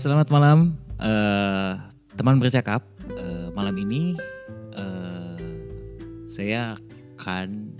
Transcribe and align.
Selamat 0.00 0.32
malam, 0.32 0.80
uh, 0.96 1.76
teman 2.16 2.40
bercakap. 2.40 2.80
Uh, 3.20 3.52
malam 3.52 3.76
ini 3.84 4.16
uh, 4.72 5.36
saya 6.24 6.72
akan 7.20 7.76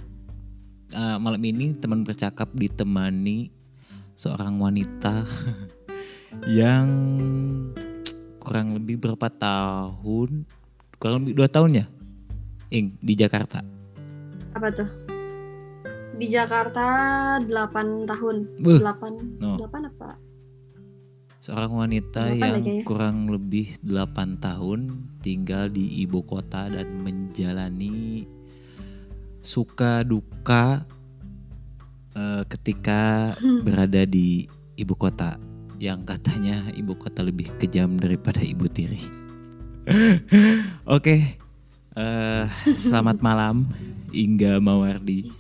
uh, 0.93 1.17
malam 1.17 1.41
ini 1.41 1.73
teman 1.81 2.05
bercakap 2.05 2.53
ditemani 2.53 3.49
seorang 4.21 4.61
wanita 4.61 5.25
yang 6.61 6.93
kurang 8.37 8.77
lebih 8.77 9.01
berapa 9.01 9.33
tahun? 9.33 10.45
Kurang 11.01 11.25
lebih 11.25 11.41
dua 11.41 11.49
tahun 11.49 11.73
ya, 11.73 11.87
Ing 12.69 13.01
di 13.01 13.17
Jakarta. 13.17 13.65
Apa 14.53 14.69
tuh? 14.69 14.93
Di 16.21 16.29
Jakarta 16.29 16.85
8 17.41 17.49
tahun. 18.05 18.61
Buh, 18.61 18.77
8 18.77 19.41
no. 19.41 19.57
8 19.57 19.89
apa? 19.89 20.30
Seorang 21.41 21.73
wanita 21.73 22.37
yang 22.37 22.37
ya 22.37 22.49
kayaknya. 22.61 22.85
kurang 22.85 23.33
lebih 23.33 23.81
8 23.81 24.45
tahun 24.45 25.09
tinggal 25.25 25.73
di 25.73 26.05
ibu 26.05 26.21
kota 26.21 26.69
dan 26.69 27.01
menjalani 27.01 28.29
suka 29.41 30.05
duka 30.05 30.85
eh, 32.13 32.45
ketika 32.45 33.33
berada 33.65 34.05
di 34.05 34.45
ibu 34.77 34.93
kota 34.93 35.41
yang 35.81 36.05
katanya 36.05 36.61
ibu 36.77 36.93
kota 36.93 37.25
lebih 37.25 37.49
kejam 37.57 37.97
daripada 37.97 38.45
ibu 38.45 38.69
tiri. 38.69 39.01
Oke, 40.93 41.41
eh, 41.97 42.45
selamat 42.77 43.17
malam 43.27 43.65
Ingga 44.13 44.61
Mawardi. 44.61 45.33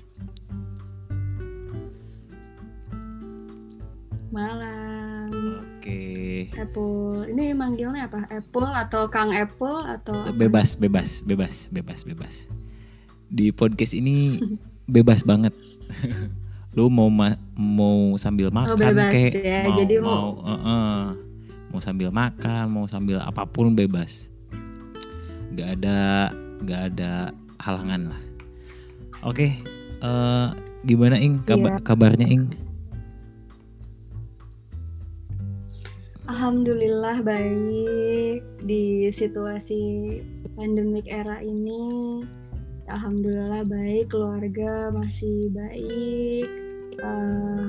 Malam. 4.32 4.89
Apple. 6.50 7.28
Ini 7.28 7.52
manggilnya 7.52 8.06
apa? 8.06 8.24
Apple 8.26 8.68
atau 8.68 9.02
Kang 9.06 9.30
Apple 9.30 9.76
atau 9.84 10.22
apa? 10.22 10.32
bebas, 10.32 10.74
bebas, 10.74 11.20
bebas, 11.20 11.68
bebas, 11.68 12.00
bebas. 12.02 12.34
Di 13.26 13.50
podcast 13.50 13.92
ini 13.92 14.40
bebas 14.88 15.20
banget. 15.22 15.52
Lu 16.74 16.86
mau 16.86 17.06
ma- 17.06 17.34
mau 17.52 18.14
sambil 18.14 18.48
makan 18.48 18.72
Oh, 18.72 18.78
bebas 18.78 19.10
kek, 19.10 19.32
ya. 19.36 19.66
mau 19.66 19.76
Jadi 19.76 19.94
mau 19.98 20.06
mau- 20.06 20.34
eh, 20.40 20.60
eh. 20.62 21.02
mau 21.68 21.80
sambil 21.80 22.08
makan, 22.10 22.64
mau 22.66 22.86
sambil 22.86 23.18
apa 23.18 23.42
pun 23.44 23.74
bebas. 23.74 24.30
Gak 25.50 25.76
ada 25.76 26.30
gak 26.62 26.94
ada 26.94 27.34
halangan 27.58 28.06
lah. 28.06 28.20
Oke, 29.22 29.58
eh, 29.98 30.46
gimana 30.80 31.18
Ing 31.18 31.42
Kaba- 31.42 31.76
Siap. 31.76 31.84
kabarnya 31.84 32.24
Ing? 32.24 32.48
Alhamdulillah 36.30 37.26
baik 37.26 38.62
di 38.62 39.10
situasi 39.10 39.82
pandemik 40.54 41.10
era 41.10 41.42
ini. 41.42 42.22
Alhamdulillah 42.86 43.66
baik, 43.66 44.14
keluarga 44.14 44.94
masih 44.94 45.50
baik. 45.50 46.46
Eh, 47.02 47.66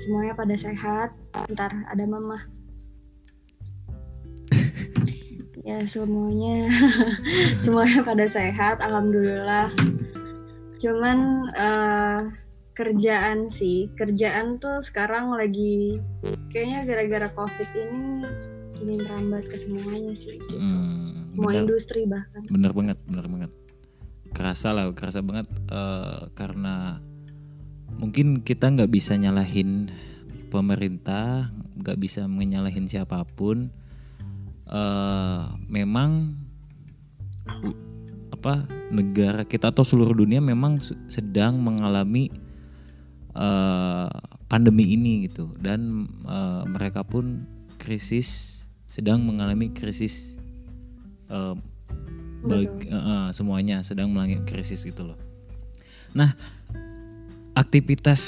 semuanya 0.00 0.32
pada 0.32 0.56
sehat. 0.56 1.12
Ntar 1.52 1.68
ada 1.84 2.04
mama. 2.08 2.40
ya 5.68 5.84
semuanya 5.84 6.64
semuanya 7.62 8.00
pada 8.08 8.24
sehat. 8.24 8.80
Alhamdulillah. 8.80 9.68
Cuman 10.80 11.44
eh, 11.52 12.20
kerjaan 12.78 13.50
sih, 13.50 13.90
kerjaan 13.98 14.62
tuh 14.62 14.78
sekarang 14.78 15.34
lagi 15.34 15.98
kayaknya 16.54 16.86
gara-gara 16.86 17.28
covid 17.34 17.66
ini 17.74 18.22
ini 18.78 18.94
merambat 19.02 19.44
ke 19.50 19.58
semuanya 19.58 20.14
sih 20.14 20.38
gitu. 20.38 20.54
Hmm, 20.54 21.26
semua 21.34 21.50
benar. 21.50 21.62
industri 21.66 22.06
bahkan 22.06 22.42
bener 22.46 22.70
banget 22.70 22.98
bener 23.10 23.26
banget 23.26 23.50
kerasa 24.30 24.70
lah 24.70 24.86
kerasa 24.94 25.20
banget 25.26 25.50
eh, 25.74 26.30
karena 26.38 27.02
mungkin 27.98 28.46
kita 28.46 28.70
nggak 28.70 28.90
bisa 28.94 29.18
nyalahin 29.18 29.90
pemerintah 30.54 31.50
nggak 31.82 31.98
bisa 31.98 32.30
menyalahin 32.30 32.86
siapa 32.86 33.26
pun 33.26 33.74
eh 34.68 35.42
memang 35.66 36.36
apa 38.30 38.68
negara 38.92 39.42
kita 39.42 39.72
atau 39.72 39.82
seluruh 39.82 40.14
dunia 40.14 40.38
memang 40.38 40.78
sedang 41.08 41.58
mengalami 41.58 42.28
eh, 43.38 44.08
pandemi 44.50 44.84
ini 44.98 45.30
gitu 45.30 45.54
dan 45.62 46.10
eh, 46.26 46.62
mereka 46.66 47.06
pun 47.06 47.46
krisis 47.78 48.58
sedang 48.90 49.22
mengalami 49.22 49.70
krisis 49.70 50.40
eh, 51.30 51.54
bag- 52.42 52.88
eh, 52.90 53.28
semuanya 53.30 53.80
sedang 53.86 54.10
mengalami 54.10 54.42
krisis 54.42 54.82
gitu 54.82 55.14
loh. 55.14 55.18
Nah, 56.16 56.34
aktivitas 57.54 58.22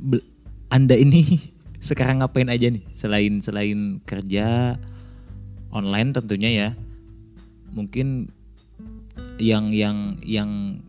Betul, 0.00 0.24
Anda 0.72 0.96
ini 0.96 1.22
sekarang 1.88 2.24
ngapain 2.24 2.50
aja 2.50 2.72
nih 2.72 2.82
selain 2.90 3.38
selain 3.38 4.02
kerja 4.02 4.80
online 5.70 6.10
tentunya 6.16 6.50
ya. 6.50 6.70
Mungkin 7.76 8.32
yang 9.36 9.68
yang 9.68 10.16
yang 10.24 10.80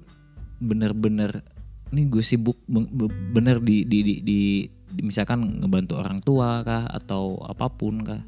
bener-bener 0.64 1.44
nih 1.88 2.06
gue 2.06 2.20
sibuk 2.20 2.58
be- 2.66 2.88
be- 2.88 3.16
bener 3.32 3.58
di 3.60 3.84
di, 3.84 4.00
di 4.02 4.14
di 4.20 4.40
di- 4.68 5.04
misalkan 5.04 5.60
ngebantu 5.60 5.94
orang 5.96 6.20
tua 6.20 6.62
kah 6.62 6.84
atau 6.86 7.40
apa 7.42 7.68
pun 7.68 8.02
kah. 8.02 8.22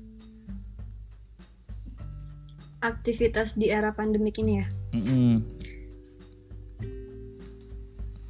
aktivitas 2.80 3.60
di 3.60 3.68
era 3.68 3.92
pandemik 3.92 4.40
ini 4.40 4.54
ya 4.56 4.68
Mm-mm. 4.96 5.44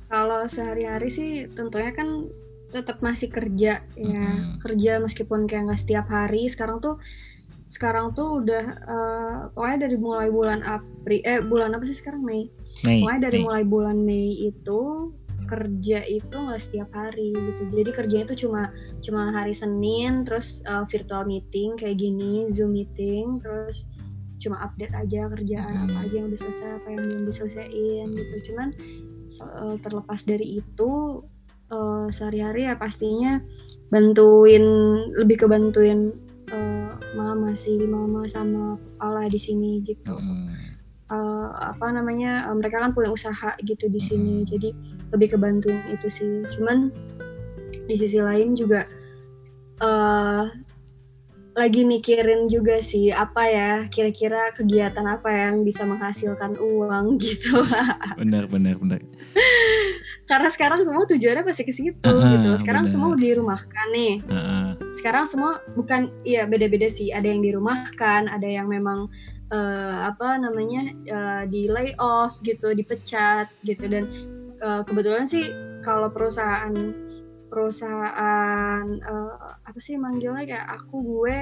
kalau 0.09 0.41
sehari-hari 0.45 1.05
sih 1.07 1.45
tentunya 1.47 1.93
kan 1.93 2.25
tetap 2.69 3.01
masih 3.01 3.29
kerja 3.29 3.85
ya 3.93 4.25
Mm-mm. 4.25 4.57
kerja 4.57 4.97
meskipun 4.97 5.45
kayak 5.45 5.69
nggak 5.69 5.81
setiap 5.81 6.09
hari 6.09 6.49
sekarang 6.49 6.81
tuh 6.81 6.97
sekarang 7.69 8.09
tuh 8.11 8.41
udah 8.41 8.65
eh, 8.81 9.37
pokoknya 9.53 9.77
dari 9.85 9.97
mulai 10.01 10.29
bulan 10.33 10.65
April 10.65 11.21
eh 11.21 11.45
bulan 11.45 11.77
apa 11.77 11.85
sih 11.85 11.93
sekarang 11.93 12.25
Mei 12.25 12.49
Nih, 12.81 13.05
pokoknya 13.05 13.21
dari 13.21 13.37
nih. 13.37 13.45
mulai 13.45 13.63
bulan 13.63 13.97
Mei 14.01 14.49
itu 14.49 15.13
kerja 15.49 16.05
itu 16.05 16.35
nggak 16.37 16.61
setiap 16.61 16.93
hari 16.93 17.33
gitu 17.33 17.65
jadi 17.73 17.89
kerjanya 17.89 18.25
itu 18.29 18.45
cuma 18.45 18.69
cuma 19.01 19.33
hari 19.33 19.57
Senin 19.57 20.21
terus 20.21 20.61
uh, 20.69 20.85
virtual 20.85 21.25
meeting 21.25 21.73
kayak 21.73 21.97
gini 21.97 22.45
Zoom 22.45 22.77
meeting 22.77 23.41
terus 23.41 23.89
cuma 24.39 24.61
update 24.63 24.93
aja 24.93 25.25
kerjaan 25.27 25.73
Hmm. 25.73 25.85
apa 25.89 25.97
aja 26.07 26.15
yang 26.21 26.27
udah 26.31 26.39
selesai 26.39 26.69
apa 26.79 26.87
yang 26.93 27.01
belum 27.09 27.23
diselesaikan 27.27 28.07
gitu 28.13 28.35
cuman 28.53 28.67
uh, 29.43 29.75
terlepas 29.81 30.21
dari 30.23 30.61
itu 30.61 30.91
uh, 31.73 32.07
sehari-hari 32.07 32.69
ya 32.69 32.77
pastinya 32.79 33.41
bantuin 33.89 34.63
lebih 35.17 35.43
ke 35.43 35.45
bantuin 35.49 36.13
uh, 36.53 36.93
mama 37.17 37.51
sih 37.57 37.83
mama 37.83 38.29
sama 38.29 38.77
papa 38.95 39.07
lah 39.11 39.27
di 39.27 39.39
sini 39.41 39.81
gitu 39.81 40.13
Mm. 40.13 40.68
Eh, 41.09 41.47
apa 41.65 41.85
namanya 41.89 42.47
eh, 42.47 42.55
mereka 42.55 42.79
kan 42.79 42.91
punya 42.91 43.09
usaha 43.09 43.53
gitu 43.61 43.85
di 43.85 43.97
sini 43.97 44.33
Mm. 44.39 44.45
jadi 44.45 44.69
lebih 45.09 45.27
kebantuin 45.33 45.81
itu 45.89 46.07
sih 46.07 46.29
cuman 46.53 46.93
di 47.85 47.95
sisi 47.95 48.17
lain 48.17 48.53
juga 48.53 48.85
eh 49.79 50.45
lagi 51.49 51.83
mikirin 51.83 52.47
juga 52.47 52.79
sih 52.79 53.11
apa 53.11 53.43
ya 53.43 53.71
kira-kira 53.85 54.53
kegiatan 54.53 55.03
apa 55.03 55.27
yang 55.27 55.65
bisa 55.65 55.83
menghasilkan 55.83 56.55
uang 56.55 57.17
gitu 57.23 57.57
benar 58.15 58.47
benar 58.47 58.79
benar. 58.79 59.01
karena 60.29 60.47
sekarang 60.47 60.79
semua 60.85 61.03
tujuannya 61.03 61.41
pasti 61.41 61.65
ke 61.65 61.73
situ 61.73 62.05
Ah, 62.05 62.37
gitu 62.37 62.53
sekarang 62.55 62.85
benar. 62.85 62.93
semua 62.93 63.11
dirumahkan 63.17 63.87
nih 63.91 64.13
Heeh. 64.23 64.67
sekarang 64.93 65.25
semua 65.25 65.57
bukan 65.73 66.13
iya 66.21 66.45
beda-beda 66.45 66.85
sih 66.87 67.09
ada 67.09 67.25
yang 67.25 67.41
dirumahkan 67.41 68.29
ada 68.29 68.45
yang 68.45 68.69
memang 68.69 69.09
eh, 69.49 69.97
apa 70.05 70.37
namanya 70.37 70.81
eh, 71.03 71.43
di 71.45 71.65
layoff 71.65 72.39
gitu 72.41 72.71
dipecat 72.71 73.49
gitu 73.61 73.85
dan 73.85 74.05
eh, 74.55 74.81
kebetulan 74.83 75.25
sih 75.25 75.49
kalau 75.79 76.07
perusahaan 76.07 76.73
perusahaan 77.49 78.85
eh, 78.87 79.33
apa 79.63 79.79
sih 79.79 79.95
manggilnya 79.95 80.45
kayak 80.45 80.67
aku 80.71 80.95
gue 81.01 81.37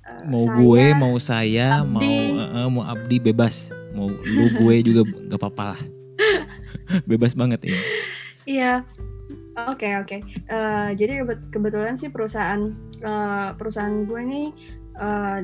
eh, 0.00 0.22
mau 0.26 0.40
saya, 0.42 0.56
gue 0.56 0.84
mau 0.94 1.16
saya 1.16 1.68
mau 1.82 2.00
Abdi. 2.00 2.16
eh, 2.32 2.48
eh, 2.56 2.68
mau 2.68 2.84
abdi 2.84 3.16
bebas 3.18 3.54
mau 3.90 4.08
lu 4.08 4.46
gue 4.50 4.74
juga 4.82 5.02
gak 5.26 5.38
apa-apa 5.38 5.64
lah 5.74 5.80
bebas 7.10 7.32
banget 7.32 7.70
ya 7.70 7.76
Iya. 8.40 8.82
Oke 9.68 9.94
oke. 9.94 10.16
Jadi 10.96 11.12
kebet- 11.22 11.48
kebetulan 11.52 11.94
sih 11.94 12.08
perusahaan 12.08 12.72
eh, 12.98 13.48
perusahaan 13.54 14.02
gue 14.02 14.22
nih 14.26 14.48
eh, 14.96 15.38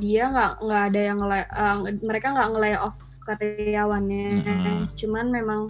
dia 0.00 0.32
nggak 0.32 0.52
nggak 0.64 0.82
ada 0.90 1.00
yang 1.00 1.18
nge- 1.20 1.50
eh, 1.52 1.76
mereka 2.02 2.26
nggak 2.32 2.48
nge 2.56 2.70
off 2.80 2.98
karyawannya. 3.28 4.26
Heeh. 4.42 4.78
Cuman 4.96 5.28
memang 5.28 5.60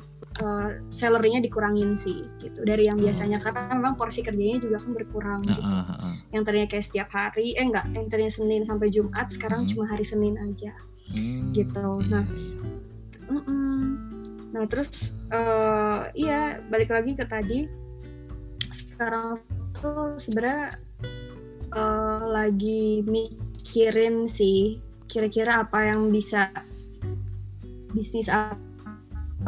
uh, 0.40 0.70
salarynya 0.88 1.42
dikurangin 1.42 1.98
sih 1.98 2.22
gitu 2.38 2.62
dari 2.62 2.86
yang 2.86 2.96
biasanya 2.96 3.42
karena 3.42 3.74
memang 3.74 3.98
porsi 3.98 4.22
kerjanya 4.22 4.62
juga 4.62 4.78
kan 4.78 4.94
berkurang 4.94 5.40
gitu. 5.44 5.60
Uh, 5.60 5.82
uh, 5.82 5.92
uh. 6.08 6.14
Yang 6.30 6.42
tadinya 6.46 6.68
kayak 6.70 6.84
setiap 6.86 7.08
hari, 7.10 7.52
eh 7.58 7.66
enggak, 7.66 7.90
yang 7.90 8.06
tadinya 8.06 8.32
Senin 8.32 8.62
sampai 8.62 8.88
Jumat 8.88 9.26
sekarang 9.28 9.66
Hmm. 9.66 9.70
cuma 9.74 9.84
hari 9.90 10.06
Senin 10.06 10.38
aja. 10.38 10.72
Hmm, 11.10 11.50
Gitu. 11.50 11.86
Nah, 12.08 12.24
Mm-mm. 13.30 13.74
Nah 14.50 14.64
terus 14.66 15.14
eh 15.30 15.98
iya 16.18 16.58
balik 16.66 16.90
lagi 16.90 17.14
ke 17.14 17.22
tadi 17.22 17.70
sekarang 18.70 19.38
tuh 19.74 20.18
sebenarnya 20.18 20.74
eh, 21.70 22.22
lagi 22.26 23.02
mikirin 23.70 24.26
sih 24.26 24.82
kira-kira 25.06 25.62
apa 25.62 25.94
yang 25.94 26.10
bisa 26.10 26.50
bisnis 27.94 28.26
apa 28.26 28.58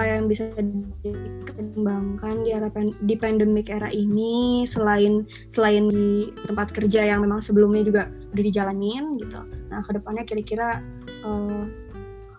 yang 0.07 0.31
bisa 0.31 0.55
dikembangkan 1.03 2.47
di 2.47 2.55
era 2.55 2.71
di 3.03 3.19
pandemic 3.19 3.67
era 3.67 3.91
ini 3.91 4.63
selain 4.63 5.27
selain 5.51 5.91
di 5.91 6.31
tempat 6.47 6.71
kerja 6.71 7.03
yang 7.03 7.27
memang 7.27 7.43
sebelumnya 7.43 7.83
juga 7.83 8.03
udah 8.31 8.45
dijalanin 8.47 9.19
gitu. 9.19 9.43
Nah 9.43 9.83
ke 9.83 9.91
depannya 9.91 10.23
kira-kira 10.23 10.79
eh, 11.03 11.63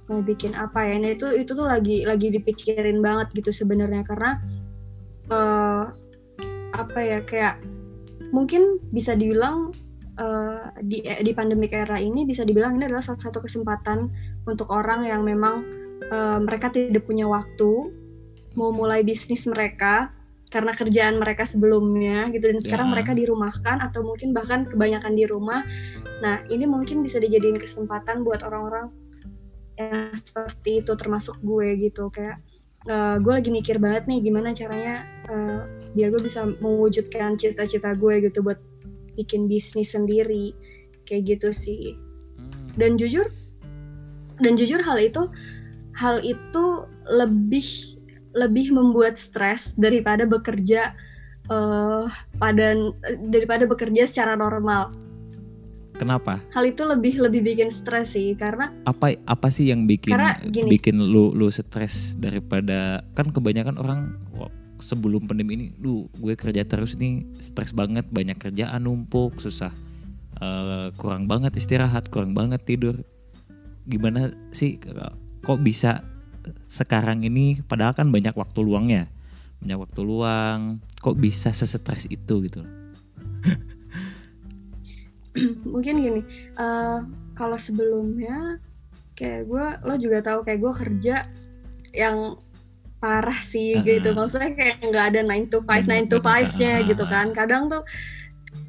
mau 0.07 0.23
bikin 0.23 0.55
apa 0.55 0.87
ya? 0.87 1.03
Nah 1.03 1.11
itu 1.19 1.35
itu 1.35 1.51
tuh 1.51 1.67
lagi 1.67 2.07
lagi 2.07 2.31
dipikirin 2.31 3.03
banget 3.03 3.27
gitu 3.35 3.51
sebenarnya 3.51 4.07
karena 4.07 4.39
eh, 5.27 5.83
apa 6.79 6.99
ya 7.03 7.19
kayak 7.27 7.59
mungkin 8.31 8.79
bisa 8.95 9.19
dibilang 9.19 9.75
eh, 10.17 10.63
di 10.81 11.01
di 11.01 11.31
pandemic 11.33 11.73
era 11.73 11.97
ini 11.97 12.25
bisa 12.25 12.45
dibilang 12.45 12.77
ini 12.77 12.89
adalah 12.89 13.01
salah 13.03 13.21
satu 13.21 13.41
kesempatan 13.41 14.09
untuk 14.45 14.69
orang 14.69 15.05
yang 15.07 15.21
memang 15.25 15.65
eh, 16.05 16.39
mereka 16.41 16.69
tidak 16.69 17.05
punya 17.05 17.25
waktu 17.25 17.89
mau 18.53 18.69
mulai 18.69 19.01
bisnis 19.01 19.49
mereka 19.49 20.13
karena 20.53 20.69
kerjaan 20.69 21.17
mereka 21.17 21.49
sebelumnya 21.49 22.29
gitu 22.29 22.45
dan 22.53 22.61
sekarang 22.61 22.93
Ya. 22.93 23.01
mereka 23.01 23.11
dirumahkan 23.17 23.81
atau 23.81 24.05
mungkin 24.05 24.37
bahkan 24.37 24.69
kebanyakan 24.69 25.17
di 25.17 25.25
rumah. 25.25 25.65
Nah, 26.21 26.45
ini 26.45 26.69
mungkin 26.69 27.01
bisa 27.01 27.17
dijadiin 27.17 27.57
kesempatan 27.57 28.21
buat 28.21 28.45
orang-orang 28.45 28.93
yang 29.73 30.13
seperti 30.13 30.85
itu 30.85 30.93
termasuk 30.93 31.41
gue 31.41 31.89
gitu 31.89 32.13
kayak 32.13 32.37
eh, 32.85 33.17
gue 33.17 33.33
lagi 33.33 33.49
mikir 33.49 33.81
banget 33.81 34.05
nih 34.05 34.21
gimana 34.21 34.53
caranya 34.53 35.01
eh, 35.25 35.59
biar 35.97 36.13
gue 36.13 36.21
bisa 36.21 36.45
mewujudkan 36.45 37.33
cita-cita 37.33 37.89
gue 37.97 38.29
gitu 38.29 38.45
buat 38.45 38.61
bikin 39.13 39.45
bisnis 39.47 39.93
sendiri 39.93 40.53
kayak 41.03 41.37
gitu 41.37 41.49
sih 41.51 41.95
Hmm. 42.33 42.49
dan 42.73 42.91
jujur 42.97 43.29
dan 44.41 44.57
jujur 44.57 44.81
hal 44.81 44.97
itu 44.97 45.29
hal 45.93 46.17
itu 46.25 46.65
lebih 47.05 47.93
lebih 48.33 48.73
membuat 48.73 49.21
stres 49.21 49.77
daripada 49.77 50.25
bekerja 50.25 50.97
eh 51.45 52.07
pada 52.39 52.73
daripada 53.21 53.69
bekerja 53.69 54.09
secara 54.09 54.33
normal 54.33 54.89
Kenapa? 55.93 56.41
hal 56.49 56.65
itu 56.65 56.81
lebih 56.81 57.21
lebih 57.21 57.45
bikin 57.45 57.69
stres 57.69 58.17
sih 58.17 58.33
karena 58.33 58.73
Apa 58.89 59.13
apa 59.29 59.53
sih 59.53 59.69
yang 59.69 59.85
bikin 59.85 60.17
bikin 60.65 60.97
lu 60.97 61.29
lu 61.37 61.53
stres 61.53 62.17
daripada 62.17 63.05
kan 63.13 63.29
kebanyakan 63.29 63.77
orang 63.77 64.17
sebelum 64.83 65.25
pandemi 65.25 65.55
ini, 65.55 65.67
lu 65.79 66.11
gue 66.19 66.35
kerja 66.35 66.67
terus 66.67 66.99
nih 66.99 67.23
stres 67.39 67.71
banget, 67.71 68.05
banyak 68.11 68.35
kerjaan 68.35 68.83
numpuk, 68.83 69.39
susah, 69.39 69.71
Eh, 70.43 70.87
kurang 70.97 71.29
banget 71.29 71.53
istirahat, 71.55 72.09
kurang 72.09 72.33
banget 72.33 72.65
tidur. 72.65 72.97
Gimana 73.85 74.33
sih 74.49 74.81
kok 75.43 75.59
bisa 75.61 76.01
sekarang 76.67 77.23
ini 77.23 77.61
padahal 77.63 77.93
kan 77.95 78.09
banyak 78.11 78.33
waktu 78.35 78.59
luangnya, 78.65 79.07
banyak 79.63 79.77
waktu 79.79 80.01
luang, 80.03 80.81
kok 80.99 81.15
bisa 81.15 81.53
sesetres 81.53 82.09
itu 82.09 82.43
gitu? 82.49 82.65
mungkin 85.73 85.97
gini 85.97 86.21
eh, 86.57 86.99
kalau 87.33 87.57
sebelumnya 87.57 88.61
kayak 89.17 89.49
gue 89.49 89.65
lo 89.81 89.95
juga 89.97 90.21
tahu 90.21 90.45
kayak 90.45 90.59
gue 90.61 90.73
kerja 90.73 91.15
yang 91.93 92.37
parah 93.03 93.35
sih 93.35 93.75
Uh-uh. 93.75 93.83
gitu 93.83 94.15
maksudnya 94.15 94.55
kayak 94.55 94.79
nggak 94.79 95.05
ada 95.11 95.19
9 95.27 95.51
to 95.51 95.59
5 95.59 95.67
9 95.67 96.07
to 96.07 96.23
Bener-bener. 96.23 96.47
5 96.55 96.61
nya 96.63 96.73
gitu 96.87 97.03
kan 97.03 97.27
kadang 97.35 97.67
tuh 97.67 97.83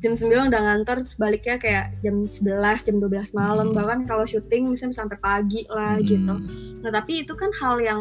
jam 0.03 0.13
9 0.13 0.51
udah 0.51 0.61
ngantor 0.61 0.97
terus 1.01 1.15
baliknya 1.15 1.57
kayak 1.57 1.95
jam 2.03 2.27
11 2.27 2.51
jam 2.83 2.97
12 2.99 3.07
malam 3.33 3.71
Hmm. 3.71 3.77
bahkan 3.79 3.99
kalau 4.05 4.27
syuting 4.27 4.69
misalnya 4.69 4.99
sampai 4.99 5.17
pagi 5.17 5.63
lah 5.71 5.97
gitu 6.03 6.35
Hmm. 6.35 6.51
Nah 6.83 6.91
tapi 6.91 7.23
itu 7.23 7.33
kan 7.33 7.55
hal 7.55 7.79
yang 7.79 8.01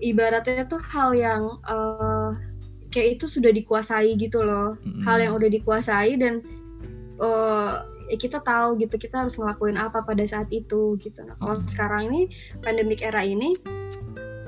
ibaratnya 0.00 0.64
tuh 0.64 0.80
hal 0.80 1.12
yang 1.12 1.42
eh, 1.60 2.30
kayak 2.88 3.20
itu 3.20 3.26
sudah 3.26 3.50
dikuasai 3.50 4.16
gitu 4.16 4.40
loh. 4.40 4.74
Mm-mm. 4.80 5.04
Hal 5.04 5.20
yang 5.20 5.32
udah 5.36 5.46
dikuasai 5.46 6.16
dan 6.16 6.40
ya 8.08 8.16
kita 8.18 8.42
tahu 8.42 8.74
gitu 8.80 8.98
kita 8.98 9.22
harus 9.22 9.38
ngelakuin 9.38 9.78
apa 9.78 10.02
pada 10.02 10.24
saat 10.24 10.50
itu 10.50 10.98
gitu. 10.98 11.20
Nah 11.22 11.38
kalau 11.38 11.62
Mm. 11.62 11.68
sekarang 11.68 12.02
ini 12.10 12.20
pandemic 12.58 13.04
era 13.04 13.22
ini 13.22 13.54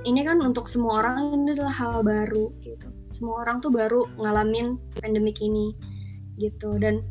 ini 0.03 0.21
kan 0.27 0.43
untuk 0.43 0.67
semua 0.67 1.03
orang 1.03 1.35
ini 1.35 1.55
adalah 1.55 1.75
hal 1.75 1.95
baru 2.03 2.51
gitu. 2.63 2.89
Semua 3.13 3.45
orang 3.45 3.63
tuh 3.63 3.71
baru 3.71 4.09
ngalamin 4.19 4.79
pandemic 4.99 5.39
ini 5.43 5.75
gitu. 6.39 6.75
Dan 6.79 7.03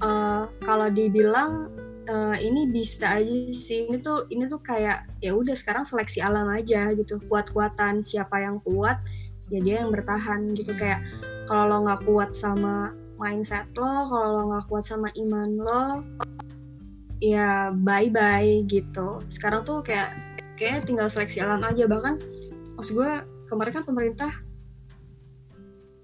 eh, 0.00 0.44
kalau 0.64 0.88
dibilang 0.88 1.68
eh, 2.08 2.36
ini 2.44 2.70
bisa 2.70 3.20
aja 3.20 3.52
sih. 3.52 3.88
Ini 3.88 4.00
tuh 4.00 4.30
ini 4.32 4.48
tuh 4.48 4.60
kayak 4.64 5.20
ya 5.20 5.36
udah 5.36 5.52
sekarang 5.52 5.84
seleksi 5.84 6.24
alam 6.24 6.48
aja 6.48 6.92
gitu. 6.96 7.20
Kuat-kuatan 7.28 8.00
siapa 8.00 8.40
yang 8.40 8.62
kuat 8.64 9.04
ya 9.52 9.58
dia 9.60 9.76
yang 9.84 9.92
bertahan 9.92 10.56
gitu. 10.56 10.72
Kayak 10.76 11.04
kalau 11.44 11.66
lo 11.68 11.76
nggak 11.84 12.02
kuat 12.08 12.30
sama 12.32 12.94
mindset 13.20 13.68
lo 13.76 14.08
kalau 14.08 14.28
lo 14.32 14.42
nggak 14.54 14.64
kuat 14.64 14.84
sama 14.86 15.12
iman 15.12 15.50
lo 15.60 15.84
ya 17.20 17.68
bye 17.68 18.08
bye 18.08 18.64
gitu. 18.64 19.20
Sekarang 19.28 19.60
tuh 19.60 19.84
kayak 19.84 20.29
kayak 20.60 20.84
tinggal 20.84 21.08
seleksi 21.08 21.40
alam 21.40 21.58
aja 21.60 21.88
bahkan 21.88 22.20
maksud 22.76 22.92
gue 22.92 23.10
kemarin 23.46 23.72
kan 23.72 23.82
pemerintah 23.82 24.32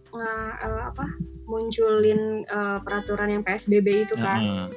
nggak 0.08 0.52
eh, 0.58 0.82
apa 0.88 1.06
munculin 1.44 2.20
eh, 2.42 2.78
peraturan 2.80 3.28
yang 3.30 3.42
PSBB 3.42 3.88
itu 4.02 4.16
kan 4.16 4.40
Heeh. 4.40 4.68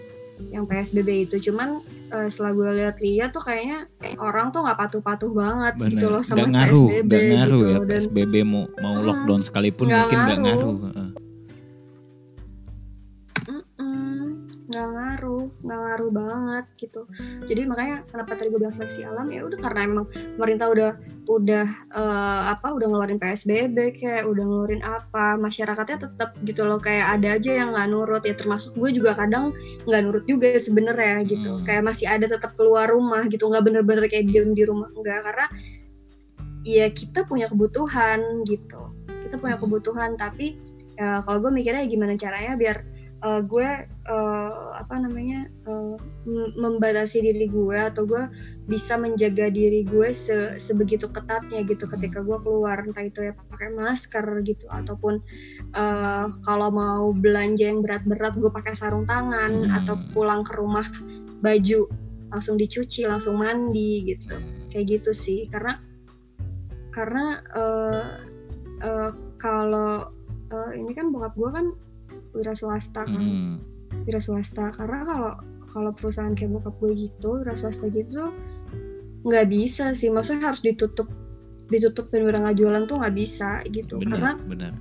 yang 0.52 0.64
PSBB 0.64 1.10
itu 1.26 1.40
cuman 1.42 1.80
eh, 2.10 2.28
setelah 2.28 2.52
gue 2.54 2.70
lihat-lihat 2.78 3.30
tuh 3.30 3.40
kayaknya 3.40 3.88
orang 4.18 4.50
tuh 4.50 4.62
nggak 4.62 4.76
patuh-patuh 4.78 5.32
banget 5.32 5.74
Bener. 5.76 5.92
gitu 5.94 6.06
loh 6.08 6.22
sama 6.22 6.38
Nggak 6.38 6.50
ngaruh, 6.52 6.88
PSBB 6.90 7.08
nggak 7.08 7.24
ngaruh 7.30 7.58
gitu 7.58 7.66
ya 7.66 7.78
dan 7.80 7.88
PSBB 7.90 8.34
mau 8.44 8.64
mau 8.78 8.94
Hmm, 8.94 9.06
lockdown 9.06 9.42
sekalipun 9.42 9.86
nggak 9.88 10.00
mungkin 10.02 10.18
nggak 10.20 10.40
ngaruh. 10.40 10.76
ngaruh. 10.76 10.78
Heeh. 10.86 11.10
Mm-mm, 13.50 14.24
nggak 14.68 14.88
ngaruh 14.88 15.08
nggak 15.08 15.09
ngaruh 15.66 16.12
banget 16.12 16.66
gitu. 16.80 17.06
Jadi 17.46 17.62
makanya 17.66 18.06
kenapa 18.08 18.38
tadi 18.38 18.50
gue 18.54 18.60
bilang 18.62 18.74
seleksi 18.74 19.06
alam 19.06 19.28
ya 19.30 19.46
udah 19.46 19.60
karena 19.60 19.80
emang 19.86 20.06
pemerintah 20.38 20.68
udah 20.72 20.92
udah 21.30 21.68
eh, 21.94 22.42
apa 22.54 22.68
udah 22.74 22.88
ngeluarin 22.90 23.20
PSBB 23.22 23.78
kayak 23.98 24.24
udah 24.26 24.44
ngeluarin 24.46 24.82
apa 24.82 25.38
masyarakatnya 25.38 26.10
tetap 26.10 26.30
gitu 26.42 26.66
loh 26.66 26.82
kayak 26.82 27.20
ada 27.20 27.38
aja 27.38 27.52
yang 27.66 27.70
nggak 27.76 27.88
nurut. 27.90 28.24
Ya 28.26 28.36
termasuk 28.38 28.78
gue 28.78 28.90
juga 28.96 29.14
kadang 29.14 29.54
nggak 29.86 30.02
nurut 30.06 30.26
juga 30.26 30.50
sebenarnya 30.58 31.26
gitu. 31.28 31.52
Hmm. 31.60 31.66
kayak 31.66 31.84
masih 31.86 32.06
ada 32.10 32.26
tetap 32.26 32.54
keluar 32.56 32.90
rumah 32.90 33.26
gitu. 33.28 33.46
Nggak 33.50 33.64
bener-bener 33.66 34.06
kayak 34.10 34.26
diem 34.30 34.52
di 34.56 34.64
rumah 34.66 34.90
enggak 34.94 35.22
karena 35.26 35.46
ya 36.64 36.86
kita 36.92 37.24
punya 37.26 37.48
kebutuhan 37.48 38.44
gitu. 38.44 38.82
Kita 39.28 39.36
punya 39.38 39.56
kebutuhan 39.56 40.18
tapi 40.18 40.58
ya, 41.00 41.24
kalau 41.24 41.40
gue 41.40 41.52
mikirnya 41.54 41.86
gimana 41.88 42.14
caranya 42.20 42.60
biar 42.60 42.99
eh, 43.20 43.42
gue 43.44 43.68
eh, 43.86 44.52
apa 44.74 44.96
namanya 44.96 45.52
m- 45.68 46.00
membatasi 46.56 47.20
diri 47.20 47.46
gue 47.46 47.78
atau 47.78 48.08
gue 48.08 48.24
bisa 48.64 48.96
menjaga 48.96 49.50
diri 49.50 49.82
gue 49.84 50.14
se- 50.14 50.56
sebegitu 50.56 51.10
ketatnya 51.10 51.66
gitu 51.66 51.84
ketika 51.84 52.22
gue 52.22 52.38
keluar 52.40 52.80
entah 52.80 53.02
itu 53.02 53.26
ya 53.26 53.34
pakai 53.50 53.74
masker 53.74 54.24
gitu 54.46 54.70
ataupun 54.70 55.20
eh, 55.74 56.26
kalau 56.42 56.70
mau 56.70 57.12
belanja 57.12 57.68
yang 57.68 57.84
berat-berat 57.84 58.40
gue 58.40 58.50
pakai 58.50 58.72
sarung 58.72 59.04
tangan 59.04 59.52
Hmm. 59.68 59.78
atau 59.84 59.96
pulang 60.14 60.46
ke 60.46 60.54
rumah 60.56 60.86
baju 61.40 61.90
langsung 62.30 62.56
dicuci 62.56 63.10
langsung 63.10 63.42
mandi 63.42 64.06
gitu 64.06 64.38
kayak 64.70 65.02
gitu 65.02 65.12
sih 65.12 65.50
karena 65.50 65.82
karena 66.90 67.26
eh, 67.54 68.06
eh, 68.80 69.12
kalau 69.36 70.14
eh, 70.50 70.72
ini 70.78 70.92
kan 70.94 71.10
bokap 71.10 71.34
gue 71.34 71.50
kan 71.50 71.66
wira 72.32 72.54
swasta 72.54 73.04
kan. 73.04 73.20
Hmm. 73.20 73.56
wira 74.06 74.20
swasta. 74.20 74.70
Karena 74.70 75.02
kalau 75.04 75.32
kalau 75.70 75.92
perusahaan 75.94 76.34
kayak 76.34 76.50
bokap 76.50 76.76
gue 76.78 76.92
gitu 77.10 77.42
wira 77.42 77.54
swasta 77.54 77.90
gitu 77.90 78.30
nggak 79.22 79.46
bisa 79.48 79.92
sih. 79.92 80.10
Maksudnya 80.10 80.50
harus 80.50 80.62
ditutup 80.62 81.10
ditutup 81.70 82.10
dan 82.10 82.26
udah 82.26 82.40
nggak 82.50 82.58
jualan 82.58 82.84
tuh 82.86 82.98
nggak 82.98 83.16
bisa 83.16 83.62
gitu. 83.70 84.02
Karena 84.02 84.34
Benar, 84.34 84.72
benar. 84.72 84.74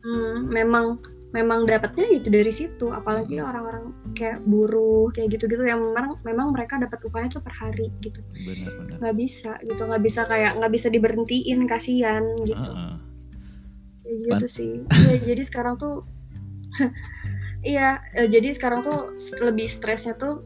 hmm, 0.00 0.36
memang 0.48 0.86
memang 1.34 1.66
dapatnya 1.66 2.06
gitu 2.14 2.28
dari 2.30 2.52
situ. 2.54 2.86
Apalagi 2.88 3.42
orang-orang 3.42 3.92
kayak 4.14 4.40
buruh 4.46 5.10
kayak 5.10 5.34
gitu-gitu 5.34 5.66
yang 5.66 5.82
memang 5.82 6.16
memang 6.22 6.54
mereka 6.54 6.78
dapat 6.78 7.02
upahnya 7.02 7.28
tuh 7.34 7.42
per 7.42 7.52
hari 7.52 7.90
gitu. 8.00 8.22
Nggak 9.02 9.14
bisa 9.18 9.58
gitu. 9.66 9.82
Nggak 9.84 10.02
bisa 10.06 10.20
kayak 10.24 10.56
nggak 10.56 10.72
bisa 10.72 10.86
diberhentiin 10.88 11.60
kasihan 11.66 12.22
gitu. 12.46 12.70
Heeh. 12.72 12.94
Kayak 14.04 14.18
gitu 14.22 14.46
Pan- 14.46 14.54
sih. 14.54 14.72
Iya, 15.10 15.16
jadi 15.34 15.42
sekarang 15.42 15.74
tuh 15.76 16.06
iya 17.64 18.04
eh, 18.12 18.28
jadi 18.28 18.52
sekarang 18.52 18.84
tuh 18.84 19.16
lebih 19.40 19.68
stresnya 19.68 20.14
tuh 20.16 20.44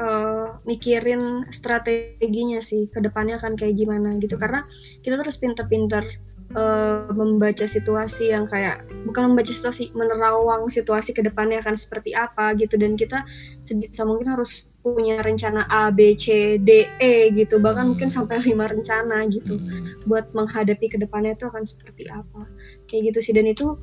eh, 0.00 0.48
mikirin 0.64 1.44
strateginya 1.52 2.64
sih 2.64 2.88
ke 2.88 3.04
depannya 3.04 3.36
akan 3.36 3.56
kayak 3.60 3.76
gimana 3.76 4.16
gitu. 4.16 4.40
Karena 4.40 4.64
kita 5.04 5.20
terus 5.20 5.36
pinter-pinter 5.36 6.04
eh, 6.50 7.06
membaca 7.12 7.68
situasi 7.68 8.32
yang 8.32 8.48
kayak 8.48 8.88
bukan 9.06 9.30
membaca 9.30 9.52
situasi 9.52 9.92
menerawang 9.92 10.66
situasi 10.66 11.12
ke 11.12 11.20
depannya 11.20 11.60
akan 11.60 11.76
seperti 11.76 12.16
apa 12.16 12.56
gitu. 12.56 12.80
Dan 12.80 12.96
kita 12.96 13.22
sebisa 13.62 14.08
mungkin 14.08 14.32
harus 14.32 14.72
punya 14.80 15.20
rencana 15.20 15.68
A 15.68 15.92
B 15.92 16.16
C 16.16 16.56
D 16.56 16.88
E 16.96 17.28
gitu. 17.36 17.60
Bahkan 17.60 17.84
Hmm. 17.84 17.90
mungkin 17.92 18.08
sampai 18.08 18.40
lima 18.40 18.64
rencana 18.64 19.28
gitu 19.28 19.60
Hmm. 19.60 20.00
buat 20.08 20.32
menghadapi 20.32 20.88
ke 20.88 20.96
depannya 20.96 21.36
itu 21.36 21.44
akan 21.44 21.68
seperti 21.68 22.08
apa. 22.08 22.48
Kayak 22.88 23.12
gitu 23.12 23.18
sih. 23.20 23.36
Dan 23.36 23.44
itu 23.52 23.76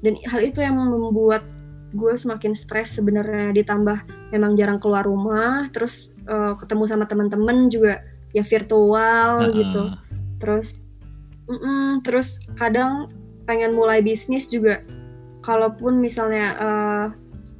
dan 0.00 0.16
hal 0.28 0.40
itu 0.40 0.64
yang 0.64 0.76
membuat 0.76 1.44
gue 1.90 2.14
semakin 2.16 2.52
stres 2.56 2.96
sebenarnya. 2.96 3.52
Ditambah 3.52 4.30
memang 4.32 4.54
jarang 4.54 4.78
keluar 4.78 5.04
rumah 5.04 5.66
terus 5.70 6.14
eh, 6.24 6.54
ketemu 6.56 6.84
sama 6.86 7.04
teman-teman 7.06 7.68
juga 7.68 8.02
ya 8.30 8.46
virtual 8.46 9.42
Nah, 9.42 9.50
gitu. 9.52 9.82
Terus 10.40 10.88
mm-mm, 11.50 12.00
terus 12.06 12.40
kadang 12.54 13.10
pengen 13.44 13.74
mulai 13.74 14.00
bisnis 14.00 14.46
juga. 14.48 14.82
Kalaupun 15.40 15.98
misalnya 15.98 16.46
eh, 16.56 17.06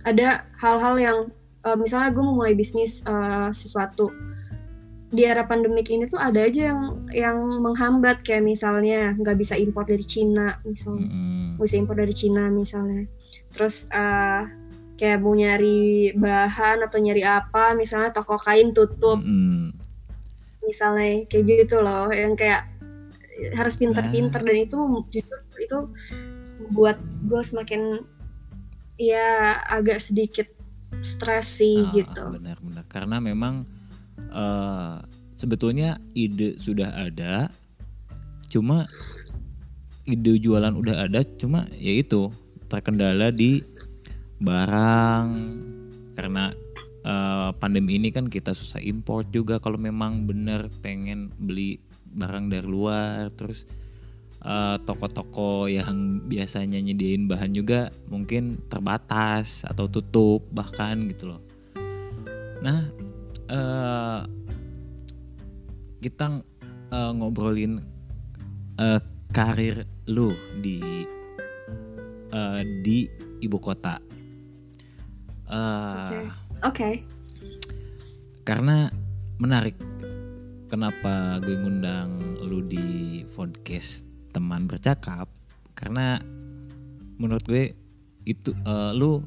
ada 0.07 0.49
hal-hal 0.61 0.95
yang 0.97 1.19
eh, 1.67 1.77
misalnya 1.77 2.15
gue 2.15 2.23
mau 2.25 2.37
mulai 2.41 2.55
bisnis 2.57 3.05
eh, 3.05 3.51
sesuatu 3.53 4.30
di 5.11 5.27
era 5.27 5.43
pandemik 5.43 5.91
ini 5.91 6.07
tuh 6.07 6.23
ada 6.23 6.47
aja 6.47 6.71
yang 6.71 7.11
yang 7.11 7.39
menghambat. 7.59 8.23
Kayak 8.23 8.47
misalnya 8.47 9.11
nggak 9.19 9.37
bisa 9.37 9.59
impor 9.59 9.83
dari 9.83 10.07
Cina 10.07 10.63
misalnya 10.63 11.07
nggak 11.59 11.67
bisa 11.67 11.77
impor 11.83 11.97
dari 11.99 12.15
Cina 12.15 12.47
misalnya. 12.49 13.11
Terus 13.51 13.91
eh, 13.91 14.43
kayak 14.95 15.19
mau 15.19 15.35
nyari 15.35 16.15
bahan 16.15 16.87
atau 16.87 16.99
nyari 17.03 17.27
apa 17.27 17.75
misalnya 17.75 18.15
toko 18.15 18.39
kain 18.39 18.71
tutup. 18.71 19.19
Mm-mm. 19.19 19.75
misalnya 20.61 21.27
kayak 21.27 21.45
gitu 21.67 21.83
loh. 21.83 22.07
Yang 22.15 22.47
kayak 22.47 22.63
harus 23.59 23.75
pinter-pinter. 23.81 24.41
Dan 24.47 24.57
itu 24.63 24.79
jujur 25.11 25.39
itu 25.59 25.79
buat 26.71 27.01
gue 27.27 27.43
semakin 27.43 28.05
ya 29.01 29.59
agak 29.67 29.99
sedikit 29.99 30.47
stres 31.01 31.59
sih 31.59 31.83
Ah, 31.83 31.91
gitu. 31.97 32.25
Benar-benar. 32.37 32.85
Karena 32.87 33.17
memang 33.19 33.65
eh, 34.31 34.97
sebetulnya 35.35 35.99
ide 36.15 36.57
sudah 36.57 36.95
ada, 36.95 37.51
cuma 38.51 38.87
ide 40.07 40.39
jualan 40.41 40.75
udah 40.75 41.11
ada, 41.11 41.21
cuma 41.39 41.67
ya 41.77 42.01
itu 42.01 42.31
terkendala 42.71 43.35
di 43.35 43.61
barang 44.41 45.27
karena 46.17 46.55
eh, 47.05 47.51
pandemi 47.59 48.01
ini 48.01 48.09
kan 48.15 48.31
kita 48.31 48.57
susah 48.57 48.81
import 48.81 49.29
juga 49.29 49.61
kalau 49.61 49.77
memang 49.77 50.25
bener 50.25 50.73
pengen 50.81 51.35
beli 51.37 51.81
barang 52.11 52.51
dari 52.51 52.67
luar 52.67 53.31
terus 53.35 53.69
eh, 54.43 54.77
toko-toko 54.85 55.69
yang 55.69 56.25
biasanya 56.27 56.81
nyediain 56.81 57.29
bahan 57.29 57.53
juga 57.53 57.93
mungkin 58.09 58.65
terbatas 58.69 59.69
atau 59.69 59.87
tutup 59.87 60.49
bahkan 60.51 61.07
gitu 61.11 61.37
loh. 61.37 61.43
Nah, 62.61 62.93
eh, 63.51 64.21
kita 66.01 66.27
eh, 66.95 67.13
ngobrolin 67.19 67.83
eh, 68.79 69.01
karir 69.35 69.85
lu 70.07 70.33
di 70.63 70.79
eh, 72.31 72.61
di 72.81 72.99
ibu 73.43 73.59
kota. 73.59 73.99
Eh, 75.51 75.99
Oke. 75.99 76.19
oke 76.63 76.91
karena 78.47 78.87
menarik 79.43 79.75
kenapa 80.71 81.39
gue 81.43 81.59
ngundang 81.59 82.39
lu 82.47 82.63
di 82.63 83.23
podcast 83.31 84.07
teman 84.31 84.71
bercakap 84.71 85.27
karena 85.75 86.23
menurut 87.19 87.43
gue 87.47 87.75
itu 88.27 88.55
eh, 88.55 88.93
lu 88.95 89.23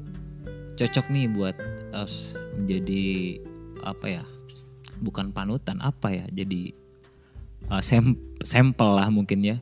cocok 0.74 1.06
nih 1.12 1.26
buat 1.30 1.56
eh, 1.92 2.10
menjadi 2.58 3.04
apa 3.82 4.06
ya 4.20 4.22
bukan 5.02 5.34
panutan 5.34 5.82
apa 5.82 6.14
ya 6.14 6.24
jadi 6.30 6.70
eh, 7.72 7.82
sem- 7.82 8.20
sampel 8.44 9.00
lah 9.00 9.08
mungkin 9.10 9.42
ya. 9.42 9.58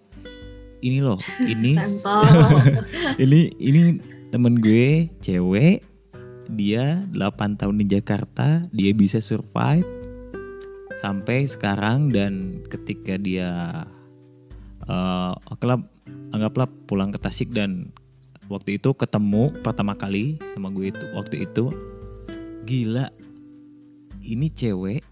Ini 0.82 0.98
loh 0.98 1.22
ini 1.38 1.78
ini 3.22 3.54
ini 3.62 3.80
temen 4.34 4.58
gue 4.58 5.06
cewek 5.22 5.86
dia 6.50 7.06
8 7.14 7.60
tahun 7.60 7.76
di 7.80 7.86
Jakarta 7.86 8.66
dia 8.74 8.90
bisa 8.90 9.22
survive 9.22 9.86
sampai 10.98 11.46
sekarang 11.46 12.10
dan 12.10 12.60
ketika 12.66 13.14
dia 13.16 13.84
eh 14.82 15.32
okelah, 15.54 15.78
anggaplah 16.34 16.66
pulang 16.90 17.14
ke 17.14 17.18
Tasik 17.22 17.54
dan 17.54 17.94
waktu 18.50 18.82
itu 18.82 18.90
ketemu 18.92 19.54
pertama 19.62 19.94
kali 19.94 20.36
sama 20.52 20.68
gue 20.74 20.90
itu 20.90 21.06
waktu 21.14 21.46
itu 21.46 21.70
gila 22.66 23.14
ini 24.22 24.48
cewek 24.48 25.02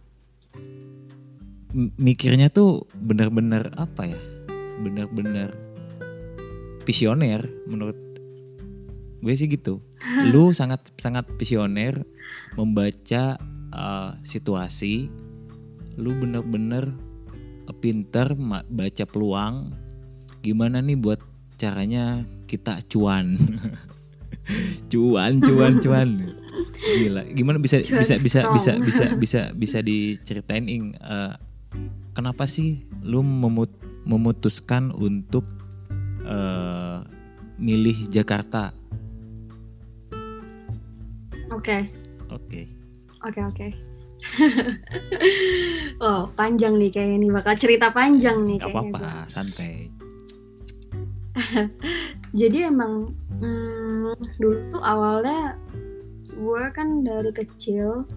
mikirnya 1.99 2.51
tuh 2.51 2.87
bener-bener 2.99 3.71
apa 3.79 4.07
ya? 4.07 4.21
Bener-bener 4.81 5.55
visioner 6.83 7.47
menurut 7.71 7.99
gue 9.21 9.35
sih 9.37 9.47
gitu. 9.51 9.85
Lu 10.33 10.51
sangat 10.51 10.91
sangat 10.97 11.29
visioner 11.37 12.03
membaca 12.57 13.39
uh, 13.75 14.17
situasi. 14.25 15.11
Lu 16.01 16.17
bener-bener 16.19 16.95
pinter 17.79 18.35
baca 18.67 19.05
peluang. 19.07 19.73
Gimana 20.43 20.83
nih 20.83 20.99
buat 20.99 21.21
caranya 21.61 22.25
kita 22.51 22.83
cuan? 22.91 23.37
Cuan 24.91 25.39
cuan 25.39 25.79
cuan 25.79 26.11
gila 26.81 27.23
gimana 27.31 27.59
bisa 27.59 27.81
Cuan 27.81 28.01
bisa 28.03 28.15
bisa 28.17 28.41
strong. 28.43 28.55
bisa 28.55 28.73
bisa 28.79 29.05
bisa 29.23 29.41
bisa 29.53 29.79
diceritain 29.81 30.67
ing 30.67 30.95
uh, 31.01 31.35
kenapa 32.13 32.45
sih 32.45 32.83
lu 33.01 33.23
memut- 33.23 33.79
memutuskan 34.03 34.91
untuk 34.91 35.45
uh, 36.25 37.05
milih 37.57 38.09
Jakarta? 38.09 38.73
Oke. 41.51 41.91
Oke. 42.31 42.63
Oke 43.21 43.41
oke. 43.43 43.69
Oh 46.01 46.33
panjang 46.33 46.81
nih 46.81 46.89
kayaknya 46.89 47.17
nih 47.21 47.31
bakal 47.31 47.53
cerita 47.61 47.93
panjang 47.93 48.41
nih 48.41 48.57
Gak 48.57 48.73
kayaknya 48.73 48.97
apa-apa, 48.97 49.29
santai. 49.29 49.93
jadi 52.41 52.73
emang 52.73 53.13
hmm, 53.37 54.17
dulu 54.41 54.57
tuh 54.73 54.81
awalnya 54.81 55.61
gue 56.41 56.63
kan 56.73 57.05
dari 57.05 57.31
kecil 57.37 58.09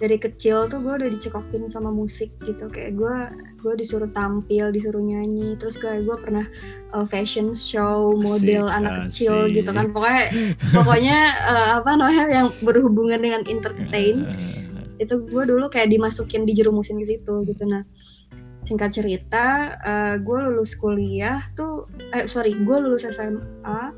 dari 0.00 0.16
kecil 0.16 0.64
tuh 0.64 0.80
gue 0.80 0.96
udah 0.96 1.10
dicekokin 1.12 1.68
sama 1.68 1.92
musik 1.92 2.32
gitu. 2.48 2.72
Kayak 2.72 2.96
gue 2.96 3.16
gue 3.60 3.74
disuruh 3.84 4.08
tampil 4.08 4.72
disuruh 4.72 5.04
nyanyi. 5.04 5.60
Terus 5.60 5.76
kayak 5.76 6.08
gue 6.08 6.16
pernah 6.16 6.48
uh, 6.96 7.04
fashion 7.04 7.52
show 7.52 8.16
model 8.16 8.64
Asik, 8.64 8.78
anak 8.80 8.92
kecil 9.06 9.34
asik. 9.44 9.60
gitu 9.60 9.70
kan. 9.76 9.92
Pokoknya 9.92 10.24
pokoknya 10.72 11.18
uh, 11.52 11.68
apa 11.84 11.90
namanya 12.00 12.24
yang 12.32 12.48
berhubungan 12.64 13.20
dengan 13.20 13.44
entertain 13.44 14.24
Eh, 14.24 14.64
itu 15.04 15.20
gue 15.20 15.44
dulu 15.44 15.68
kayak 15.68 15.92
dimasukin 15.92 16.48
dijerumusin 16.48 16.96
ke 16.96 17.04
situ 17.04 17.44
gitu. 17.44 17.62
Nah 17.68 17.84
singkat 18.60 18.92
cerita 18.92 19.72
gue 20.20 20.38
lulus 20.52 20.76
kuliah 20.76 21.48
tuh 21.56 21.88
eh 22.12 22.28
sorry 22.28 22.52
gue 22.52 22.76
lulus 22.76 23.08
SMA 23.08 23.96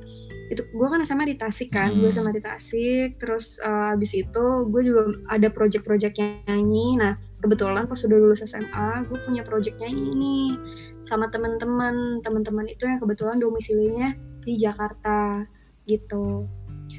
itu 0.53 0.69
gue 0.69 0.85
kan 0.87 1.01
SMA 1.01 1.33
di 1.33 1.37
Tasik 1.41 1.73
kan 1.73 1.89
gue 1.97 2.05
Hmm. 2.05 2.13
SMA 2.13 2.37
di 2.37 2.43
Tasik 2.45 3.17
terus 3.17 3.57
eh, 3.57 3.95
abis 3.97 4.13
itu 4.21 4.45
gue 4.69 4.83
juga 4.85 5.03
ada 5.27 5.49
project-project 5.49 6.15
nyanyi. 6.45 7.01
Nah 7.01 7.17
kebetulan 7.41 7.89
pas 7.89 7.97
udah 7.97 8.19
lulus 8.21 8.45
SMA 8.45 9.09
gue 9.09 9.19
punya 9.25 9.43
project 9.43 9.81
nyanyi 9.81 10.13
nih 10.13 10.49
sama 11.01 11.33
teman-teman. 11.33 12.21
Teman-teman 12.21 12.69
itu 12.69 12.85
yang 12.85 13.01
kebetulan 13.01 13.41
domisilinya 13.41 14.13
di 14.45 14.61
Jakarta 14.61 15.49
gitu. 15.89 16.45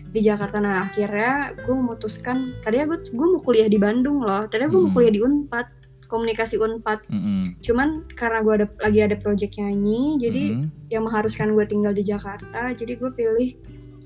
Di 0.10 0.20
Jakarta. 0.26 0.58
Nah 0.58 0.90
akhirnya 0.90 1.54
gue 1.54 1.76
memutuskan 1.78 2.58
tadinya 2.66 2.98
gue 2.98 3.14
gue 3.14 3.28
mau 3.30 3.42
kuliah 3.46 3.70
di 3.70 3.78
Bandung 3.78 4.26
loh 4.26 4.50
tadinya 4.50 4.74
gue 4.74 4.82
mau 4.82 4.90
Hmm. 4.90 4.98
kuliah 4.98 5.14
di 5.14 5.22
Unpad 5.22 5.68
komunikasi 6.14 6.62
Unpad 6.62 7.10
mm-mm, 7.10 7.58
cuman 7.66 8.06
karena 8.14 8.46
gue 8.46 8.54
ada 8.62 8.68
lagi 8.78 9.00
ada 9.02 9.18
project 9.18 9.58
nyanyi 9.58 10.22
jadi 10.22 10.44
mm-mm. 10.54 10.70
yang 10.94 11.10
mengharuskan 11.10 11.50
gue 11.58 11.66
tinggal 11.66 11.90
di 11.90 12.06
Jakarta 12.06 12.70
jadi 12.78 12.94
gue 12.94 13.10
pilih 13.10 13.50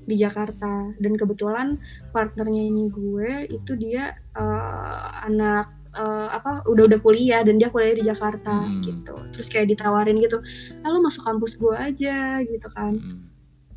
di 0.08 0.16
Jakarta 0.16 0.96
dan 0.96 1.12
kebetulan 1.20 1.76
partnernya 2.16 2.64
ini 2.64 2.88
gue 2.88 3.52
itu 3.52 3.76
dia 3.76 4.16
uh, 4.32 5.28
anak 5.28 5.68
uh, 5.92 6.32
apa 6.32 6.64
udah 6.64 6.88
udah 6.88 6.98
kuliah 7.04 7.44
dan 7.44 7.60
dia 7.60 7.68
kuliah 7.68 7.92
di 7.92 8.08
Jakarta 8.08 8.64
hmm. 8.64 8.80
gitu 8.80 9.14
terus 9.36 9.52
kayak 9.52 9.68
ditawarin 9.68 10.16
gitu 10.16 10.40
lalu 10.80 11.04
masuk 11.04 11.28
kampus 11.28 11.60
gue 11.60 11.76
aja 11.76 12.40
gitu 12.40 12.68
kan 12.72 12.96
hmm. 12.96 13.20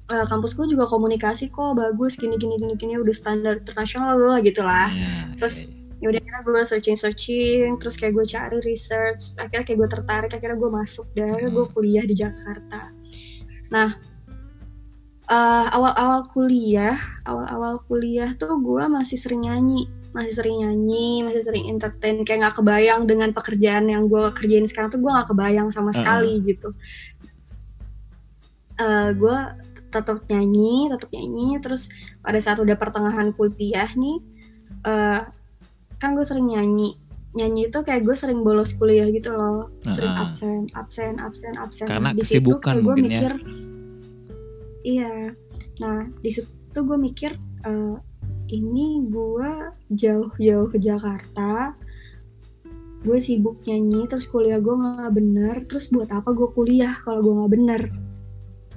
uh, 0.07 0.23
kampus 0.23 0.55
gue 0.55 0.71
juga 0.71 0.87
komunikasi 0.87 1.51
kok 1.51 1.75
bagus 1.75 2.15
gini 2.15 2.39
gini 2.39 2.55
gini 2.55 2.79
gini 2.79 2.95
udah 2.95 3.15
standar 3.15 3.59
internasional 3.59 4.15
lah 4.15 4.39
gitu 4.39 4.63
lah 4.63 4.87
yeah, 4.95 5.35
terus 5.35 5.67
yeah. 5.67 5.80
Ya 6.01 6.09
udah 6.09 6.19
akhirnya 6.19 6.41
gue 6.41 6.61
searching 6.65 6.97
searching 6.97 7.69
terus 7.77 7.95
kayak 7.95 8.17
gue 8.17 8.25
cari 8.25 8.57
research 8.65 9.37
akhirnya 9.37 9.63
kayak 9.63 9.77
gue 9.85 9.89
tertarik 9.89 10.31
akhirnya 10.33 10.57
gue 10.57 10.71
masuk 10.73 11.07
dan 11.13 11.37
hmm. 11.37 11.53
gue 11.53 11.65
kuliah 11.69 12.03
di 12.03 12.15
Jakarta 12.17 12.89
nah 13.69 13.93
uh, 15.31 15.65
awal-awal 15.71 16.27
kuliah, 16.27 16.99
awal-awal 17.23 17.79
kuliah 17.87 18.35
tuh 18.35 18.59
gue 18.59 18.83
masih 18.91 19.15
sering 19.15 19.47
nyanyi, 19.47 19.87
masih 20.11 20.33
sering 20.35 20.59
nyanyi, 20.59 21.23
masih 21.23 21.41
sering 21.41 21.71
entertain, 21.71 22.21
kayak 22.27 22.47
nggak 22.47 22.55
kebayang 22.59 23.01
dengan 23.07 23.31
pekerjaan 23.31 23.87
yang 23.87 24.11
gue 24.11 24.27
kerjain 24.35 24.67
sekarang 24.67 24.91
tuh 24.91 24.99
gue 24.99 25.11
nggak 25.11 25.31
kebayang 25.31 25.71
sama 25.71 25.95
sekali 25.95 26.35
uh 26.35 26.37
-uh. 26.37 26.47
gitu. 26.51 26.69
Uh, 28.75 28.83
eh, 28.83 29.09
gue 29.15 29.37
tetap 29.91 30.23
nyanyi, 30.27 30.91
tetap 30.91 31.09
nyanyi, 31.11 31.59
terus 31.63 31.91
pada 32.23 32.39
saat 32.39 32.59
udah 32.59 32.75
pertengahan 32.75 33.31
kuliah 33.35 33.91
nih, 33.95 34.19
uh, 34.87 35.21
kan 36.01 36.17
gue 36.17 36.25
sering 36.25 36.49
nyanyi, 36.49 36.97
nyanyi 37.37 37.69
itu 37.69 37.79
kayak 37.85 38.01
gue 38.01 38.17
sering 38.17 38.41
bolos 38.41 38.73
kuliah 38.73 39.05
gitu 39.13 39.29
loh, 39.29 39.69
sering 39.85 40.17
absen, 40.17 40.61
absen, 40.73 41.21
absen, 41.21 41.53
absen. 41.61 41.85
Karena 41.85 42.09
di 42.09 42.25
kesibukan 42.25 42.81
situ, 42.81 42.85
gue 42.89 42.95
ya. 42.97 43.01
mikir, 43.05 43.33
ya 43.37 43.45
iya. 44.81 45.13
Nah 45.77 46.09
di 46.17 46.29
situ 46.33 46.79
gue 46.81 46.97
mikir 46.97 47.31
uh, 47.69 47.95
ini 48.49 49.05
gue 49.07 49.51
jauh-jauh 49.93 50.67
ke 50.73 50.77
Jakarta 50.81 51.77
gue 53.01 53.17
sibuk 53.17 53.65
nyanyi 53.65 54.05
terus 54.05 54.29
kuliah 54.29 54.61
gue 54.61 54.77
nggak 54.77 55.13
bener 55.17 55.55
terus 55.65 55.89
buat 55.89 56.05
apa 56.13 56.37
gue 56.37 56.49
kuliah 56.53 56.93
kalau 57.01 57.21
gue 57.21 57.33
nggak 57.33 57.51
bener? 57.53 57.81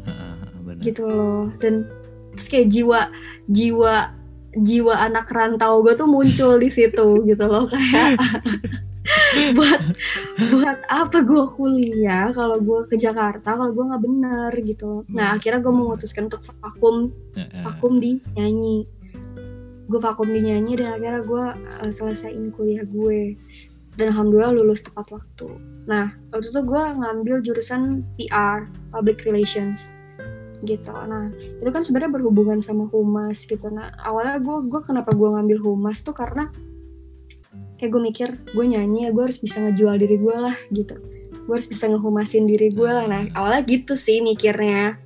Uh, 0.04 0.45
gitu 0.81 1.04
loh. 1.09 1.52
Dan 1.61 1.88
terus 2.33 2.49
kayak 2.49 2.69
jiwa 2.73 3.00
jiwa 3.49 4.16
jiwa 4.58 4.94
anak 5.11 5.26
rantau 5.30 5.82
gue 5.82 5.94
tuh 5.99 6.06
muncul 6.06 6.58
di 6.58 6.70
situ 6.70 7.26
gitu 7.26 7.44
loh 7.46 7.66
kayak 7.66 8.18
buat 9.56 9.82
buat 10.49 10.78
apa 10.88 11.18
gue 11.20 11.44
kuliah 11.52 12.32
kalau 12.32 12.56
gue 12.56 12.88
ke 12.88 12.96
Jakarta 12.96 13.52
kalau 13.52 13.70
gue 13.75 13.84
nggak 13.84 14.02
bener 14.02 14.52
gitu. 14.64 15.04
Nah 15.12 15.37
akhirnya 15.37 15.61
gue 15.61 15.75
memutuskan 15.75 16.32
untuk 16.32 16.40
vakum 16.49 17.12
vakum 17.61 18.00
di 18.00 18.16
nyanyi. 18.32 18.88
Gue 19.84 20.00
vakum 20.00 20.25
di 20.25 20.40
nyanyi 20.40 20.80
dan 20.80 20.96
akhirnya 20.96 21.20
gue 21.20 21.44
uh, 21.84 21.90
selesaiin 21.92 22.49
kuliah 22.56 22.87
gue. 22.88 23.37
Dan 23.94 24.11
alhamdulillah 24.11 24.56
lulus 24.56 24.80
tepat 24.82 25.12
waktu. 25.12 25.52
Nah 25.84 26.16
waktu 26.32 26.49
itu 26.49 26.61
gue 26.64 26.82
ngambil 26.96 27.37
jurusan 27.44 28.00
PR 28.16 28.73
public 28.88 29.20
relations 29.28 29.92
gitu. 30.64 30.92
Nah 30.92 31.30
itu 31.37 31.71
kan 31.71 31.83
sebenarnya 31.85 32.12
berhubungan 32.16 32.59
sama 32.59 32.88
humas 32.90 33.44
gitu. 33.44 33.68
Nah 33.71 33.92
awalnya 34.00 34.40
gue 34.40 34.56
gue 34.68 34.80
kenapa 34.80 35.12
gue 35.12 35.28
ngambil 35.28 35.59
humas 35.62 36.00
tuh 36.02 36.16
karena 36.16 36.49
kayak 37.76 37.90
gue 37.90 38.02
mikir 38.02 38.28
gue 38.52 38.64
nyanyi 38.64 39.09
ya 39.09 39.11
gue 39.12 39.25
harus 39.25 39.38
bisa 39.38 39.61
ngejual 39.61 39.97
diri 40.00 40.16
gue 40.16 40.37
lah 40.37 40.56
gitu. 40.73 40.97
Gue 41.44 41.54
harus 41.54 41.68
bisa 41.68 41.87
ngehumasin 41.87 42.49
diri 42.49 42.73
gue 42.73 42.90
lah. 42.90 43.04
Nah 43.04 43.28
awalnya 43.37 43.62
gitu 43.68 43.94
sih 43.94 44.25
mikirnya. 44.25 44.99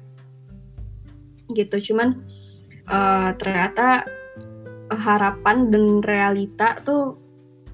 Gitu 1.50 1.92
cuman 1.92 2.22
uh, 2.88 3.34
ternyata 3.34 4.06
harapan 4.88 5.68
dan 5.68 6.00
realita 6.00 6.80
tuh 6.80 7.20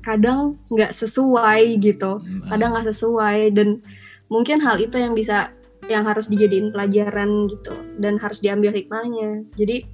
kadang 0.05 0.61
nggak 0.69 0.93
sesuai 0.93 1.81
gitu. 1.81 2.21
Kadang 2.49 2.76
nggak 2.76 2.88
sesuai 2.93 3.57
dan 3.57 3.81
mungkin 4.29 4.61
hal 4.61 4.81
itu 4.81 4.97
yang 5.00 5.17
bisa 5.17 5.53
yang 5.88 6.05
harus 6.09 6.33
dijadiin 6.33 6.73
pelajaran 6.73 7.49
gitu 7.49 7.75
dan 8.00 8.17
harus 8.17 8.41
diambil 8.41 8.73
hikmahnya. 8.73 9.45
Jadi 9.53 9.85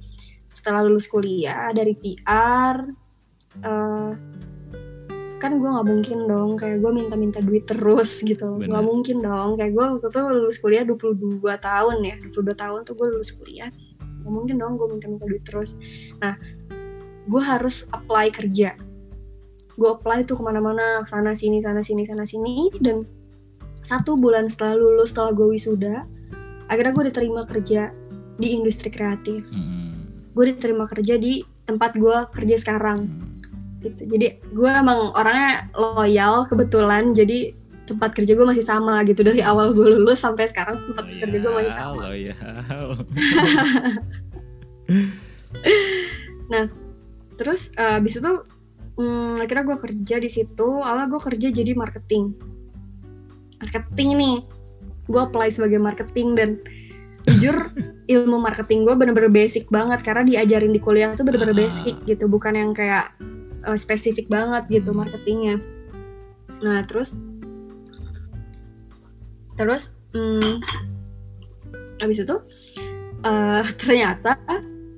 setelah 0.51 0.83
lulus 0.83 1.07
kuliah 1.07 1.71
dari 1.71 1.95
PR 1.95 2.75
uh, 3.63 4.11
kan 5.41 5.57
gue 5.57 5.69
nggak 5.73 5.87
mungkin 5.89 6.17
dong 6.29 6.53
kayak 6.53 6.85
gue 6.85 6.91
minta-minta 6.93 7.41
duit 7.41 7.65
terus 7.65 8.21
gitu. 8.21 8.61
Nggak 8.61 8.85
mungkin 8.85 9.25
dong. 9.25 9.57
Kayak 9.57 9.71
gue 9.73 9.85
waktu 9.97 10.07
itu 10.07 10.21
lulus 10.21 10.57
kuliah 10.61 10.83
22 10.85 11.41
tahun 11.41 11.97
ya 12.05 12.15
22 12.29 12.53
tahun 12.53 12.79
tuh 12.85 12.93
gue 12.93 13.07
lulus 13.17 13.31
kuliah. 13.33 13.69
Nggak 14.21 14.31
mungkin 14.31 14.55
dong 14.61 14.77
gue 14.77 14.87
minta-minta 14.87 15.25
duit 15.25 15.43
terus. 15.43 15.81
Nah 16.21 16.37
gue 17.25 17.41
harus 17.41 17.89
apply 17.89 18.29
kerja. 18.29 18.77
Gue 19.73 19.89
apply 19.89 20.29
tuh 20.29 20.37
ke 20.37 20.43
mana-mana 20.45 21.01
sana 21.09 21.33
sini 21.33 21.57
sana 21.57 21.81
sini 21.81 22.05
sana 22.05 22.21
sini 22.21 22.69
dan 22.77 23.01
satu 23.81 24.17
bulan 24.17 24.47
setelah 24.47 24.77
lulus 24.77 25.13
setelah 25.13 25.33
gue 25.33 25.47
wisuda 25.57 26.05
akhirnya 26.71 26.95
gue 26.95 27.05
diterima 27.11 27.43
kerja 27.43 27.91
di 28.39 28.55
industri 28.55 28.87
kreatif. 28.87 29.43
Hmm. 29.51 29.89
gue 30.31 30.55
diterima 30.55 30.87
kerja 30.87 31.19
di 31.19 31.43
tempat 31.67 31.99
gue 31.99 32.17
kerja 32.31 32.55
sekarang. 32.55 33.03
Hmm. 33.03 33.43
Gitu. 33.83 34.07
Jadi 34.07 34.27
gue 34.39 34.71
emang 34.71 35.11
orangnya 35.11 35.67
loyal 35.75 36.47
kebetulan. 36.47 37.11
Jadi 37.11 37.51
tempat 37.83 38.15
kerja 38.15 38.31
gue 38.39 38.47
masih 38.47 38.63
sama 38.63 39.03
gitu. 39.03 39.27
Dari 39.27 39.43
awal 39.43 39.75
gue 39.75 39.99
lulus 39.99 40.23
sampai 40.23 40.47
sekarang 40.47 40.79
tempat 40.87 41.03
loyal, 41.03 41.19
kerja 41.19 41.37
gue 41.43 41.51
masih 41.51 41.73
sama. 41.75 41.99
loyal. 42.07 42.95
nah 46.51 46.65
terus 47.35 47.71
uh, 47.75 47.99
abis 47.99 48.23
itu 48.23 48.31
um, 48.95 49.35
akhirnya 49.43 49.67
gue 49.67 49.77
kerja 49.83 50.15
di 50.23 50.29
situ. 50.31 50.67
Awalnya 50.79 51.11
gue 51.11 51.21
kerja 51.27 51.47
jadi 51.51 51.75
marketing 51.75 52.39
marketing 53.61 54.09
nih. 54.17 54.37
Gue 55.05 55.21
apply 55.21 55.49
sebagai 55.53 55.79
marketing 55.79 56.33
dan 56.35 56.49
jujur 57.29 57.55
ilmu 58.13 58.41
marketing 58.41 58.83
gue 58.83 58.95
bener-bener 58.97 59.31
basic 59.31 59.69
banget. 59.69 60.01
Karena 60.01 60.25
diajarin 60.25 60.73
di 60.73 60.81
kuliah 60.81 61.13
tuh 61.13 61.23
bener-bener 61.23 61.55
basic 61.55 61.95
gitu 62.09 62.25
bukan 62.25 62.57
yang 62.57 62.71
kayak 62.73 63.13
uh, 63.63 63.77
spesifik 63.77 64.27
banget 64.27 64.81
gitu 64.81 64.91
marketingnya. 64.91 65.61
Nah 66.65 66.83
terus? 66.89 67.21
Terus 69.55 69.93
hmm, 70.17 70.57
habis 72.01 72.25
itu 72.25 72.35
uh, 73.25 73.63
ternyata 73.81 74.37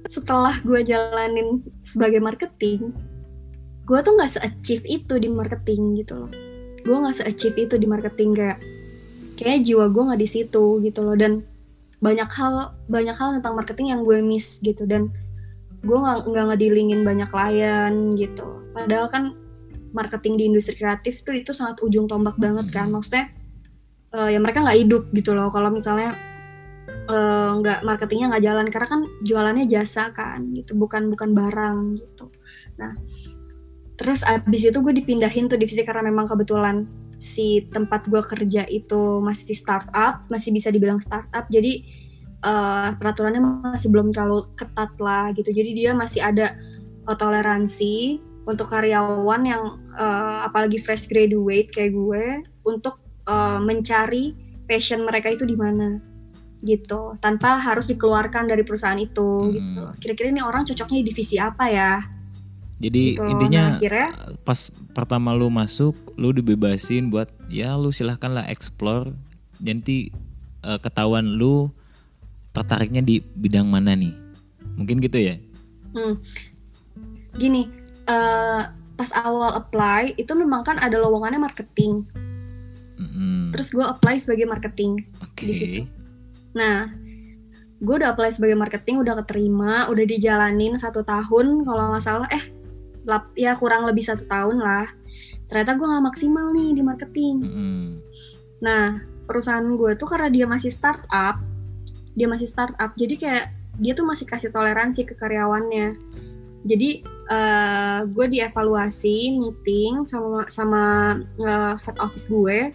setelah 0.08 0.54
gue 0.62 0.82
jalanin 0.86 1.64
sebagai 1.82 2.22
marketing 2.22 2.94
gue 3.84 4.00
tuh 4.00 4.14
nggak 4.16 4.32
se-achieve 4.32 4.86
itu 4.88 5.14
di 5.20 5.28
marketing 5.28 6.00
gitu 6.00 6.24
loh 6.24 6.32
gue 6.84 6.98
nggak 7.00 7.16
se-achieve 7.16 7.58
itu 7.68 7.76
di 7.80 7.88
marketing 7.88 8.36
kayak 8.36 8.60
kayak 9.40 9.64
jiwa 9.64 9.90
gue 9.90 10.04
nggak 10.04 10.22
di 10.22 10.30
situ 10.30 10.84
gitu 10.84 11.00
loh. 11.02 11.16
Dan 11.16 11.44
banyak 12.04 12.28
hal 12.28 12.76
banyak 12.92 13.16
hal 13.16 13.40
tentang 13.40 13.56
marketing 13.56 13.96
yang 13.96 14.02
gue 14.04 14.20
miss 14.20 14.60
gitu. 14.60 14.84
Dan 14.84 15.10
gue 15.84 15.98
nggak 15.98 16.28
nggak 16.28 16.46
ngedilingin 16.54 17.02
banyak 17.08 17.30
klien 17.32 17.94
gitu. 18.20 18.48
Padahal 18.76 19.08
kan 19.08 19.24
marketing 19.94 20.34
di 20.36 20.44
industri 20.50 20.76
kreatif 20.76 21.22
tuh 21.22 21.38
itu 21.38 21.54
sangat 21.56 21.80
ujung 21.80 22.06
tombak 22.06 22.36
banget 22.36 22.68
kan. 22.74 22.92
Hmm. 22.92 23.00
maksudnya 23.00 23.26
uh, 24.12 24.28
ya 24.28 24.40
mereka 24.44 24.62
nggak 24.64 24.80
hidup 24.84 25.04
gitu 25.16 25.32
loh. 25.32 25.48
Kalau 25.48 25.72
misalnya 25.72 26.12
eh, 27.04 27.50
nggak 27.64 27.80
uh, 27.80 27.86
marketingnya 27.88 28.28
nggak 28.36 28.44
jalan. 28.44 28.66
Karena 28.68 28.88
kan 28.92 29.02
jualannya 29.24 29.66
jasa 29.72 30.12
kan 30.12 30.52
gitu 30.52 30.76
bukan 30.76 31.08
bukan 31.08 31.32
barang 31.32 31.78
gitu. 32.04 32.28
Nah 32.76 32.92
terus 34.00 34.26
abis 34.26 34.74
itu 34.74 34.80
gue 34.82 34.94
dipindahin 34.94 35.46
tuh 35.46 35.58
divisi 35.60 35.86
karena 35.86 36.10
memang 36.10 36.26
kebetulan 36.26 36.90
si 37.22 37.70
tempat 37.72 38.10
gue 38.10 38.20
kerja 38.20 38.68
itu 38.68 39.22
masih 39.22 39.56
startup 39.56 40.26
masih 40.28 40.52
bisa 40.52 40.74
dibilang 40.74 41.00
startup 41.00 41.46
jadi 41.48 41.86
uh, 42.44 42.88
peraturannya 43.00 43.42
masih 43.42 43.90
belum 43.90 44.12
terlalu 44.12 44.44
ketat 44.54 44.92
lah 45.00 45.32
gitu. 45.34 45.50
Jadi 45.50 45.70
dia 45.74 45.92
masih 45.96 46.22
ada 46.22 46.54
uh, 47.08 47.16
toleransi 47.16 48.20
untuk 48.44 48.68
karyawan 48.68 49.42
yang 49.48 49.64
uh, 49.96 50.44
apalagi 50.44 50.76
fresh 50.76 51.08
graduate 51.08 51.72
kayak 51.72 51.96
gue 51.96 52.44
untuk 52.68 53.00
uh, 53.24 53.64
mencari 53.64 54.36
passion 54.68 55.08
mereka 55.08 55.32
itu 55.32 55.48
di 55.48 55.56
mana 55.56 56.04
gitu 56.64 57.20
tanpa 57.20 57.60
harus 57.60 57.92
dikeluarkan 57.92 58.48
dari 58.48 58.64
perusahaan 58.68 59.00
itu 59.00 59.48
hmm. 59.48 59.52
gitu. 59.56 59.84
Kira-kira 60.04 60.28
ini 60.32 60.44
orang 60.44 60.68
cocoknya 60.68 61.00
di 61.00 61.06
divisi 61.08 61.36
apa 61.40 61.66
ya? 61.72 62.00
Jadi 62.84 63.16
gitu. 63.16 63.24
intinya 63.32 63.72
nah, 63.72 63.76
akhirnya, 63.80 64.10
pas 64.44 64.60
pertama 64.92 65.32
lu 65.32 65.48
masuk, 65.48 65.96
lu 66.20 66.36
dibebasin 66.36 67.08
buat 67.08 67.32
ya 67.48 67.80
lu 67.80 67.96
silahkan 67.96 68.36
lah 68.36 68.44
explore. 68.52 69.16
Nanti 69.64 70.12
uh, 70.68 70.76
ketahuan 70.84 71.40
lu 71.40 71.72
tertariknya 72.52 73.00
di 73.00 73.24
bidang 73.24 73.72
mana 73.72 73.96
nih? 73.96 74.12
Mungkin 74.76 75.00
gitu 75.00 75.16
ya? 75.16 75.40
Hmm. 75.96 76.20
Gini, 77.40 77.72
uh, 78.12 78.68
pas 79.00 79.10
awal 79.16 79.56
apply 79.64 80.20
itu 80.20 80.36
memang 80.36 80.68
kan 80.68 80.76
ada 80.76 81.00
lowongannya 81.00 81.40
marketing. 81.40 82.04
Mm-hmm. 83.00 83.56
Terus 83.56 83.74
gue 83.74 83.86
apply 83.86 84.16
sebagai 84.20 84.46
marketing 84.46 85.02
okay. 85.24 85.48
di 85.48 85.54
situ. 85.56 85.82
Nah, 86.54 86.94
gue 87.84 87.96
udah 88.00 88.14
apply 88.16 88.32
sebagai 88.32 88.56
marketing 88.56 89.04
udah 89.04 89.20
keterima 89.24 89.92
udah 89.92 90.06
dijalanin 90.08 90.80
satu 90.80 91.04
tahun 91.04 91.68
kalau 91.68 91.92
nggak 91.92 92.04
salah 92.04 92.30
eh 92.32 92.63
lap, 93.04 93.32
ya 93.36 93.56
kurang 93.56 93.88
lebih 93.88 94.04
satu 94.04 94.26
tahun 94.28 94.60
lah. 94.60 94.88
Ternyata 95.48 95.76
gue 95.78 95.88
nggak 95.88 96.06
maksimal 96.10 96.48
nih 96.56 96.70
di 96.76 96.82
marketing. 96.82 97.36
Mm-mm. 97.44 97.84
nah 98.64 98.96
perusahaan 99.28 99.68
gue 99.76 99.92
tuh 100.00 100.08
karena 100.08 100.32
dia 100.32 100.48
masih 100.48 100.72
startup 100.72 101.36
dia 102.16 102.32
masih 102.32 102.48
startup 102.48 102.96
jadi 102.96 103.16
kayak 103.20 103.46
dia 103.82 103.92
tuh 103.98 104.06
masih 104.06 104.30
kasih 104.30 104.54
toleransi 104.54 105.02
ke 105.04 105.18
karyawannya. 105.18 105.98
Jadi 106.64 107.04
eh, 107.28 108.00
gue 108.08 108.26
dievaluasi 108.30 109.42
meeting 109.42 110.06
sama 110.06 110.46
sama 110.48 110.84
eh, 111.42 111.74
head 111.82 111.98
office 112.00 112.30
gue 112.30 112.72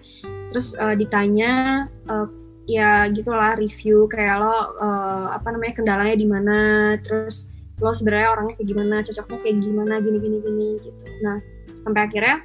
terus 0.50 0.74
eh, 0.76 0.96
ditanya 0.98 1.84
eh, 1.86 2.26
ya 2.68 3.06
gitulah 3.08 3.56
review 3.56 4.10
kayak 4.10 4.42
lo 4.42 4.58
eh, 4.82 5.26
apa 5.32 5.48
namanya 5.54 5.74
kendalanya 5.80 6.16
di 6.18 6.26
mana 6.28 6.60
terus 7.00 7.48
lo 7.78 7.94
sebenarnya 7.94 8.28
orangnya 8.34 8.54
kayak 8.58 8.68
gimana 8.74 8.94
cocoknya 9.06 9.38
kayak 9.38 9.56
gimana 9.62 9.94
gini 10.02 10.18
gini 10.18 10.36
gini 10.42 10.68
gitu. 10.82 11.04
Nah 11.22 11.38
sampai 11.86 12.00
akhirnya 12.10 12.36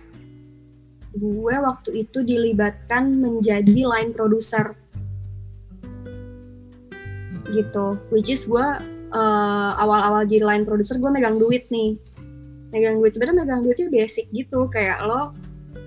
gue 1.14 1.56
waktu 1.62 1.90
itu 2.06 2.20
dilibatkan 2.22 3.18
menjadi 3.18 3.80
line 3.86 4.14
producer. 4.14 4.78
Gitu 7.50 7.86
which 8.14 8.30
is 8.30 8.46
gue 8.46 8.68
eh, 9.14 9.72
awal-awal 9.82 10.26
jadi 10.30 10.46
line 10.46 10.66
producer 10.66 11.02
gue 11.02 11.10
megang 11.10 11.42
duit 11.42 11.70
nih. 11.74 11.98
Megang 12.70 13.02
duit 13.02 13.14
sebenarnya 13.18 13.46
megang 13.46 13.62
duitnya 13.66 13.90
basic 13.90 14.30
gitu 14.30 14.70
kayak 14.70 15.02
lo 15.06 15.34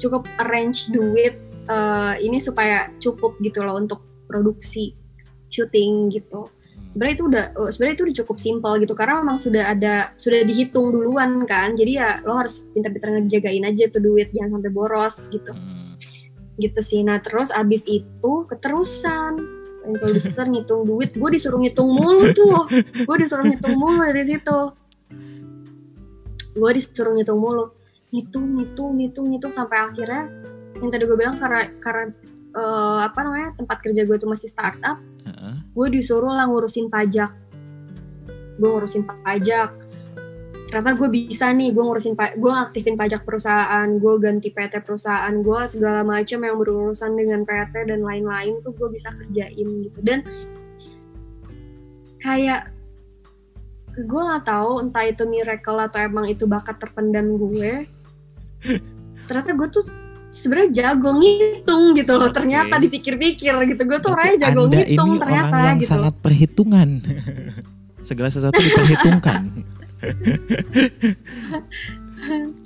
cukup 0.02 0.26
arrange 0.42 0.90
duit 0.90 1.38
eh, 1.70 2.14
ini 2.22 2.42
supaya 2.42 2.90
cukup 2.98 3.38
gitu 3.42 3.62
loh 3.62 3.78
untuk 3.78 4.02
produksi 4.26 4.98
syuting 5.46 6.10
gitu 6.10 6.50
sebenarnya 6.96 7.16
itu 7.20 7.26
udah 7.28 7.44
eh, 7.52 7.70
sebenarnya 7.76 7.94
itu 8.00 8.04
udah 8.08 8.16
cukup 8.24 8.36
simpel 8.40 8.72
gitu 8.80 8.94
karena 8.96 9.20
memang 9.20 9.36
sudah 9.36 9.68
ada 9.68 10.16
sudah 10.16 10.40
dihitung 10.48 10.88
duluan 10.96 11.44
kan. 11.44 11.76
Jadi 11.76 12.00
ya 12.00 12.24
lo 12.24 12.40
harus 12.40 12.72
pintar-pintar 12.72 13.20
ngejagain 13.20 13.68
aja 13.68 13.92
tuh 13.92 14.00
duit 14.00 14.32
jangan 14.32 14.56
sampai 14.56 14.72
boros 14.72 15.14
gitu. 15.28 15.52
Mm. 15.52 15.84
gitu 16.56 16.80
sih. 16.80 17.04
Nah 17.04 17.20
terus 17.20 17.52
abis 17.52 17.84
itu 17.84 18.32
keterusan. 18.48 19.60
Produser 19.86 20.50
ngitung 20.50 20.82
duit 20.82 21.14
gue 21.14 21.30
disuruh 21.36 21.60
ngitung 21.60 21.86
mulu 21.92 22.32
tuh. 22.32 22.64
Gue 23.06 23.16
disuruh 23.20 23.44
ngitung 23.44 23.76
mulu 23.76 24.00
dari 24.00 24.24
situ. 24.24 24.58
Gue 26.56 26.70
disuruh 26.74 27.12
ngitung 27.12 27.38
mulu. 27.38 27.76
Ngitung 28.08 28.56
ngitung 28.56 28.96
ngitung 28.96 29.26
ngitung 29.28 29.52
sampai 29.52 29.84
akhirnya 29.84 30.26
yang 30.80 30.88
tadi 30.88 31.04
gue 31.04 31.14
bilang 31.14 31.36
karena 31.36 31.70
karena 31.76 32.08
eh, 32.56 32.98
apa 33.04 33.18
namanya 33.20 33.48
tempat 33.60 33.78
kerja 33.84 34.02
gue 34.08 34.16
tuh 34.16 34.26
masih 34.26 34.48
startup 34.48 34.96
Heeh. 35.26 35.54
gue 35.74 35.88
disuruh 35.90 36.30
lah 36.30 36.46
ngurusin 36.46 36.86
pajak. 36.86 37.34
Gue 38.56 38.68
ngurusin 38.70 39.02
pajak. 39.04 39.74
Ternyata 40.66 40.98
gue 40.98 41.08
bisa 41.10 41.50
nih 41.54 41.70
gue 41.70 41.82
ngurusin 41.82 42.14
gue 42.14 42.52
aktifin 42.54 42.98
pajak 42.98 43.22
perusahaan 43.22 43.86
gue 43.86 44.14
ganti 44.18 44.50
PT 44.50 44.82
perusahaan 44.82 45.34
gue 45.34 45.60
segala 45.66 46.02
macam 46.02 46.38
yang 46.42 46.56
berurusan 46.58 47.14
dengan 47.14 47.46
PT 47.46 47.90
dan 47.90 48.02
lain-lain 48.02 48.62
tuh 48.62 48.74
gue 48.74 48.88
bisa 48.90 49.10
kerjain 49.14 49.68
gitu. 49.86 49.98
Dan 50.02 50.22
kayak 52.22 52.70
gue 53.96 54.22
nggak 54.22 54.44
tahu 54.44 54.84
entah 54.84 55.04
itu 55.08 55.24
miracle 55.24 55.80
atau 55.80 55.98
emang 56.02 56.26
itu 56.30 56.46
bakat 56.46 56.78
terpendam 56.78 57.38
gue. 57.38 57.86
Ternyata 59.26 59.50
gue 59.54 59.68
tuh 59.70 60.05
sebenarnya 60.36 60.70
jago 60.72 61.10
ngitung 61.16 61.96
gitu 61.96 62.12
loh 62.16 62.28
Oke. 62.28 62.36
ternyata 62.36 62.74
dipikir-pikir 62.76 63.54
gitu 63.72 63.82
gue 63.88 63.98
tuh 64.04 64.12
orangnya 64.12 64.36
jago 64.48 64.68
Anda 64.68 64.84
ngitung 64.84 65.10
ini 65.16 65.20
ternyata 65.24 65.48
orang 65.48 65.64
yang 65.64 65.78
gitu 65.80 65.90
sangat 65.90 66.14
perhitungan. 66.20 66.88
Segala 67.96 68.28
sesuatu 68.28 68.60
diperhitungkan. 68.60 69.40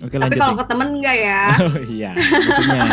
Oke 0.00 0.16
tapi 0.16 0.34
lanjut. 0.34 0.40
kalau 0.40 0.54
nih. 0.56 0.60
ke 0.60 0.66
temen 0.72 0.88
enggak 0.98 1.16
ya 1.20 1.42
Oh 1.68 1.76
iya, 1.84 2.10
maksudnya 2.16 2.84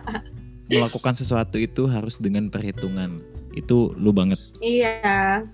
melakukan 0.74 1.14
sesuatu 1.14 1.56
itu 1.60 1.82
harus 1.86 2.18
dengan 2.18 2.50
perhitungan. 2.50 3.20
Itu 3.54 3.94
lu 3.94 4.10
banget. 4.10 4.40
iya 4.58 5.44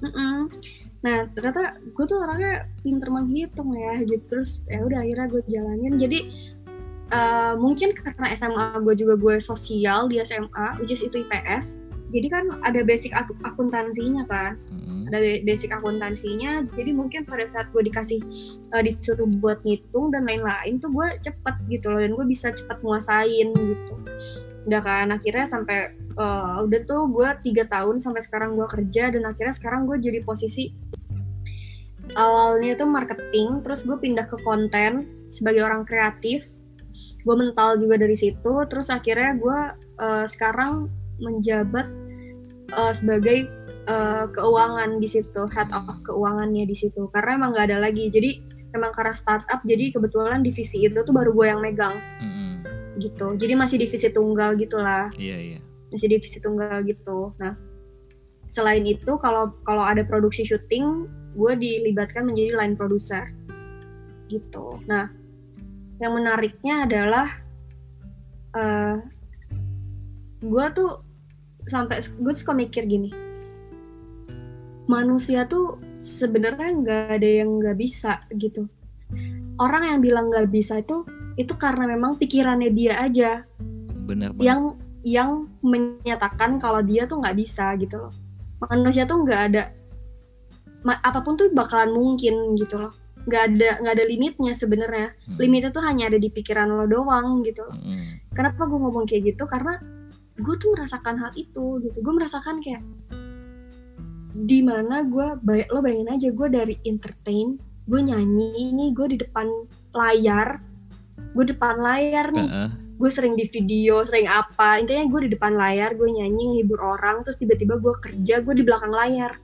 Mm-mm. 0.00 0.48
nah 1.00 1.24
ternyata 1.32 1.80
gue 1.80 2.04
tuh 2.08 2.20
orangnya 2.20 2.68
pinter 2.84 3.08
menghitung 3.08 3.72
ya 3.72 4.00
gitu 4.04 4.20
terus 4.28 4.64
ya 4.68 4.84
udah 4.84 5.00
akhirnya 5.00 5.26
gue 5.32 5.42
jalanin 5.48 5.94
jadi 5.96 6.18
eh, 7.10 7.54
mungkin 7.58 7.92
karena 7.92 8.32
SMA 8.32 8.80
gue 8.82 8.94
juga 8.94 9.14
gue 9.18 9.36
sosial 9.42 10.06
di 10.06 10.22
SMA 10.22 10.80
which 10.80 10.94
is 10.94 11.02
itu 11.02 11.20
IPS 11.20 11.90
jadi 12.10 12.26
kan 12.26 12.44
ada 12.66 12.82
basic 12.82 13.14
ak- 13.14 13.38
akuntansinya 13.46 14.26
kan. 14.26 14.58
Mm. 14.70 15.06
ada 15.10 15.42
basic 15.42 15.74
akuntansinya. 15.74 16.62
Jadi 16.74 16.90
mungkin 16.94 17.26
pada 17.26 17.42
saat 17.46 17.70
gue 17.74 17.82
dikasih 17.82 18.22
eh, 18.74 18.82
disuruh 18.82 19.26
buat 19.38 19.62
ngitung 19.62 20.10
dan 20.14 20.26
lain-lain 20.26 20.78
tuh 20.78 20.90
gue 20.90 21.08
cepet 21.22 21.54
gitu 21.70 21.90
loh 21.90 21.98
dan 22.02 22.14
gue 22.14 22.26
bisa 22.26 22.54
cepet 22.54 22.78
nguasain 22.82 23.48
gitu. 23.54 23.94
Udah 24.66 24.82
kan 24.82 25.10
akhirnya 25.14 25.46
sampai 25.46 25.94
eh, 25.94 26.56
udah 26.66 26.80
tuh 26.86 27.10
gue 27.10 27.28
tiga 27.46 27.64
tahun 27.66 28.02
sampai 28.02 28.22
sekarang 28.22 28.58
gue 28.58 28.66
kerja 28.66 29.10
dan 29.14 29.22
akhirnya 29.26 29.54
sekarang 29.54 29.86
gue 29.86 29.98
jadi 29.98 30.22
posisi 30.22 30.70
awalnya 32.18 32.74
itu 32.74 32.82
marketing 32.90 33.62
terus 33.62 33.86
gue 33.86 33.94
pindah 33.94 34.26
ke 34.26 34.34
konten 34.42 35.06
sebagai 35.30 35.62
orang 35.62 35.86
kreatif 35.86 36.58
gue 36.96 37.34
mental 37.38 37.78
juga 37.78 38.00
dari 38.00 38.18
situ 38.18 38.52
terus 38.66 38.90
akhirnya 38.90 39.38
gue 39.38 39.58
eh, 40.00 40.26
sekarang 40.26 40.90
menjabat 41.20 41.86
eh, 42.72 42.92
sebagai 42.96 43.38
eh, 43.86 44.24
keuangan 44.32 44.98
di 44.98 45.08
situ 45.08 45.42
head 45.52 45.70
of 45.72 45.98
keuangannya 46.04 46.64
di 46.66 46.76
situ. 46.76 47.08
Karena 47.12 47.40
emang 47.40 47.50
nggak 47.54 47.66
ada 47.70 47.78
lagi. 47.80 48.08
Jadi 48.08 48.40
emang 48.74 48.94
karena 48.94 49.14
startup 49.14 49.60
jadi 49.66 49.94
kebetulan 49.94 50.40
divisi 50.44 50.84
itu 50.84 50.98
tuh 51.02 51.14
baru 51.14 51.30
gue 51.34 51.46
yang 51.46 51.60
megang. 51.62 51.96
Mm-mm. 52.20 52.52
gitu. 53.00 53.32
Jadi 53.32 53.52
masih 53.56 53.76
divisi 53.80 54.12
tunggal 54.12 54.54
gitulah. 54.60 55.08
Iya 55.16 55.38
iya. 55.38 55.60
masih 55.90 56.06
divisi 56.06 56.38
tunggal 56.38 56.86
gitu. 56.86 57.34
Nah 57.40 57.58
selain 58.46 58.82
itu 58.82 59.14
kalau 59.22 59.54
kalau 59.62 59.82
ada 59.86 60.02
produksi 60.02 60.42
syuting 60.42 61.06
gue 61.34 61.52
dilibatkan 61.58 62.28
menjadi 62.28 62.60
line 62.60 62.74
producer. 62.76 63.30
Gitu. 64.30 64.78
Nah 64.86 65.19
yang 66.00 66.16
menariknya 66.16 66.88
adalah 66.88 67.28
eh 68.56 68.96
gue 70.40 70.66
tuh 70.72 70.90
sampai 71.68 72.00
gue 72.00 72.34
suka 72.34 72.56
mikir 72.56 72.88
gini. 72.88 73.12
Manusia 74.88 75.46
tuh 75.46 75.78
sebenarnya 76.00 76.68
nggak 76.72 77.02
ada 77.20 77.28
yang 77.44 77.60
nggak 77.60 77.76
bisa 77.78 78.24
gitu. 78.34 78.66
Orang 79.60 79.84
yang 79.86 80.00
bilang 80.00 80.32
nggak 80.32 80.48
bisa 80.48 80.80
itu 80.80 81.04
itu 81.36 81.54
karena 81.54 81.84
memang 81.86 82.16
pikirannya 82.16 82.72
dia 82.72 82.98
aja. 82.98 83.44
Benar 84.08 84.34
banget. 84.34 84.42
yang 84.48 84.60
yang 85.00 85.30
menyatakan 85.62 86.58
kalau 86.58 86.82
dia 86.82 87.06
tuh 87.06 87.20
nggak 87.22 87.36
bisa 87.36 87.76
gitu 87.76 88.08
loh. 88.08 88.12
Manusia 88.66 89.04
tuh 89.04 89.22
nggak 89.22 89.42
ada 89.52 89.62
ma- 90.84 91.00
apa 91.00 91.20
pun 91.20 91.36
tuh 91.36 91.52
bakalan 91.52 91.92
mungkin 91.92 92.56
gitu 92.56 92.80
loh 92.80 92.92
nggak 93.28 93.42
ada 93.52 93.70
nggak 93.84 93.94
ada 94.00 94.04
limitnya 94.08 94.52
sebenarnya. 94.56 95.08
Hmm. 95.12 95.36
limitnya 95.40 95.70
tuh 95.72 95.84
hanya 95.84 96.08
ada 96.08 96.18
di 96.20 96.28
pikiran 96.32 96.68
lo 96.68 96.86
doang 96.88 97.44
gitu. 97.44 97.64
Mm-mm. 97.68 98.32
kenapa 98.32 98.64
gue 98.64 98.78
ngomong 98.80 99.04
kayak 99.04 99.34
gitu? 99.34 99.44
Karena 99.44 99.76
gue 100.40 100.54
tuh 100.56 100.72
merasakan 100.72 101.20
hal 101.20 101.32
itu 101.36 101.82
gitu. 101.84 101.98
Gue 102.00 102.14
merasakan 102.16 102.64
kayak 102.64 102.80
di 104.30 104.62
mana 104.62 105.04
gue 105.04 105.36
bay- 105.42 105.68
lo 105.68 105.82
bayangin 105.82 106.10
aja 106.16 106.28
gue 106.30 106.48
dari 106.48 106.74
entertain 106.86 107.58
gue 107.90 108.00
nyanyi 108.00 108.70
ini 108.70 108.94
gue 108.94 109.06
di 109.10 109.18
depan 109.18 109.50
layar 109.90 110.62
gue 111.34 111.44
depan 111.44 111.76
layar 111.78 112.30
nih. 112.32 112.48
Heeh. 112.48 112.70
gue 113.00 113.08
sering 113.08 113.32
di 113.32 113.48
video 113.48 114.04
sering 114.04 114.28
apa. 114.28 114.76
Intinya 114.76 115.08
gue 115.08 115.20
di 115.24 115.30
depan 115.32 115.56
layar 115.56 115.96
gue 115.96 116.04
nyanyi 116.04 116.52
ngehibur 116.56 116.84
orang 116.84 117.24
terus 117.24 117.40
tiba-tiba 117.40 117.80
gue 117.80 117.94
kerja 117.96 118.44
gue 118.44 118.54
di 118.54 118.60
belakang 118.60 118.92
layar. 118.92 119.40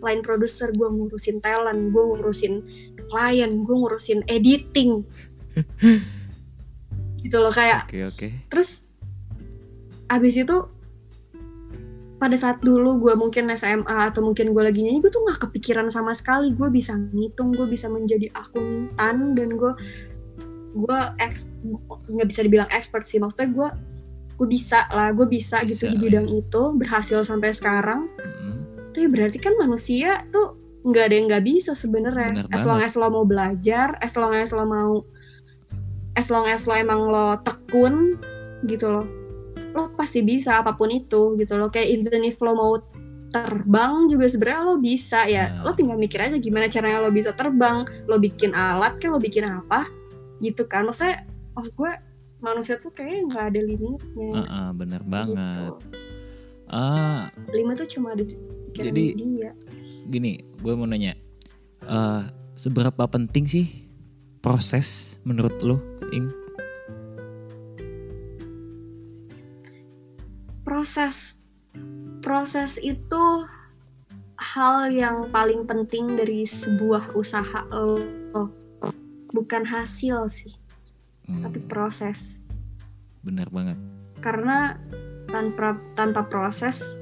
Line 0.00 0.22
producer 0.24 0.72
gue 0.72 0.88
ngurusin 0.88 1.44
talent 1.44 1.92
gue 1.92 2.02
ngurusin 2.02 2.54
klien 3.10 3.50
gue 3.50 3.76
ngurusin 3.76 4.22
editing. 4.30 5.02
Gitu 7.20 7.36
loh 7.36 7.52
kayak 7.52 7.84
Oke 7.84 8.00
oke. 8.08 8.28
terus 8.48 8.88
abis 10.08 10.40
itu 10.40 10.56
pada 12.20 12.36
saat 12.36 12.60
dulu 12.60 13.00
gue 13.00 13.16
mungkin 13.16 13.48
SMA 13.56 14.12
atau 14.12 14.20
mungkin 14.20 14.52
gue 14.52 14.60
lagi 14.60 14.84
nyanyi 14.84 15.00
gue 15.00 15.08
tuh 15.08 15.24
nggak 15.24 15.48
kepikiran 15.48 15.88
sama 15.88 16.12
sekali. 16.12 16.52
Gue 16.52 16.68
bisa 16.68 16.92
ngitung 16.92 17.56
gue 17.56 17.64
bisa 17.64 17.88
menjadi 17.88 18.28
akuntan 18.36 19.32
dan 19.32 19.48
gue 19.56 19.72
gue 20.76 21.00
ex 21.16 21.48
nggak 22.12 22.28
bisa 22.28 22.40
dibilang 22.44 22.68
expert 22.68 23.08
sih. 23.08 23.16
Maksudnya 23.16 23.48
gue 23.48 23.68
gue 24.36 24.48
bisa 24.48 24.84
lah 24.92 25.16
gue 25.16 25.24
bisa, 25.28 25.64
Bisa, 25.64 25.68
gitu 25.72 25.84
di 25.92 25.96
bidang 25.96 26.28
itu 26.28 26.62
berhasil 26.76 27.24
sampai 27.24 27.56
sekarang. 27.56 28.12
Itu 28.92 29.00
ya 29.00 29.08
berarti 29.08 29.40
kan 29.40 29.56
manusia 29.56 30.20
tuh 30.28 30.59
nggak 30.80 31.04
ada 31.10 31.14
yang 31.14 31.26
nggak 31.28 31.44
bisa 31.44 31.72
sebenarnya. 31.76 32.48
As 32.48 32.64
long 32.64 32.80
as 32.80 32.96
lo 32.96 33.08
mau 33.12 33.24
belajar 33.28 33.96
as 34.00 34.16
long 34.16 34.32
as 34.32 34.50
lo 34.52 34.64
mau 34.64 35.04
as 36.16 36.26
long 36.32 36.46
as 36.48 36.64
lo 36.64 36.74
emang 36.74 37.06
lo 37.08 37.38
tekun 37.44 38.16
gitu 38.64 38.88
loh 38.90 39.06
lo 39.70 39.94
pasti 39.94 40.26
bisa 40.26 40.58
apa 40.58 40.74
pun 40.74 40.90
itu 40.90 41.36
gitu 41.38 41.54
loh. 41.54 41.70
Kayak 41.70 41.88
even 41.94 42.22
if 42.26 42.40
lo 42.42 42.52
mau 42.56 42.74
terbang 43.30 44.10
juga 44.10 44.26
sebenarnya 44.26 44.62
lo 44.66 44.74
bisa 44.82 45.22
ya. 45.30 45.62
Nah. 45.62 45.70
lo 45.70 45.70
tinggal 45.78 45.94
mikir 45.94 46.18
aja 46.18 46.34
gimana 46.40 46.66
caranya 46.66 46.98
lo 46.98 47.14
bisa 47.14 47.30
terbang 47.30 47.86
lo 48.10 48.18
bikin 48.18 48.50
alat 48.50 48.98
kan 48.98 49.14
lo 49.14 49.22
bikin 49.22 49.46
apa 49.46 49.86
gitu 50.42 50.66
kan. 50.66 50.88
Maksudnya 50.88 51.22
maksud 51.54 51.76
gue 51.78 51.92
manusia 52.40 52.80
tuh 52.80 52.90
kayaknya 52.90 53.20
nggak 53.30 53.44
ada 53.54 53.60
limitnya. 53.62 54.30
Heeh, 54.42 54.68
bener 54.74 55.02
banget. 55.06 55.36
gitu. 55.78 55.94
Ah, 56.70 57.26
limit 57.50 57.82
tuh 57.82 57.88
cuma 57.98 58.14
ada 58.14 58.22
Jadi- 58.70 59.14
dia 59.18 59.50
gini, 60.10 60.42
gue 60.58 60.74
mau 60.74 60.84
nanya, 60.84 61.14
eh, 61.80 62.22
seberapa 62.52 63.06
penting 63.06 63.46
sih 63.46 63.66
proses 64.42 65.16
menurut 65.22 65.56
lo, 65.62 65.78
Ing? 66.10 66.26
proses 70.60 71.40
proses 72.22 72.78
itu 72.78 73.24
hal 74.38 74.88
yang 74.92 75.28
paling 75.28 75.66
penting 75.66 76.14
dari 76.14 76.46
sebuah 76.46 77.12
usaha 77.12 77.66
lo 77.68 78.48
bukan 79.30 79.64
hasil 79.66 80.26
sih 80.30 80.54
Hmm, 81.20 81.46
tapi 81.46 81.62
proses 81.62 82.42
bener 83.22 83.46
banget. 83.54 83.78
karena 84.18 84.74
tanpa 85.30 85.78
tanpa 85.94 86.26
proses 86.26 86.98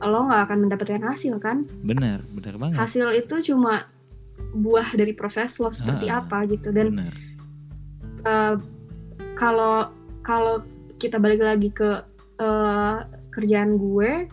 lo 0.00 0.24
nggak 0.24 0.42
akan 0.42 0.58
mendapatkan 0.64 1.02
hasil 1.04 1.36
kan 1.38 1.68
Bener, 1.80 2.24
bener 2.30 2.54
banget. 2.56 2.76
hasil 2.76 3.12
itu 3.12 3.52
cuma 3.52 3.84
buah 4.50 4.94
dari 4.94 5.12
proses 5.12 5.54
lo 5.56 5.68
seperti 5.70 6.08
Ah, 6.08 6.20
apa 6.20 6.44
gitu 6.46 6.70
dan 6.70 6.88
Bener. 6.90 7.14
eh, 8.22 8.54
kalau 9.34 9.92
kalau 10.20 10.64
kita 10.96 11.16
balik 11.16 11.40
lagi 11.40 11.68
ke 11.68 12.00
eh, 12.36 12.96
kerjaan 13.30 13.76
gue 13.76 14.28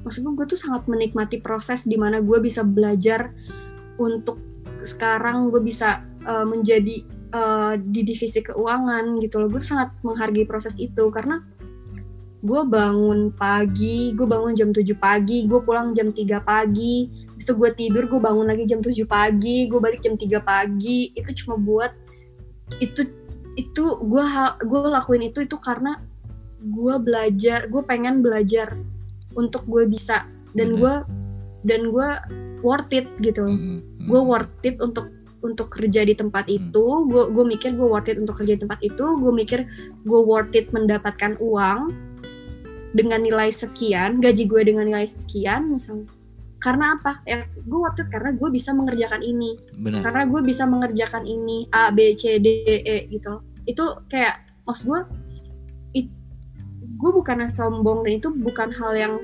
maksud 0.00 0.22
gue 0.24 0.46
tuh 0.46 0.56
sangat 0.56 0.86
menikmati 0.86 1.38
proses 1.38 1.84
di 1.84 1.96
mana 1.96 2.20
gue 2.20 2.38
bisa 2.38 2.62
belajar 2.62 3.32
untuk 3.96 4.38
sekarang 4.80 5.48
gue 5.48 5.60
bisa 5.60 6.00
eh, 6.22 6.46
menjadi 6.46 6.96
eh, 7.28 7.74
di 7.78 8.00
divisi 8.04 8.40
keuangan 8.40 9.18
gitu 9.18 9.40
loh 9.40 9.48
gue 9.48 9.60
sangat 9.60 9.96
menghargai 10.00 10.44
proses 10.44 10.76
itu 10.76 11.08
karena 11.08 11.42
gue 12.38 12.62
bangun 12.62 13.34
pagi 13.34 14.14
gue 14.14 14.22
bangun 14.22 14.54
jam 14.54 14.70
7 14.70 14.86
pagi 14.94 15.42
gue 15.44 15.58
pulang 15.58 15.90
jam 15.90 16.14
3 16.14 16.38
pagi. 16.40 17.10
Habis 17.34 17.44
itu 17.44 17.54
gue 17.54 17.70
tidur 17.74 18.04
gue 18.06 18.20
bangun 18.22 18.46
lagi 18.46 18.62
jam 18.66 18.78
7 18.78 18.94
pagi 19.04 19.66
gue 19.66 19.80
balik 19.82 20.00
jam 20.02 20.14
3 20.14 20.38
pagi. 20.42 21.10
Itu 21.14 21.30
cuma 21.44 21.58
buat 21.58 21.92
itu 22.78 23.10
itu 23.58 23.84
gue 23.98 24.24
gue 24.62 24.80
lakuin 24.86 25.34
itu 25.34 25.42
itu 25.42 25.56
karena 25.58 25.98
gue 26.58 26.94
belajar 26.98 27.66
gue 27.66 27.82
pengen 27.82 28.22
belajar 28.22 28.78
untuk 29.34 29.66
gue 29.66 29.90
bisa. 29.90 30.26
Dan 30.54 30.74
Bener. 30.74 30.78
gue 30.78 30.94
dan 31.66 31.80
gue 31.90 32.08
worth 32.62 32.90
it 32.94 33.06
gitu. 33.18 33.46
Loh 33.46 33.54
Mm, 33.54 33.82
mm, 33.82 34.06
gue 34.06 34.20
worth 34.22 34.62
it 34.62 34.78
untuk 34.78 35.10
untuk 35.38 35.70
kerja 35.70 36.02
di 36.02 36.14
tempat 36.14 36.46
Hmm. 36.50 36.54
itu. 36.58 36.86
Gue 37.06 37.22
gue 37.30 37.44
mikir 37.46 37.74
gue 37.74 37.86
worth 37.86 38.10
it 38.10 38.18
untuk 38.18 38.38
kerja 38.38 38.54
di 38.54 38.62
tempat 38.62 38.78
itu. 38.82 39.04
Gue 39.18 39.32
mikir 39.34 39.66
gue 40.02 40.20
worth 40.22 40.54
it 40.54 40.70
mendapatkan 40.70 41.34
uang 41.38 41.94
dengan 42.92 43.20
nilai 43.20 43.52
sekian 43.52 44.20
gaji 44.20 44.48
gue 44.48 44.62
dengan 44.64 44.88
nilai 44.88 45.04
sekian 45.04 45.68
misalnya 45.72 46.08
karena 46.58 46.98
apa 46.98 47.22
ya 47.22 47.46
gue 47.46 47.78
worth 47.78 48.02
it 48.02 48.10
karena 48.10 48.34
gue 48.34 48.48
bisa 48.50 48.74
mengerjakan 48.74 49.22
ini 49.22 49.54
bener. 49.78 50.02
karena 50.02 50.26
gue 50.26 50.40
bisa 50.42 50.66
mengerjakan 50.66 51.22
ini 51.22 51.70
A 51.70 51.94
B 51.94 52.18
C 52.18 52.42
D 52.42 52.66
E 52.66 53.06
gitu 53.14 53.38
loh. 53.38 53.42
itu 53.62 53.84
kayak 54.10 54.42
maksud 54.66 54.90
gue 54.90 55.00
it- 55.94 56.16
gue 56.98 57.10
bukan 57.14 57.46
sombong 57.54 58.02
dan 58.02 58.12
itu 58.18 58.28
bukan 58.34 58.74
hal 58.74 58.92
yang 58.98 59.14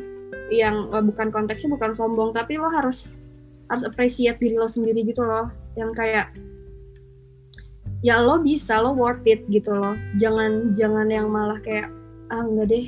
yang 0.55 0.87
eh, 0.95 1.03
bukan 1.03 1.35
konteksnya 1.35 1.75
bukan 1.75 1.91
sombong 1.91 2.31
tapi 2.31 2.55
lo 2.55 2.71
harus 2.71 3.11
harus 3.67 3.83
appreciate 3.83 4.39
diri 4.39 4.55
lo 4.55 4.71
sendiri 4.71 5.03
gitu 5.03 5.27
loh 5.27 5.51
yang 5.75 5.91
kayak 5.91 6.31
ya 8.05 8.23
lo 8.23 8.39
bisa 8.39 8.79
lo 8.79 8.95
worth 8.95 9.27
it 9.27 9.43
gitu 9.51 9.75
loh 9.75 9.99
jangan 10.21 10.71
jangan 10.71 11.11
yang 11.11 11.27
malah 11.27 11.59
kayak 11.59 11.91
ah 12.31 12.47
enggak 12.47 12.69
deh 12.71 12.87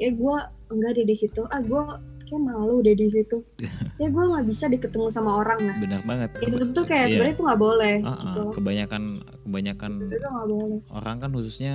kayak 0.00 0.16
gue 0.16 0.36
enggak 0.70 0.90
deh 0.94 1.04
di 1.04 1.14
situ 1.14 1.42
ah 1.44 1.60
gue 1.60 1.82
kayak 2.22 2.40
malu 2.40 2.80
deh 2.80 2.94
di 2.94 3.06
situ 3.06 3.36
ya 4.00 4.06
gue 4.06 4.22
nggak 4.24 4.44
bisa 4.44 4.64
deh 4.66 4.78
ketemu 4.78 5.06
sama 5.08 5.30
orang 5.36 5.60
nah 5.60 5.76
Bener 5.76 6.00
banget. 6.02 6.30
itu 6.40 6.64
tuh 6.70 6.84
kayak 6.84 7.04
Iya. 7.04 7.12
sebenarnya 7.12 7.34
itu 7.34 7.44
nggak 7.44 7.60
boleh 7.60 7.94
Ah, 8.00 8.08
ah, 8.08 8.16
gitu 8.24 8.42
kebanyakan 8.54 9.02
kebanyakan 9.42 9.90
itu 10.06 10.26
nggak 10.26 10.48
boleh 10.48 10.78
orang 10.90 11.16
kan 11.18 11.30
khususnya 11.30 11.74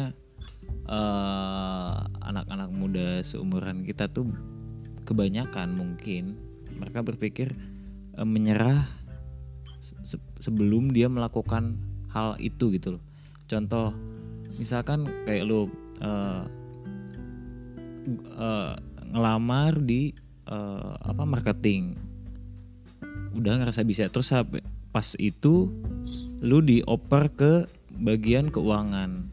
eh, 0.85 1.95
anak-anak 2.21 2.69
muda 2.71 3.07
seumuran 3.21 3.81
kita 3.81 4.07
tuh 4.07 4.29
kebanyakan 5.03 5.73
mungkin 5.73 6.37
mereka 6.73 7.01
berpikir 7.01 7.53
eh, 8.13 8.25
menyerah 8.25 8.85
se- 9.79 9.97
se- 10.03 10.25
sebelum 10.39 10.89
dia 10.89 11.05
melakukan 11.07 11.77
hal 12.07 12.39
itu 12.39 12.71
gitu 12.71 12.95
loh. 12.95 13.03
Contoh 13.45 13.91
misalkan 14.55 15.05
kayak 15.23 15.43
lu 15.43 15.67
eh, 15.99 16.43
eh, 18.13 18.73
ngelamar 19.11 19.81
di 19.81 20.13
eh, 20.47 20.93
apa 21.01 21.23
marketing. 21.25 21.97
Udah 23.35 23.59
ngerasa 23.59 23.83
bisa. 23.83 24.07
Terus 24.07 24.31
sampai 24.31 24.63
pas 24.95 25.17
itu 25.19 25.73
lu 26.39 26.63
dioper 26.63 27.27
ke 27.35 27.53
bagian 27.99 28.47
keuangan. 28.47 29.27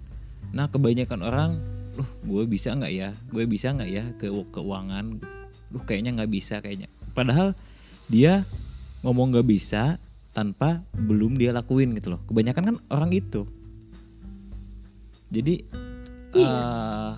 Nah 0.53 0.67
kebanyakan 0.69 1.21
orang 1.23 1.51
loh 1.93 2.09
gue 2.25 2.45
bisa 2.49 2.75
nggak 2.75 2.93
ya? 2.93 3.11
Gue 3.31 3.45
bisa 3.47 3.71
nggak 3.71 3.91
ya 3.91 4.05
ke 4.19 4.27
keuangan? 4.29 5.23
Loh 5.71 5.83
kayaknya 5.87 6.19
nggak 6.19 6.33
bisa 6.33 6.59
kayaknya. 6.59 6.91
Padahal 7.15 7.55
dia 8.11 8.43
ngomong 9.07 9.37
nggak 9.37 9.49
bisa 9.49 10.01
tanpa 10.33 10.81
belum 10.97 11.37
dia 11.37 11.53
lakuin 11.53 11.95
gitu 11.95 12.17
loh. 12.17 12.21
Kebanyakan 12.27 12.65
kan 12.75 12.77
orang 12.91 13.13
gitu 13.13 13.47
jadi 15.33 15.65
eh 16.37 17.13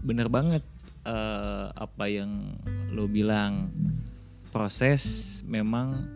bener 0.00 0.28
banget 0.32 0.64
eh, 1.04 1.66
apa 1.70 2.04
yang 2.08 2.56
lo 2.90 3.06
bilang 3.06 3.70
proses 4.50 5.40
memang 5.44 6.08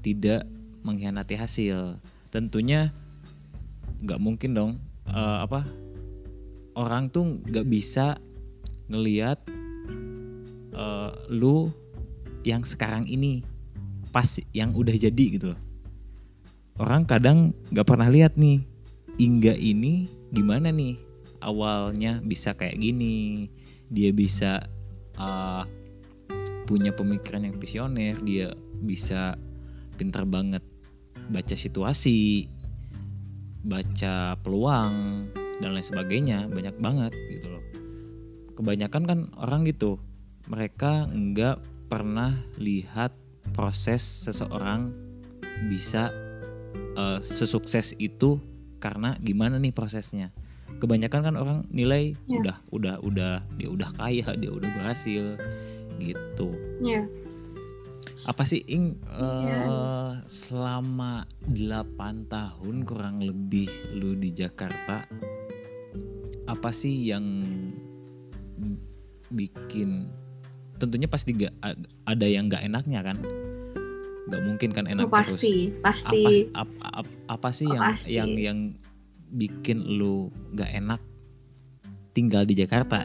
tidak 0.00 0.44
mengkhianati 0.84 1.36
hasil. 1.36 2.00
Tentunya 2.28 2.92
nggak 4.04 4.20
mungkin 4.20 4.50
dong 4.52 4.72
eh, 5.08 5.38
apa 5.40 5.64
orang 6.76 7.08
tuh 7.08 7.40
nggak 7.44 7.66
bisa 7.68 8.18
ngeliat 8.88 9.38
eh, 10.74 11.10
lu 11.32 11.72
yang 12.44 12.60
sekarang 12.64 13.08
ini 13.08 13.44
pas 14.12 14.38
yang 14.52 14.76
udah 14.76 14.92
jadi 14.92 15.24
gitu 15.36 15.56
loh. 15.56 15.60
Orang 16.74 17.06
kadang 17.06 17.54
nggak 17.70 17.86
pernah 17.86 18.10
lihat 18.10 18.34
nih 18.34 18.66
Ingga 19.14 19.54
ini 19.54 20.10
gimana 20.34 20.74
nih 20.74 20.98
awalnya 21.38 22.18
bisa 22.18 22.50
kayak 22.50 22.82
gini 22.82 23.46
dia 23.94 24.10
bisa 24.10 24.58
eh, 25.14 25.64
punya 26.66 26.90
pemikiran 26.90 27.46
yang 27.46 27.56
visioner 27.62 28.18
dia 28.26 28.50
bisa 28.82 29.38
pintar 29.94 30.26
banget 30.26 30.66
baca 31.30 31.54
situasi 31.54 32.50
baca 33.64 34.36
peluang 34.44 35.26
dan 35.58 35.72
lain 35.72 35.86
sebagainya. 35.86 36.50
Banyak 36.52 36.76
banget 36.78 37.12
gitu 37.32 37.48
loh. 37.48 37.64
Kebanyakan 38.54 39.02
kan 39.08 39.18
orang 39.40 39.64
gitu 39.64 39.98
mereka 40.46 41.08
nggak 41.08 41.88
pernah 41.88 42.30
lihat 42.60 43.16
proses 43.56 44.04
seseorang 44.04 44.92
bisa 45.72 46.12
eh, 46.94 47.20
sesukses 47.24 47.96
itu 47.96 48.38
karena 48.76 49.16
gimana 49.24 49.56
nih 49.56 49.72
prosesnya 49.72 50.28
kebanyakan 50.84 51.20
kan 51.22 51.34
orang 51.34 51.58
nilai 51.68 52.12
Ya. 52.26 52.38
udah 52.38 52.56
udah 52.70 52.94
udah 53.00 53.34
dia 53.54 53.68
udah 53.68 53.88
kaya 53.94 54.28
dia 54.34 54.50
udah 54.50 54.70
berhasil 54.70 55.40
gitu 55.96 56.48
ya 56.80 57.08
apa 58.24 58.42
sih 58.42 58.60
ing 58.66 58.96
eh, 59.04 59.44
Iya. 59.44 59.64
selama 60.24 61.24
8 61.44 61.96
tahun 62.26 62.76
kurang 62.82 63.20
lebih 63.20 63.68
lu 63.92 64.14
di 64.14 64.30
Jakarta 64.30 65.04
apa 66.44 66.70
sih 66.70 67.08
yang 67.08 67.24
bikin 69.28 70.08
tentunya 70.76 71.06
pasti 71.06 71.32
gak 71.32 71.54
ada 72.04 72.26
yang 72.26 72.46
nggak 72.46 72.64
enaknya 72.64 73.00
kan 73.02 73.16
nggak 74.24 74.42
mungkin 74.42 74.70
kan 74.72 74.84
enak 74.86 75.04
Oh, 75.04 75.12
pasti 75.12 75.68
terus 75.68 75.80
pasti 75.80 76.48
apa 76.52 76.64
apa, 76.64 77.04
apa, 77.04 77.10
apa 77.28 77.48
sih 77.50 77.66
Oh, 77.66 77.74
yang 77.74 77.84
pasti. 77.86 78.10
yang 78.10 78.30
yang 78.34 78.58
bikin 79.34 79.82
lu 79.98 80.30
nggak 80.54 80.70
enak 80.78 81.00
tinggal 82.14 82.46
di 82.46 82.54
Jakarta. 82.54 83.02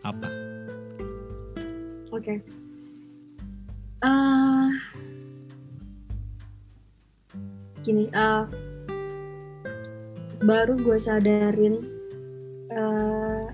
Apa? 0.00 0.28
Oke. 2.08 2.40
Eh, 4.00 4.68
gini 7.84 8.08
eh, 8.08 8.44
baru 10.40 10.80
gue 10.80 10.96
sadarin 10.96 11.76
eh, 12.72 13.44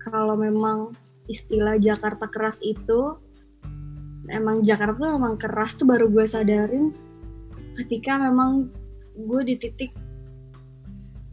kalau 0.00 0.40
memang 0.40 0.88
istilah 1.28 1.76
Jakarta 1.76 2.32
keras 2.32 2.64
itu 2.64 3.20
emang 4.32 4.64
Jakarta 4.64 4.96
tuh 5.04 5.12
emang 5.20 5.36
keras 5.36 5.76
tuh 5.76 5.84
baru 5.84 6.08
gue 6.08 6.24
sadarin 6.24 6.92
ketika 7.76 8.16
memang 8.16 8.72
gue 9.12 9.40
di 9.44 9.54
titik 9.60 9.92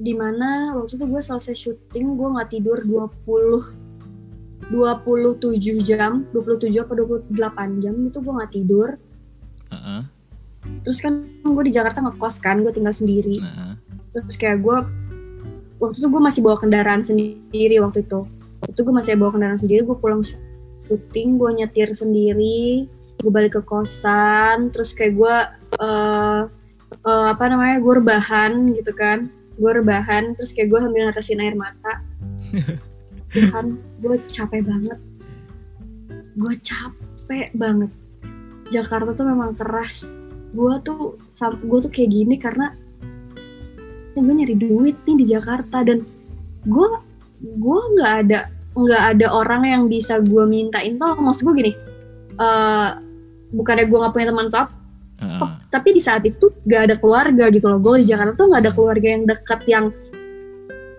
di 0.02 0.18
mana 0.18 0.74
waktu 0.74 0.98
itu 0.98 1.06
gue 1.06 1.22
selesai 1.22 1.54
syuting 1.54 2.18
gue 2.18 2.28
nggak 2.34 2.50
tidur 2.58 2.82
20 2.82 4.74
27 4.74 5.86
jam 5.86 6.26
27 6.34 6.74
apa 6.82 6.94
28 6.98 7.84
jam 7.84 7.94
itu 8.10 8.18
gue 8.18 8.34
nggak 8.34 8.54
tidur. 8.54 8.90
Heeh. 9.72 10.04
terus 10.86 11.02
kan 11.02 11.26
gue 11.26 11.64
di 11.66 11.74
Jakarta 11.74 12.06
ngekos 12.06 12.38
kan 12.42 12.62
gue 12.62 12.70
tinggal 12.70 12.94
sendiri. 12.94 13.42
Nah, 13.42 13.78
terus 14.14 14.38
kayak 14.38 14.62
gue 14.62 14.78
waktu 15.82 15.98
itu 15.98 16.08
gue 16.10 16.22
masih 16.22 16.42
bawa 16.46 16.58
kendaraan 16.58 17.02
sendiri 17.02 17.82
waktu 17.82 18.06
itu. 18.06 18.30
Itu 18.70 18.86
gue 18.86 18.94
masih 18.94 19.18
bawa 19.18 19.34
kendaraan 19.34 19.58
sendiri 19.58 19.82
gue 19.86 19.98
pulang 19.98 20.22
syuting 20.92 21.40
gue 21.40 21.50
nyetir 21.64 21.90
sendiri 21.96 22.86
gue 23.22 23.32
balik 23.32 23.56
ke 23.56 23.62
kosan 23.64 24.74
terus 24.74 24.92
kayak 24.98 25.14
gue 25.14 25.36
eh 25.80 26.42
eh, 27.06 27.28
apa 27.32 27.44
namanya 27.48 27.78
gue 27.80 27.94
rebahan 28.02 28.52
gitu 28.76 28.92
kan 28.98 29.30
gue 29.56 29.72
rebahan 29.72 30.36
terus 30.36 30.56
kayak 30.56 30.72
gue 30.72 30.80
sambil 30.80 31.02
ngatasin 31.08 31.42
air 31.44 31.56
mata. 31.56 31.94
Tuhan 33.34 33.80
gue 34.00 34.16
capek 34.28 34.62
banget. 34.64 35.00
Gue 36.36 36.54
capek 36.60 37.50
banget. 37.56 37.92
Jakarta 38.72 39.12
tuh 39.16 39.28
memang 39.28 39.56
keras. 39.56 40.12
Gue 40.52 40.80
tuh 40.84 41.20
gue 41.40 41.80
tuh 41.80 41.92
kayak 41.92 42.12
gini 42.12 42.36
karena 42.36 42.76
gue 44.12 44.34
nyari 44.36 44.56
duit 44.60 45.00
nih 45.08 45.18
di 45.24 45.26
Jakarta 45.32 45.88
dan 45.88 46.04
gue 46.68 46.88
gue 47.42 47.80
nggak 47.96 48.14
ada 48.28 48.40
nggak 48.72 49.04
ada 49.16 49.28
orang 49.32 49.64
yang 49.68 49.84
bisa 49.88 50.20
gue 50.20 50.44
mintain. 50.44 51.00
Tolong 51.00 51.20
maksud 51.20 51.48
gue 51.48 51.56
gini 51.60 51.74
eh 52.42 52.90
bukannya 53.52 53.86
gue 53.86 53.98
nggak 54.00 54.14
punya 54.16 54.28
teman 54.32 54.48
tuh 54.48 54.68
heeh. 55.22 55.50
tapi 55.70 55.90
di 55.94 56.02
saat 56.02 56.26
itu 56.26 56.50
gak 56.66 56.92
ada 56.92 56.96
keluarga 56.98 57.48
gitu 57.54 57.70
loh. 57.70 57.80
Gue 57.80 58.02
di 58.02 58.10
Jakarta 58.10 58.34
tuh 58.34 58.50
nggak 58.50 58.62
ada 58.66 58.74
keluarga 58.74 59.08
yang 59.08 59.24
dekat 59.30 59.62
yang 59.70 59.86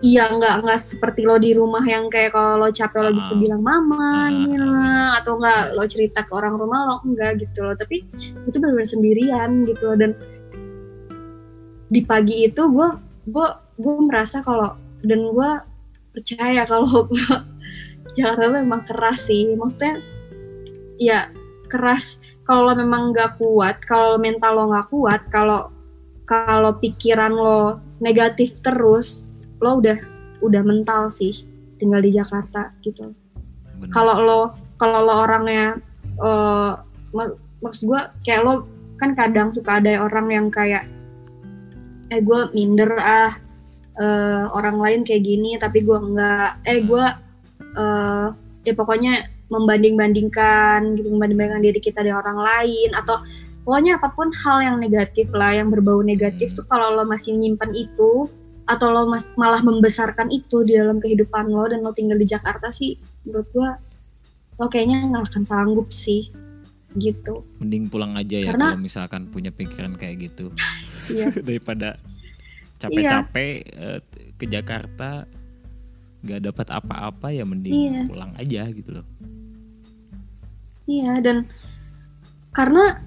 iya 0.03 0.27
nggak 0.27 0.67
nggak 0.67 0.79
seperti 0.83 1.23
lo 1.23 1.39
di 1.39 1.55
rumah 1.55 1.79
yang 1.87 2.11
kayak 2.11 2.35
kalau 2.35 2.59
lo 2.59 2.67
capek 2.67 2.99
lo 3.07 3.11
bisa 3.15 3.31
bilang 3.39 3.63
mama 3.63 4.27
Ah, 4.27 4.27
nih 4.27 4.59
ah, 4.59 4.67
nah," 4.67 5.09
atau 5.23 5.39
nggak 5.39 5.79
lo 5.79 5.83
cerita 5.87 6.27
ke 6.27 6.31
orang 6.35 6.59
rumah 6.59 6.79
lo 6.87 6.95
enggak 7.07 7.39
gitu 7.39 7.63
loh. 7.63 7.75
Tapi 7.75 8.03
itu 8.47 8.55
benar-benar 8.59 8.89
sendirian 8.89 9.49
gitu 9.63 9.83
loh. 9.91 9.97
Dan 9.99 10.11
di 11.87 12.01
pagi 12.03 12.47
itu 12.47 12.63
gue 12.67 12.89
gue 13.31 13.47
gue 13.79 13.95
merasa 14.03 14.43
kalau 14.43 14.75
dan 15.03 15.19
gue 15.23 15.51
percaya 16.11 16.63
kalau 16.67 17.07
Jakarta 18.15 18.43
tuh 18.51 18.59
emang 18.59 18.83
keras 18.83 19.31
sih. 19.31 19.55
Maksudnya 19.55 20.03
ya 20.99 21.31
keras 21.71 22.22
kalau 22.43 22.71
lo 22.71 22.73
memang 22.75 23.15
nggak 23.15 23.39
kuat 23.39 23.79
kalau 23.87 24.19
mental 24.19 24.51
lo 24.55 24.63
nggak 24.71 24.87
kuat 24.91 25.21
kalau 25.31 25.71
kalau 26.27 26.75
pikiran 26.79 27.31
lo 27.31 27.79
negatif 28.03 28.59
terus 28.59 29.27
lo 29.63 29.79
udah 29.79 29.95
udah 30.43 30.61
mental 30.63 31.07
sih 31.07 31.31
tinggal 31.79 32.03
di 32.03 32.11
Jakarta 32.11 32.75
gitu. 32.83 33.15
Kalau 33.91 34.15
lo 34.19 34.39
kalau 34.75 34.99
lo 35.03 35.13
orangnya 35.23 35.79
eh 36.19 36.71
mak- 37.15 37.39
maksud 37.63 37.87
gue 37.87 38.01
kayak 38.27 38.41
lo 38.43 38.67
kan 38.99 39.15
kadang 39.15 39.55
suka 39.55 39.79
ada 39.79 40.03
orang 40.03 40.27
yang 40.31 40.47
kayak 40.51 40.87
eh 42.11 42.19
gue 42.19 42.39
minder 42.51 42.91
ah 42.99 43.31
eh, 43.97 44.43
orang 44.51 44.77
lain 44.79 45.01
kayak 45.07 45.23
gini 45.23 45.55
tapi 45.55 45.81
gue 45.83 45.97
enggak 45.97 46.59
eh 46.67 46.83
gue 46.83 47.05
eh 47.79 48.25
ya 48.63 48.73
pokoknya 48.75 49.32
membanding-bandingkan 49.47 50.95
gitu 50.95 51.07
membanding-bandingkan 51.09 51.63
diri 51.63 51.79
kita 51.79 51.99
dengan 51.99 52.19
orang 52.19 52.39
lain 52.39 52.89
atau 52.93 53.19
pokoknya 53.63 53.97
apa 53.97 54.11
pun 54.11 54.27
hal 54.33 54.57
yang 54.61 54.77
negatif 54.77 55.31
lah 55.31 55.51
yang 55.51 55.67
berbau 55.67 55.99
negatif 55.99 56.51
Hmm. 56.51 56.57
tuh 56.59 56.65
kalau 56.67 56.93
lo 56.93 57.03
masih 57.03 57.33
nyimpan 57.33 57.71
itu 57.71 58.27
atau 58.63 58.87
lo 58.89 59.03
mas- 59.05 59.35
malah 59.35 59.59
membesarkan 59.59 60.27
itu 60.29 60.63
di 60.63 60.73
dalam 60.73 60.97
kehidupan 60.97 61.47
lo 61.47 61.67
dan 61.67 61.79
lo 61.79 61.91
tinggal 61.91 62.15
di 62.15 62.23
Jakarta 62.23 62.69
sih 62.69 62.95
menurut 63.23 63.47
gue 63.49 63.69
lo 64.53 64.65
kayaknya 64.67 65.03
nggak 65.05 65.23
akan 65.25 65.43
sanggup 65.43 65.89
sih 65.89 66.29
gitu. 66.93 67.41
Mending 67.57 67.89
pulang 67.89 68.13
aja 68.13 68.37
ya 68.37 68.53
Karena- 68.53 68.71
kalau 68.71 68.79
misalkan 68.79 69.25
punya 69.27 69.49
pikiran 69.49 69.97
kayak 69.97 70.29
gitu. 70.29 70.53
Iya. 71.09 71.33
Daripada 71.49 71.97
capek-capek 72.77 73.53
eh, 73.65 73.99
ke 74.35 74.45
Jakarta 74.45 75.25
nggak 76.23 76.41
dapat 76.41 76.67
apa-apa 76.71 77.27
ya 77.29 77.43
mending 77.43 77.73
Iya. 77.73 78.01
pulang 78.07 78.31
aja 78.35 78.61
gitu 78.69 78.89
loh 78.93 79.05
iya 80.85 81.19
dan 81.19 81.47
karena 82.51 82.99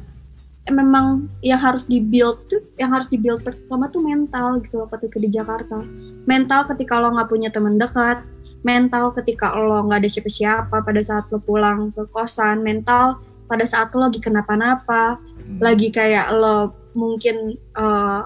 memang 0.67 1.31
yang 1.41 1.57
harus 1.57 1.87
dibuild 1.87 2.43
tuh 2.45 2.59
yang 2.75 2.91
harus 2.91 3.07
dibuild 3.07 3.41
pertama 3.41 3.87
tuh 3.87 4.03
mental 4.03 4.59
gitu 4.61 4.83
loh 4.83 4.89
ketika 4.91 5.17
di 5.17 5.29
Jakarta 5.31 5.79
mental 6.27 6.67
ketika 6.67 6.99
lo 6.99 7.15
nggak 7.15 7.31
punya 7.31 7.49
teman 7.49 7.79
dekat 7.79 8.27
mental 8.61 9.15
ketika 9.15 9.55
lo 9.55 9.87
nggak 9.87 10.03
ada 10.03 10.11
siapa-siapa 10.11 10.77
pada 10.83 11.01
saat 11.01 11.31
lo 11.31 11.39
pulang 11.39 11.95
ke 11.95 12.03
kosan 12.11 12.61
mental 12.61 13.17
pada 13.47 13.63
saat 13.63 13.95
lo 13.95 14.07
lagi 14.07 14.19
kenapa-napa 14.19 15.23
Hmm. 15.47 15.63
lagi 15.63 15.95
kayak 15.95 16.35
lo 16.35 16.75
mungkin 16.99 17.55
eh, 17.55 18.23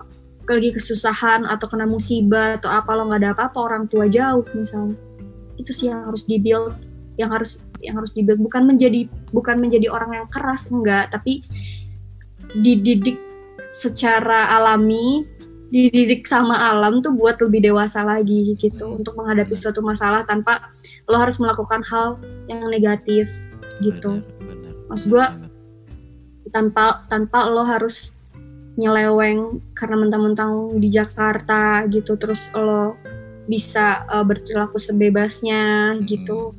lagi 0.57 0.75
kesusahan 0.75 1.47
atau 1.47 1.67
kena 1.71 1.87
musibah 1.87 2.59
atau 2.59 2.71
apa 2.71 2.91
lo 2.99 3.07
nggak 3.07 3.21
ada 3.23 3.31
apa-apa 3.37 3.59
orang 3.59 3.85
tua 3.87 4.11
jauh 4.11 4.43
misalnya 4.55 4.99
itu 5.61 5.71
sih 5.77 5.93
yang 5.93 6.09
harus 6.09 6.25
dibuild 6.25 6.75
yang 7.21 7.31
harus 7.31 7.61
yang 7.85 8.01
harus 8.01 8.17
dibuild. 8.17 8.41
Bukan 8.41 8.65
menjadi 8.65 9.09
bukan 9.33 9.61
menjadi 9.61 9.93
orang 9.93 10.25
yang 10.25 10.27
keras 10.33 10.73
enggak 10.73 11.13
tapi 11.13 11.45
dididik 12.57 13.21
secara 13.71 14.57
alami 14.59 15.23
dididik 15.71 16.27
sama 16.27 16.59
alam 16.67 16.99
tuh 16.99 17.15
buat 17.15 17.39
lebih 17.39 17.71
dewasa 17.71 18.03
lagi 18.03 18.59
gitu 18.59 18.99
untuk 18.99 19.15
menghadapi 19.15 19.55
suatu 19.55 19.79
masalah 19.79 20.27
tanpa 20.27 20.67
lo 21.07 21.15
harus 21.15 21.39
melakukan 21.39 21.79
hal 21.87 22.19
yang 22.51 22.67
negatif 22.67 23.31
gitu. 23.79 24.19
Benar, 24.43 24.75
benar, 24.75 24.75
Maksud 24.91 25.09
banget. 25.15 25.47
tanpa 26.51 27.07
tanpa 27.07 27.47
lo 27.47 27.63
harus 27.63 28.19
nyeleweng 28.79 29.59
karena 29.75 29.97
mentang-mentang 29.99 30.79
di 30.79 30.89
Jakarta 30.93 31.83
gitu 31.91 32.15
terus 32.15 32.53
lo 32.55 32.95
bisa 33.51 34.07
uh, 34.07 34.23
berperilaku 34.23 34.79
sebebasnya 34.79 35.97
Hmm. 35.99 36.07
gitu. 36.07 36.55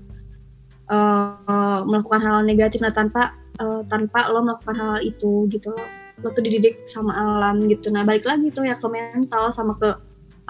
Uh, 0.91 1.87
melakukan 1.87 2.19
hal 2.19 2.43
negatif. 2.43 2.83
Nah 2.83 2.91
tanpa 2.91 3.39
uh, 3.63 3.79
tanpa 3.87 4.27
lo 4.27 4.43
melakukan 4.43 4.75
hal, 4.75 4.89
hal 4.99 5.01
itu 5.07 5.47
gitu 5.47 5.71
lo 5.71 5.83
lo 6.21 6.27
tuh 6.35 6.43
dididik 6.43 6.83
sama 6.83 7.15
alam 7.15 7.63
gitu. 7.65 7.89
Nah 7.95 8.03
balik 8.03 8.27
lagi 8.27 8.51
tuh 8.51 8.67
ya 8.67 8.75
ke 8.75 8.87
mental 8.91 9.49
sama 9.55 9.79
ke 9.79 9.87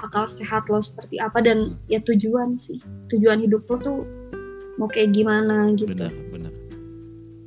akal 0.02 0.26
sehat 0.26 0.66
lo 0.74 0.82
seperti 0.82 1.22
apa 1.22 1.46
dan 1.46 1.78
ya 1.86 2.02
tujuan 2.02 2.58
sih. 2.58 2.82
Tujuan 3.14 3.46
hidup 3.46 3.70
lo 3.70 3.78
tuh 3.78 4.00
mau 4.82 4.90
kayak 4.90 5.14
gimana 5.14 5.70
gitu. 5.78 5.94
Benar 5.94 6.12
benar. 6.34 6.54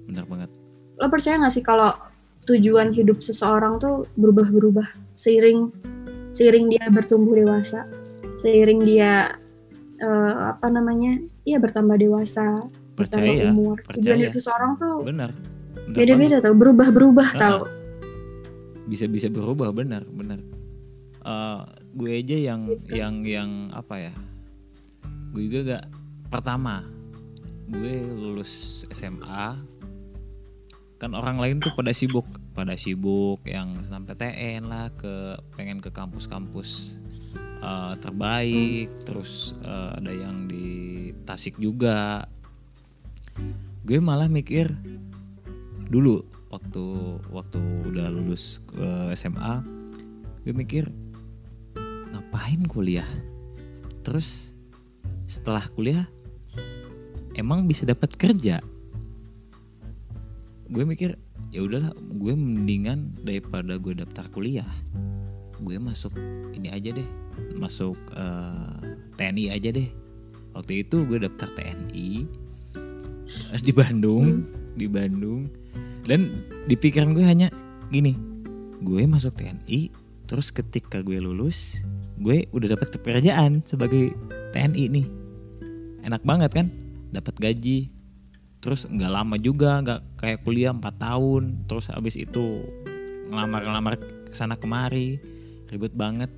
Benar 0.06 0.24
banget. 0.30 0.50
Lo 0.94 1.06
percaya 1.10 1.42
gak 1.42 1.50
sih 1.50 1.66
kalau 1.66 1.90
tujuan 2.44 2.92
hidup 2.92 3.20
seseorang 3.20 3.80
tuh 3.80 4.04
berubah-berubah. 4.14 5.16
Seiring 5.16 5.72
seiring 6.30 6.66
dia 6.68 6.84
bertumbuh 6.88 7.34
dewasa. 7.34 7.88
Seiring 8.36 8.80
dia 8.82 9.34
eh, 9.96 10.34
apa 10.50 10.66
namanya 10.68 11.18
iya 11.42 11.56
bertambah 11.58 11.96
dewasa 11.96 12.58
bertambah 12.94 13.26
percaya 13.32 13.50
umur. 13.50 13.76
Tujuan 13.80 13.94
percaya. 13.96 14.16
hidup 14.20 14.34
seseorang 14.34 14.70
tuh 14.76 14.96
benar. 15.02 15.30
Beda-beda 15.84 16.36
tau 16.40 16.54
berubah-berubah 16.54 17.28
Ah. 17.34 17.38
tau. 17.38 17.60
Bisa 18.84 19.08
bisa 19.08 19.28
berubah 19.28 19.72
benar 19.72 20.04
benar. 20.06 20.40
Eh, 21.24 21.60
gue 21.96 22.10
aja 22.12 22.36
yang 22.36 22.60
Gitu. 22.68 22.92
yang 22.92 23.14
yang 23.24 23.50
apa 23.72 23.96
ya 23.96 24.14
gue 25.32 25.42
juga 25.48 25.60
gak 25.74 25.84
pertama. 26.28 26.84
Gue 27.64 28.04
lulus 28.04 28.84
SMA 28.92 29.56
kan 30.98 31.10
orang 31.12 31.42
lain 31.42 31.58
tuh 31.58 31.74
pada 31.74 31.90
sibuk 31.90 32.24
pada 32.54 32.78
sibuk 32.78 33.42
yang 33.44 33.82
senam 33.82 34.06
PTN 34.06 34.70
lah 34.70 34.94
ke 34.94 35.34
pengen 35.58 35.82
ke 35.82 35.90
kampus-kampus 35.90 37.02
eh, 37.60 37.94
terbaik. 37.98 38.88
Terus 39.02 39.58
eh, 39.60 39.90
ada 39.98 40.12
yang 40.14 40.46
di 40.46 41.10
Tasik 41.26 41.58
juga. 41.58 42.28
Gue 43.84 43.98
malah 44.00 44.30
mikir 44.30 44.70
dulu 45.90 46.24
waktu 46.48 46.84
waktu 47.28 47.60
udah 47.92 48.08
lulus 48.08 48.62
ke 48.64 49.12
SMA 49.12 49.60
gue 50.46 50.54
mikir 50.54 50.88
ngapain 52.14 52.62
kuliah? 52.70 53.08
Terus 54.04 54.54
setelah 55.24 55.66
kuliah 55.72 56.06
emang 57.34 57.66
bisa 57.66 57.82
dapat 57.88 58.14
kerja 58.14 58.62
gue 60.70 60.84
mikir 60.86 61.16
ya 61.52 61.60
udahlah 61.64 61.92
gue 61.96 62.34
mendingan 62.34 63.16
daripada 63.20 63.76
gue 63.76 63.94
daftar 63.96 64.26
kuliah 64.32 64.68
gue 65.60 65.76
masuk 65.78 66.12
ini 66.56 66.72
aja 66.72 66.92
deh 66.92 67.08
masuk 67.54 67.96
eh, 68.14 68.94
TNI 69.14 69.54
aja 69.54 69.70
deh. 69.70 69.88
Waktu 70.54 70.86
itu 70.86 71.02
gue 71.06 71.18
daftar 71.18 71.50
TNI 71.54 72.08
di 73.66 73.72
Bandung 73.74 74.46
di 74.74 74.86
Bandung. 74.90 75.50
Dan 76.04 76.44
di 76.68 76.76
pikiran 76.76 77.16
gue 77.16 77.24
hanya 77.24 77.48
gini 77.88 78.12
gue 78.84 79.02
masuk 79.08 79.40
TNI 79.40 79.88
terus 80.28 80.52
ketika 80.52 81.00
gue 81.00 81.16
lulus 81.16 81.80
gue 82.20 82.44
udah 82.52 82.76
dapat 82.76 82.92
pekerjaan 83.00 83.64
sebagai 83.64 84.12
TNI 84.52 84.84
nih. 84.90 85.06
Enak 86.04 86.22
banget 86.22 86.50
kan? 86.52 86.66
Dapat 87.14 87.34
gaji 87.40 87.93
terus 88.64 88.88
nggak 88.88 89.12
lama 89.12 89.36
juga 89.36 89.84
nggak 89.84 90.16
kayak 90.16 90.40
kuliah 90.40 90.72
4 90.72 90.80
tahun. 90.96 91.68
Terus 91.68 91.92
habis 91.92 92.16
itu 92.16 92.64
ngelamar-ngelamar 93.28 94.00
ke 94.00 94.32
sana 94.32 94.56
kemari. 94.56 95.20
Ribet 95.68 95.92
banget. 95.92 96.32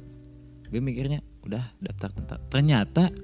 Gue 0.66 0.82
mikirnya 0.82 1.22
udah 1.46 1.62
daftar 1.78 2.10
tentang 2.10 2.42
ternyata 2.50 3.14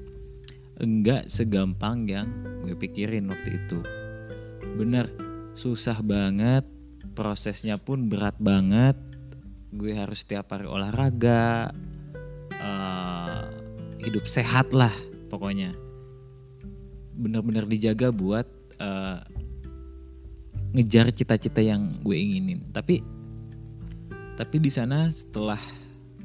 enggak 0.79 1.27
segampang 1.27 2.07
yang 2.07 2.31
gue 2.63 2.79
pikirin 2.79 3.27
waktu 3.27 3.59
itu. 3.59 3.83
Bener 4.79 5.11
susah 5.59 5.99
banget. 6.07 6.63
Prosesnya 7.19 7.83
pun 7.83 8.07
berat 8.07 8.39
banget. 8.39 8.95
Gue 9.75 9.99
harus 9.99 10.23
setiap 10.23 10.55
hari 10.55 10.71
olahraga 10.71 11.75
eh, 12.55 13.43
hidup 14.07 14.31
sehat 14.31 14.71
lah 14.71 14.95
pokoknya. 15.27 15.75
Bener-bener 17.19 17.67
dijaga 17.67 18.15
buat 18.15 18.62
eh, 18.83 19.19
ngejar 20.75 21.13
cita-cita 21.15 21.63
yang 21.63 22.03
gue 22.03 22.17
inginin. 22.19 22.67
Tapi 22.75 23.01
tapi 24.35 24.57
di 24.59 24.71
sana 24.73 25.07
setelah 25.13 25.61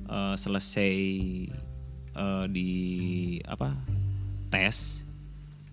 eh, 0.09 0.35
selesai 0.35 0.95
eh, 2.17 2.45
di 2.49 2.71
apa 3.45 3.75
tes 4.47 5.03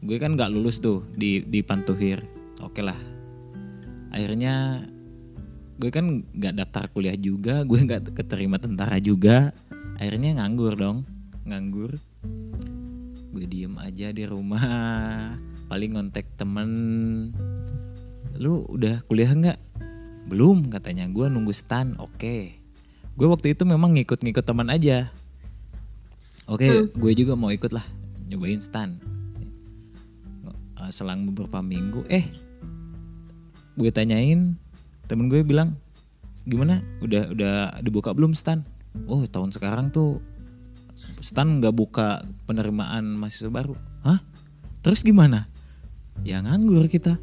gue 0.04 0.20
kan 0.20 0.36
nggak 0.36 0.52
lulus 0.52 0.84
tuh 0.84 1.08
di 1.16 1.40
di 1.48 1.64
pantuhir. 1.64 2.20
Oke 2.60 2.84
lah. 2.84 2.96
Akhirnya 4.12 4.84
gue 5.80 5.90
kan 5.90 6.22
nggak 6.22 6.54
daftar 6.54 6.86
kuliah 6.92 7.16
juga 7.18 7.62
gue 7.68 7.80
nggak 7.80 8.12
keterima 8.12 8.60
tentara 8.60 9.00
juga. 9.00 9.56
Akhirnya 9.96 10.36
nganggur 10.42 10.76
dong 10.76 11.08
nganggur. 11.48 11.96
Gue 13.34 13.44
diem 13.50 13.74
aja 13.80 14.14
di 14.14 14.24
rumah 14.28 14.62
paling 15.70 15.96
ngontek 15.96 16.26
temen 16.36 16.70
lu 18.34 18.66
udah 18.68 19.02
kuliah 19.06 19.30
nggak? 19.30 19.58
Belum 20.26 20.66
katanya. 20.68 21.06
Gue 21.06 21.30
nunggu 21.30 21.54
stan. 21.54 21.94
Oke. 22.02 22.58
Gue 23.14 23.26
waktu 23.30 23.54
itu 23.54 23.62
memang 23.62 23.94
ngikut-ngikut 23.94 24.42
teman 24.42 24.68
aja. 24.72 25.12
Oke 26.44 26.92
gue 26.92 27.12
juga 27.16 27.32
mau 27.40 27.48
ikut 27.48 27.72
lah 27.72 27.84
nyobain 28.28 28.60
stan. 28.60 29.00
Eh, 30.76 30.90
selang 30.92 31.24
beberapa 31.24 31.64
minggu 31.64 32.04
eh 32.12 32.28
gue 33.80 33.88
tanyain 33.88 34.60
temen 35.08 35.32
gue 35.32 35.40
bilang 35.40 35.80
gimana? 36.44 36.84
Udah 37.00 37.32
udah 37.32 37.54
dibuka 37.80 38.12
belum 38.12 38.36
stan? 38.36 38.60
Oh 39.08 39.24
tahun 39.24 39.56
sekarang 39.56 39.88
tuh 39.88 40.20
stan 41.24 41.64
nggak 41.64 41.72
buka 41.72 42.28
penerimaan 42.44 43.16
mahasiswa 43.16 43.48
baru. 43.48 43.74
Hah? 44.04 44.20
Terus 44.84 45.00
gimana 45.00 45.48
ya 46.22 46.38
nganggur 46.44 46.86
kita 46.86 47.18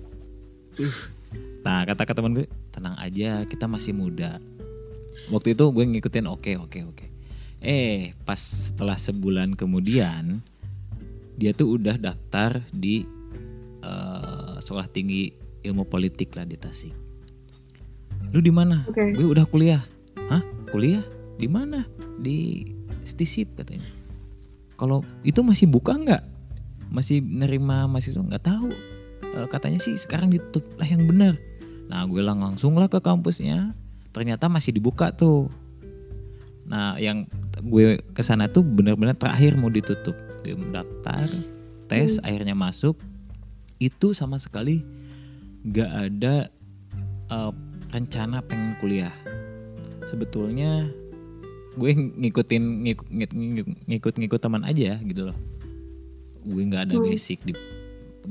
nah 1.63 1.87
kata 1.87 2.03
kata 2.03 2.19
temen 2.19 2.35
gue 2.35 2.47
tenang 2.73 2.97
aja 2.99 3.47
kita 3.47 3.69
masih 3.71 3.95
muda 3.95 4.41
waktu 5.31 5.55
itu 5.55 5.63
gue 5.71 5.85
ngikutin 5.87 6.27
oke 6.27 6.51
oke 6.59 6.79
oke 6.91 7.05
eh 7.61 8.17
pas 8.27 8.41
setelah 8.41 8.97
sebulan 8.97 9.55
kemudian 9.55 10.41
dia 11.37 11.55
tuh 11.55 11.79
udah 11.79 11.95
daftar 11.95 12.59
di 12.73 13.05
eh, 13.81 14.55
sekolah 14.59 14.89
tinggi 14.89 15.41
ilmu 15.65 15.85
politik 15.85 16.33
lah 16.37 16.45
di 16.45 16.57
Tasik. 16.57 16.93
Lu 18.31 18.39
di 18.39 18.53
mana? 18.53 18.85
Oke. 18.85 19.13
Gue 19.13 19.27
udah 19.27 19.45
kuliah. 19.45 19.81
Hah? 20.29 20.41
Kuliah? 20.69 21.03
Di 21.37 21.47
mana? 21.49 21.85
Di 22.21 22.65
Stisip 23.01 23.57
katanya. 23.57 23.89
Kalau 24.77 25.01
itu 25.25 25.41
masih 25.41 25.65
buka 25.69 25.97
nggak? 25.97 26.23
Masih 26.91 27.23
nerima 27.23 27.87
mahasiswa 27.87 28.19
nggak 28.19 28.43
tahu. 28.43 28.69
Eh, 29.31 29.47
katanya 29.47 29.79
sih 29.79 29.95
sekarang 29.95 30.27
ditutup 30.27 30.67
lah 30.75 30.85
yang 30.85 31.07
benar. 31.07 31.39
Nah 31.87 32.03
gue 32.03 32.19
lang 32.19 32.43
langsung 32.43 32.75
lah 32.75 32.91
ke 32.91 32.99
kampusnya. 32.99 33.71
Ternyata 34.11 34.51
masih 34.51 34.75
dibuka 34.75 35.15
tuh. 35.15 35.47
Nah 36.67 36.99
yang 36.99 37.25
gue 37.63 38.03
ke 38.11 38.21
sana 38.21 38.51
tuh 38.51 38.67
benar-benar 38.67 39.15
terakhir 39.15 39.55
mau 39.55 39.71
ditutup. 39.71 40.13
Gue 40.43 40.59
mendaftar, 40.59 41.31
tes, 41.87 42.19
akhirnya 42.19 42.53
masuk. 42.59 42.99
Itu 43.79 44.11
sama 44.11 44.35
sekali 44.37 44.83
gak 45.63 45.91
ada 46.11 46.51
eh, 47.31 47.51
rencana 47.95 48.43
pengen 48.43 48.75
kuliah. 48.83 49.15
Sebetulnya 50.07 50.91
gue 51.79 51.91
ngikutin 51.95 52.63
ngikut 52.83 53.07
ngikut, 53.07 53.31
ngikut, 53.87 54.13
ngikut 54.19 54.39
teman 54.43 54.67
aja 54.67 54.99
gitu 54.99 55.31
loh. 55.31 55.50
Gue 56.45 56.63
nggak 56.65 56.89
ada 56.89 56.95
basic 56.97 57.45
di 57.45 57.53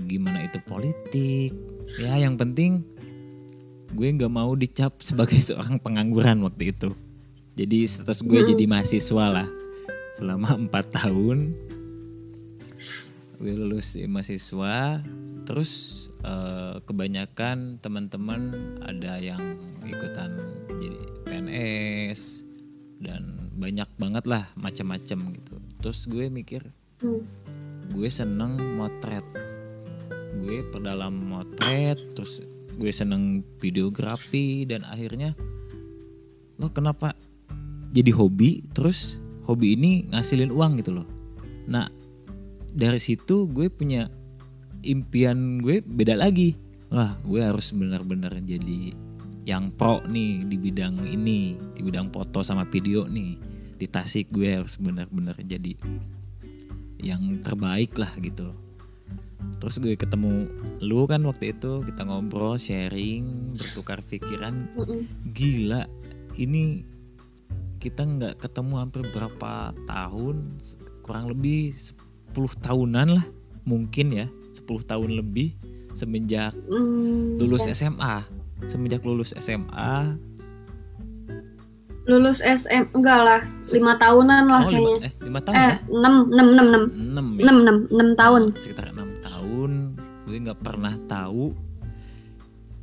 gimana 0.07 0.47
itu 0.47 0.59
politik. 0.63 1.55
Ya 2.03 2.19
yang 2.19 2.39
penting 2.39 2.87
gue 3.91 4.07
nggak 4.07 4.31
mau 4.31 4.55
dicap 4.55 5.03
sebagai 5.03 5.39
seorang 5.49 5.83
pengangguran 5.83 6.43
waktu 6.47 6.75
itu. 6.75 6.95
Jadi 7.59 7.85
status 7.85 8.23
gue 8.23 8.41
jadi 8.41 8.65
mahasiswa 8.71 9.27
lah 9.29 9.49
selama 10.17 10.57
empat 10.57 10.95
tahun. 10.95 11.55
Gue 13.41 13.57
lulus 13.57 13.97
mahasiswa, 13.97 15.01
terus 15.49 15.71
eh, 16.23 16.77
kebanyakan 16.85 17.81
teman-teman 17.81 18.53
ada 18.85 19.17
yang 19.17 19.41
ikutan 19.89 20.37
jadi 20.77 21.01
PNS 21.25 22.45
dan 23.01 23.51
banyak 23.57 23.89
banget 23.97 24.25
lah 24.29 24.45
macam-macam 24.57 25.19
gitu. 25.37 25.55
Terus 25.81 26.05
gue 26.05 26.29
mikir 26.29 26.63
Hmm. 27.01 27.25
Gue 27.91 28.09
seneng 28.09 28.57
motret. 28.78 29.26
Gue 30.38 30.62
perdalam 30.70 31.12
motret 31.12 31.99
terus 32.14 32.41
gue 32.80 32.88
seneng 32.95 33.45
videografi 33.61 34.64
dan 34.64 34.86
akhirnya 34.88 35.36
lo 36.57 36.70
kenapa 36.70 37.12
jadi 37.91 38.14
hobi? 38.14 38.64
Terus 38.70 39.18
hobi 39.45 39.74
ini 39.74 40.07
ngasilin 40.09 40.55
uang 40.55 40.80
gitu 40.80 41.03
loh. 41.03 41.09
Nah 41.66 41.91
dari 42.70 43.03
situ 43.03 43.51
gue 43.51 43.66
punya 43.68 44.07
impian 44.86 45.59
gue 45.61 45.82
beda 45.82 46.14
lagi. 46.14 46.55
Wah 46.95 47.18
gue 47.26 47.43
harus 47.43 47.74
benar-benar 47.74 48.38
jadi 48.43 48.95
yang 49.49 49.74
pro 49.74 50.05
nih 50.07 50.47
di 50.47 50.57
bidang 50.61 51.03
ini 51.03 51.59
di 51.74 51.80
bidang 51.82 52.14
foto 52.14 52.41
sama 52.47 52.64
video 52.70 53.11
nih. 53.11 53.36
Di 53.80 53.88
Tasik 53.88 54.36
gue 54.36 54.61
harus 54.61 54.76
benar-benar 54.76 55.41
jadi 55.41 55.72
yang 57.01 57.40
terbaik 57.40 57.96
lah 57.96 58.11
gitu 58.20 58.53
loh. 58.53 58.59
Terus 59.61 59.76
gue 59.76 59.92
ketemu 59.92 60.48
lu 60.80 61.05
kan 61.05 61.20
waktu 61.28 61.53
itu 61.53 61.84
kita 61.84 62.09
ngobrol, 62.09 62.57
sharing, 62.57 63.53
bertukar 63.53 64.01
pikiran. 64.01 64.72
Gila, 65.32 65.84
ini 66.40 66.84
kita 67.80 68.05
nggak 68.05 68.40
ketemu 68.40 68.74
hampir 68.80 69.03
berapa 69.09 69.72
tahun, 69.88 70.61
kurang 71.05 71.32
lebih 71.32 71.72
10 71.72 72.36
tahunan 72.61 73.09
lah 73.20 73.26
mungkin 73.68 74.12
ya, 74.12 74.26
10 74.53 74.64
tahun 74.84 75.11
lebih 75.16 75.57
semenjak 75.92 76.55
Hmm, 76.70 77.36
lulus 77.36 77.68
SMA. 77.68 78.24
Semenjak 78.68 79.01
lulus 79.05 79.32
SMA, 79.40 80.20
lulus 82.09 82.40
SM 82.40 82.96
enggak 82.96 83.20
lah 83.20 83.40
lima 83.70 83.92
tahunan 84.01 84.44
lah 84.48 84.62
oh 84.64 84.70
kayaknya. 84.72 84.96
lima, 84.96 85.07
eh 85.07 85.12
lima 85.24 85.40
tahun 85.44 85.55
eh 85.55 85.61
ya? 85.61 85.74
enam 85.88 86.14
enam 86.32 86.46
enam 86.46 86.66
enam. 86.66 86.84
Enam 86.90 87.26
ya? 87.36 87.40
enam 87.44 87.57
enam 87.61 87.76
enam 87.92 88.09
tahun. 88.16 88.42
Sekitar 88.57 88.86
enam 88.92 89.09
tahun. 89.20 89.72
Gue 90.26 90.36
nggak 90.40 90.61
pernah 90.62 90.94
tahu 91.11 91.53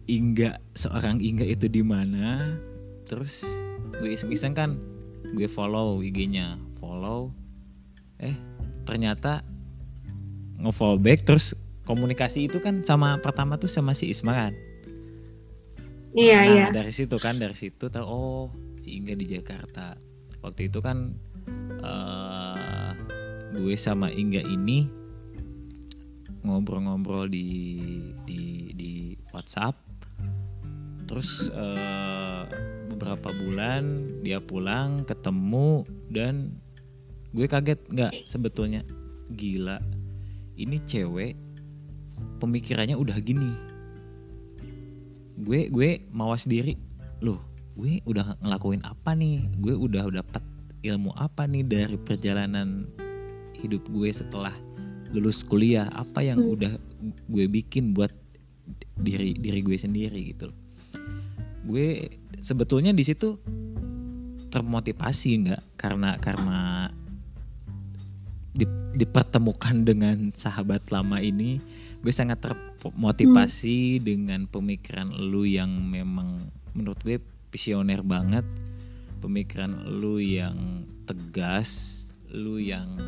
Ingga 0.07 0.59
seorang 0.72 1.20
Ingga 1.20 1.43
itu 1.43 1.68
di 1.68 1.84
mana. 1.84 2.55
Terus 3.09 3.43
gue 3.97 4.13
iseng-iseng 4.13 4.53
kan 4.55 4.70
gue 5.34 5.47
follow 5.49 5.99
IG-nya 5.99 6.55
follow. 6.80 7.34
Eh 8.22 8.38
ternyata 8.88 9.43
nge-follow 10.63 10.97
back 10.97 11.28
terus 11.28 11.53
komunikasi 11.84 12.47
itu 12.47 12.63
kan 12.63 12.82
sama 12.82 13.20
pertama 13.20 13.59
tuh 13.59 13.70
sama 13.70 13.91
si 13.91 14.07
Isma 14.09 14.34
kan 14.34 14.53
iya 16.18 16.39
nah 16.41 16.47
iya. 16.47 16.65
dari 16.72 16.89
situ 16.95 17.20
kan 17.22 17.36
dari 17.38 17.53
situ 17.53 17.91
tahu 17.91 18.05
oh 18.07 18.47
si 18.88 19.04
di 19.04 19.26
Jakarta. 19.28 20.00
Waktu 20.40 20.72
itu 20.72 20.80
kan 20.80 21.12
eh 21.84 22.92
gue 23.52 23.76
sama 23.76 24.08
Ingga 24.08 24.44
ini 24.48 24.88
ngobrol-ngobrol 26.48 27.28
di 27.28 27.48
di 28.24 28.72
di 28.72 28.92
WhatsApp. 29.36 29.76
Terus 31.08 31.52
eh, 31.52 32.44
beberapa 32.88 33.36
bulan 33.36 34.08
dia 34.24 34.40
pulang 34.40 35.04
ketemu 35.04 35.84
dan 36.08 36.56
gue 37.36 37.48
kaget 37.48 37.84
nggak 37.92 38.14
sebetulnya 38.32 38.88
gila. 39.28 39.84
Ini 40.58 40.78
cewek 40.88 41.36
pemikirannya 42.40 42.96
udah 42.96 43.18
gini. 43.20 43.52
Gue 45.38 45.68
gue 45.68 46.08
mawas 46.12 46.48
diri. 46.48 46.76
Loh 47.24 47.47
gue 47.78 48.02
udah 48.10 48.42
ngelakuin 48.42 48.82
apa 48.82 49.14
nih? 49.14 49.46
Gue 49.62 49.78
udah 49.78 50.10
dapat 50.10 50.42
ilmu 50.82 51.14
apa 51.14 51.46
nih 51.46 51.64
dari 51.64 51.98
perjalanan 52.02 52.90
hidup 53.54 53.86
gue 53.94 54.10
setelah 54.10 54.54
lulus 55.14 55.46
kuliah? 55.46 55.86
Apa 55.94 56.26
yang 56.26 56.42
udah 56.42 56.74
gue 57.30 57.46
bikin 57.46 57.94
buat 57.94 58.10
diri 58.98 59.38
diri 59.38 59.62
gue 59.62 59.78
sendiri? 59.78 60.20
Gitu 60.34 60.50
loh. 60.50 60.58
gue 61.68 62.18
sebetulnya 62.42 62.96
di 62.96 63.04
situ 63.06 63.38
termotivasi 64.50 65.30
nggak? 65.46 65.64
Karena 65.78 66.18
karena 66.18 66.90
di- 68.58 68.98
dipertemukan 68.98 69.86
dengan 69.86 70.34
sahabat 70.34 70.90
lama 70.90 71.22
ini 71.22 71.62
gue 72.02 72.14
sangat 72.14 72.42
termotivasi 72.42 74.02
dengan 74.02 74.50
pemikiran 74.50 75.12
lu 75.14 75.46
yang 75.46 75.70
memang 75.70 76.42
menurut 76.74 76.98
gue 77.06 77.22
visioner 77.52 78.02
banget. 78.04 78.45
Pemikiran 79.18 79.88
lu 79.88 80.22
yang 80.22 80.86
tegas 81.08 81.95
lu 82.28 82.60
yang 82.60 83.00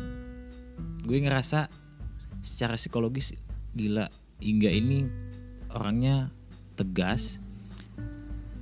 gue 1.04 1.18
ngerasa 1.20 1.68
secara 2.40 2.80
psikologis 2.80 3.36
gila 3.76 4.08
hingga 4.40 4.72
ini 4.72 5.04
orangnya 5.76 6.32
tegas 6.74 7.38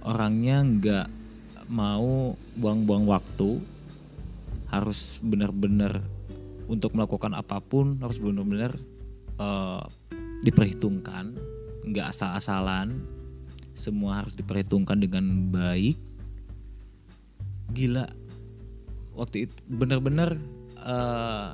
orangnya 0.03 0.67
nggak 0.67 1.07
mau 1.71 2.35
buang-buang 2.59 3.07
waktu 3.07 3.63
harus 4.75 5.23
benar-benar 5.23 6.03
untuk 6.69 6.93
melakukan 6.99 7.33
apa 7.33 7.63
pun 7.63 8.03
harus 8.03 8.19
benar-benar 8.21 8.77
eh, 9.39 9.83
diperhitungkan 10.43 11.39
nggak 11.89 12.11
asal-asalan 12.13 13.01
semua 13.79 14.21
harus 14.21 14.35
diperhitungkan 14.35 14.99
dengan 14.99 15.55
baik. 15.55 15.97
Gila. 17.71 18.11
Waktu 19.15 19.47
itu 19.47 19.55
benar-benar 19.71 20.35
eh, 20.83 21.51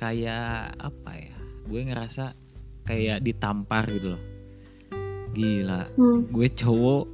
kayak 0.00 0.80
apa 0.80 1.12
ya? 1.12 1.36
Gue 1.68 1.84
ngerasa 1.84 2.32
kayak 2.88 3.20
ditampar 3.20 3.84
gitu 3.92 4.16
loh. 4.16 4.22
Gila. 5.36 5.84
Hmm. 6.00 6.24
gue 6.32 6.48
cowok 6.48 7.04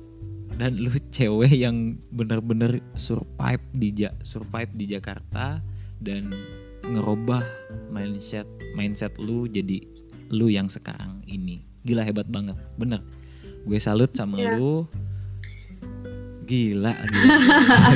dan 0.54 0.78
lu 0.78 0.94
cewek 1.10 1.50
yang 1.50 1.98
bener-bener 2.14 2.78
survive 2.94 3.64
di 3.74 3.90
Ja- 3.98 4.14
survive 4.22 4.70
di 4.78 4.94
Jakarta 4.94 5.58
dan 5.98 6.30
ngerubah 6.86 7.42
mindset 7.90 8.46
mindset 8.78 9.16
lu 9.18 9.50
jadi 9.50 9.82
lu 10.30 10.46
yang 10.46 10.70
sekarang 10.70 11.24
ini. 11.26 11.66
Gila 11.82 12.06
hebat 12.06 12.30
banget. 12.30 12.54
Bener 12.78 13.02
gue 13.62 13.78
salut 13.78 14.10
sama 14.12 14.38
Iya. 14.38 14.58
lu 14.58 14.84
gila 16.42 16.92
gila 16.92 17.36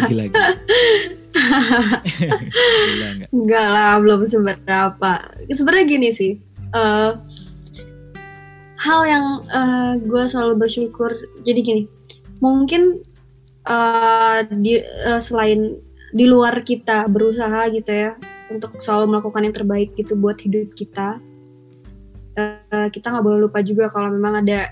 gila 0.08 0.24
gila, 0.30 0.50
gila 2.86 3.08
nggak 3.18 3.28
Enggak 3.34 3.66
lah, 3.68 4.00
belum 4.00 4.24
seberapa. 4.24 5.12
Sebenarnya 5.50 5.84
gini 5.86 6.08
sih, 6.10 6.32
eh, 6.72 7.10
hal 8.80 9.00
yang 9.04 9.26
gue 10.00 10.22
selalu 10.26 10.54
bersyukur. 10.66 11.12
Jadi 11.44 11.60
gini, 11.60 11.82
mungkin 12.40 13.02
eh, 13.66 14.38
di 14.48 14.78
eh, 14.80 15.20
selain 15.20 15.76
di 16.14 16.24
luar 16.24 16.62
kita 16.62 17.10
berusaha 17.10 17.66
gitu 17.74 17.90
ya 17.92 18.14
untuk 18.48 18.78
selalu 18.78 19.18
melakukan 19.18 19.42
yang 19.42 19.54
terbaik 19.54 19.90
gitu 19.98 20.14
buat 20.16 20.38
hidup 20.38 20.72
kita, 20.72 21.18
eh, 22.38 22.88
kita 22.94 23.06
nggak 23.10 23.24
boleh 23.26 23.40
lupa 23.50 23.60
juga 23.60 23.90
kalau 23.90 24.08
memang 24.14 24.40
ada 24.46 24.70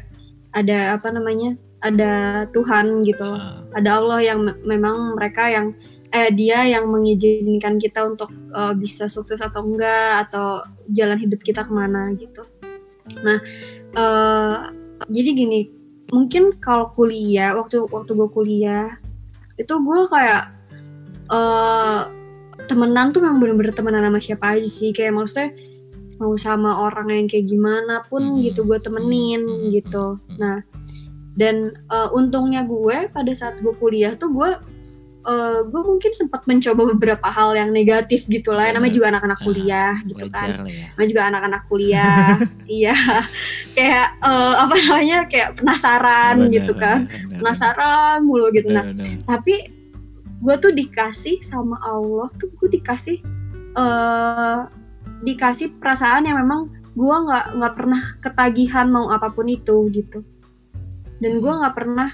ada 0.54 0.94
apa 0.96 1.10
namanya 1.10 1.58
ada 1.82 2.46
Tuhan 2.54 3.02
gitu. 3.04 3.26
Loh 3.26 3.36
Ah, 3.36 3.60
ada 3.76 3.90
Allah 4.00 4.18
yang 4.22 4.38
me- 4.40 4.60
memang 4.64 5.18
mereka 5.18 5.50
yang 5.50 5.74
eh 6.14 6.30
dia 6.30 6.62
yang 6.62 6.86
mengizinkan 6.86 7.76
kita 7.76 8.06
untuk 8.06 8.30
eh, 8.32 8.74
bisa 8.78 9.10
sukses 9.10 9.42
atau 9.42 9.66
enggak 9.66 10.30
atau 10.30 10.62
jalan 10.88 11.18
hidup 11.18 11.42
kita 11.42 11.66
ke 11.66 11.72
mana 11.74 12.06
gitu. 12.14 12.46
Nah, 13.20 13.38
eh, 13.92 14.56
jadi 15.10 15.30
gini, 15.34 15.60
mungkin 16.14 16.56
kalau 16.62 16.94
kuliah 16.94 17.52
waktu 17.58 17.84
waktu 17.90 18.10
gue 18.14 18.28
kuliah 18.30 18.96
itu 19.58 19.74
gue 19.74 19.98
kayak 20.08 20.54
eh 21.34 22.02
temenan 22.70 23.12
tuh 23.12 23.20
memang 23.20 23.42
bener-bener 23.42 23.74
temenan 23.74 24.06
sama 24.06 24.20
siapa 24.22 24.56
aja 24.56 24.68
sih. 24.70 24.94
Kayak 24.94 25.18
maksudnya 25.18 25.52
mau 26.24 26.32
sama 26.34 26.80
orang 26.80 27.12
yang 27.12 27.28
kayak 27.28 27.44
gimana 27.44 28.00
pun 28.02 28.24
Mhm. 28.32 28.40
gitu 28.42 28.64
gue 28.64 28.80
temenin 28.80 29.44
Mhm. 29.44 29.68
gitu. 29.70 30.16
Nah, 30.40 30.64
dan 31.36 31.56
eh, 31.76 32.08
untungnya 32.10 32.64
gue 32.64 33.12
pada 33.12 33.32
saat 33.32 33.60
gue 33.60 33.74
kuliah 33.76 34.16
tuh 34.16 34.32
gue 34.32 34.50
eh, 35.24 35.60
gue 35.64 35.80
mungkin 35.80 36.12
sempat 36.12 36.44
mencoba 36.44 36.84
beberapa 36.92 37.24
hal 37.26 37.56
yang 37.56 37.72
negatif 37.72 38.28
gitu 38.28 38.52
lah. 38.52 38.68
Namanya 38.68 38.92
juga 38.92 39.08
anak-anak 39.08 39.40
Ah, 39.40 39.44
kuliah 39.44 39.94
gitu 40.04 40.26
kan. 40.28 40.48
ya. 40.68 40.92
Namanya 40.92 41.08
juga 41.08 41.22
anak-anak 41.24 41.62
kuliah. 41.64 42.28
Iya. 42.68 42.96
Kayak 43.72 44.06
eh, 44.20 44.54
apa 44.60 44.74
namanya 44.76 45.18
kayak 45.24 45.50
penasaran 45.56 46.36
gitu 46.48 46.72
kan. 46.76 47.08
penasaran 47.40 48.20
mulu 48.20 48.52
gitu. 48.52 48.68
Nah 48.68 48.84
tapi 49.24 49.54
gue 50.44 50.54
tuh 50.60 50.72
dikasih 50.76 51.40
sama 51.40 51.80
Allah 51.80 52.28
tuh 52.36 52.52
gue 52.52 52.68
dikasih 52.68 53.16
eh 53.74 54.58
dikasih 55.22 55.78
perasaan 55.78 56.26
yang 56.26 56.40
memang 56.42 56.72
gue 56.94 57.16
nggak 57.26 57.44
nggak 57.58 57.74
pernah 57.74 58.02
ketagihan 58.22 58.86
mau 58.86 59.10
apa 59.10 59.30
pun 59.34 59.46
itu 59.50 59.90
gitu 59.90 60.22
dan 61.18 61.32
gue 61.42 61.52
nggak 61.52 61.74
pernah 61.74 62.10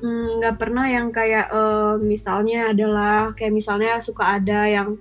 mm, 0.00 0.28
nggak 0.40 0.56
pernah 0.56 0.84
yang 0.88 1.08
kayak 1.12 1.52
eh, 1.52 1.94
misalnya 2.00 2.72
adalah 2.72 3.32
kayak 3.36 3.52
misalnya 3.52 4.00
suka 4.00 4.40
ada 4.40 4.64
yang 4.68 4.96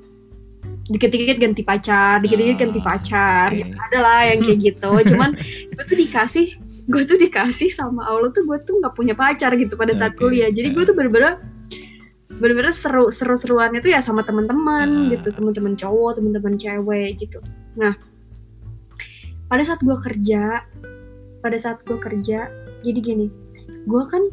dikit-dikit 0.92 1.38
ganti 1.40 1.64
pacar 1.64 2.20
dikit-dikit 2.20 2.58
Ah, 2.58 2.62
ganti 2.68 2.80
pacar 2.84 3.48
oke. 3.54 3.58
gitu. 3.64 3.76
ada 3.80 3.98
lah 4.04 4.22
yang 4.28 4.40
kayak 4.44 4.60
gitu 4.60 4.92
cuman 5.16 5.30
gue 5.72 5.84
tuh 5.88 5.98
dikasih 5.98 6.48
gue 6.92 7.04
tuh 7.08 7.16
dikasih 7.16 7.70
sama 7.72 8.04
Allah 8.04 8.28
tuh 8.36 8.44
gue 8.44 8.58
tuh 8.68 8.84
nggak 8.84 8.94
punya 8.98 9.16
pacar 9.16 9.56
gitu 9.56 9.80
pada 9.80 9.96
saat 9.96 10.18
Oke. 10.18 10.28
kuliah 10.28 10.52
jadi 10.52 10.76
gue 10.76 10.84
tuh 10.84 10.92
bener-bener 10.98 11.40
bener-bener 12.40 12.72
seru 12.72 13.10
seru 13.10 13.36
seruannya 13.36 13.82
tuh 13.82 13.92
ya 13.92 14.00
sama 14.00 14.22
teman-teman 14.22 14.88
Ah. 14.88 15.10
gitu 15.12 15.34
teman-teman 15.34 15.74
cowok 15.74 16.22
teman-teman 16.22 16.54
cewek 16.56 17.18
gitu 17.18 17.42
nah 17.76 17.98
pada 19.48 19.64
saat 19.64 19.82
gue 19.82 19.98
kerja 19.98 20.64
pada 21.42 21.58
saat 21.58 21.84
gue 21.84 21.98
kerja 21.98 22.48
jadi 22.82 23.00
gini 23.00 23.28
gue 23.84 24.04
kan 24.08 24.24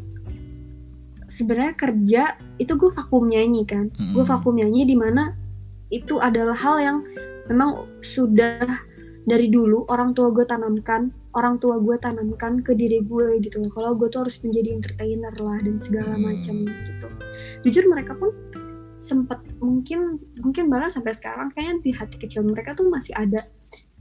sebenarnya 1.27 1.75
kerja 1.75 2.23
itu 2.57 2.73
gue 2.73 2.91
vakum 2.91 3.27
nyanyi 3.27 3.65
kan 3.65 3.91
gue 3.91 4.15
Mm-mm. 4.15 4.29
vakum 4.29 4.55
nyanyi 4.55 4.87
di 4.87 4.97
mana 4.97 5.35
itu 5.89 6.17
adalah 6.19 6.55
hal 6.55 6.77
yang 6.79 6.99
memang 7.49 7.85
sudah 8.01 8.65
dari 9.25 9.49
dulu 9.49 9.85
orang 9.89 10.13
tua 10.13 10.33
gue 10.33 10.45
tanamkan 10.45 11.13
orang 11.33 11.57
tua 11.57 11.77
gue 11.77 11.97
tanamkan 11.97 12.61
ke 12.61 12.73
diri 12.73 13.05
gue 13.05 13.37
gitu 13.41 13.61
loh 13.61 13.71
kalau 13.71 13.93
gue 13.95 14.09
tuh 14.09 14.25
harus 14.25 14.41
menjadi 14.41 14.73
entertainer 14.73 15.35
lah 15.37 15.59
dan 15.61 15.77
segala 15.79 16.15
Hmm. 16.15 16.25
macam 16.25 16.55
gitu 16.65 16.98
jujur 17.63 17.85
mereka 17.87 18.15
pun 18.15 18.31
sempat 18.99 19.39
mungkin 19.63 20.19
mungkin 20.43 20.67
bahkan 20.67 20.91
sampai 20.91 21.15
sekarang 21.15 21.55
kayaknya 21.55 21.75
di 21.81 21.91
hati 21.95 22.17
kecil 22.19 22.43
mereka 22.43 22.75
tuh 22.75 22.91
masih 22.91 23.15
ada 23.15 23.39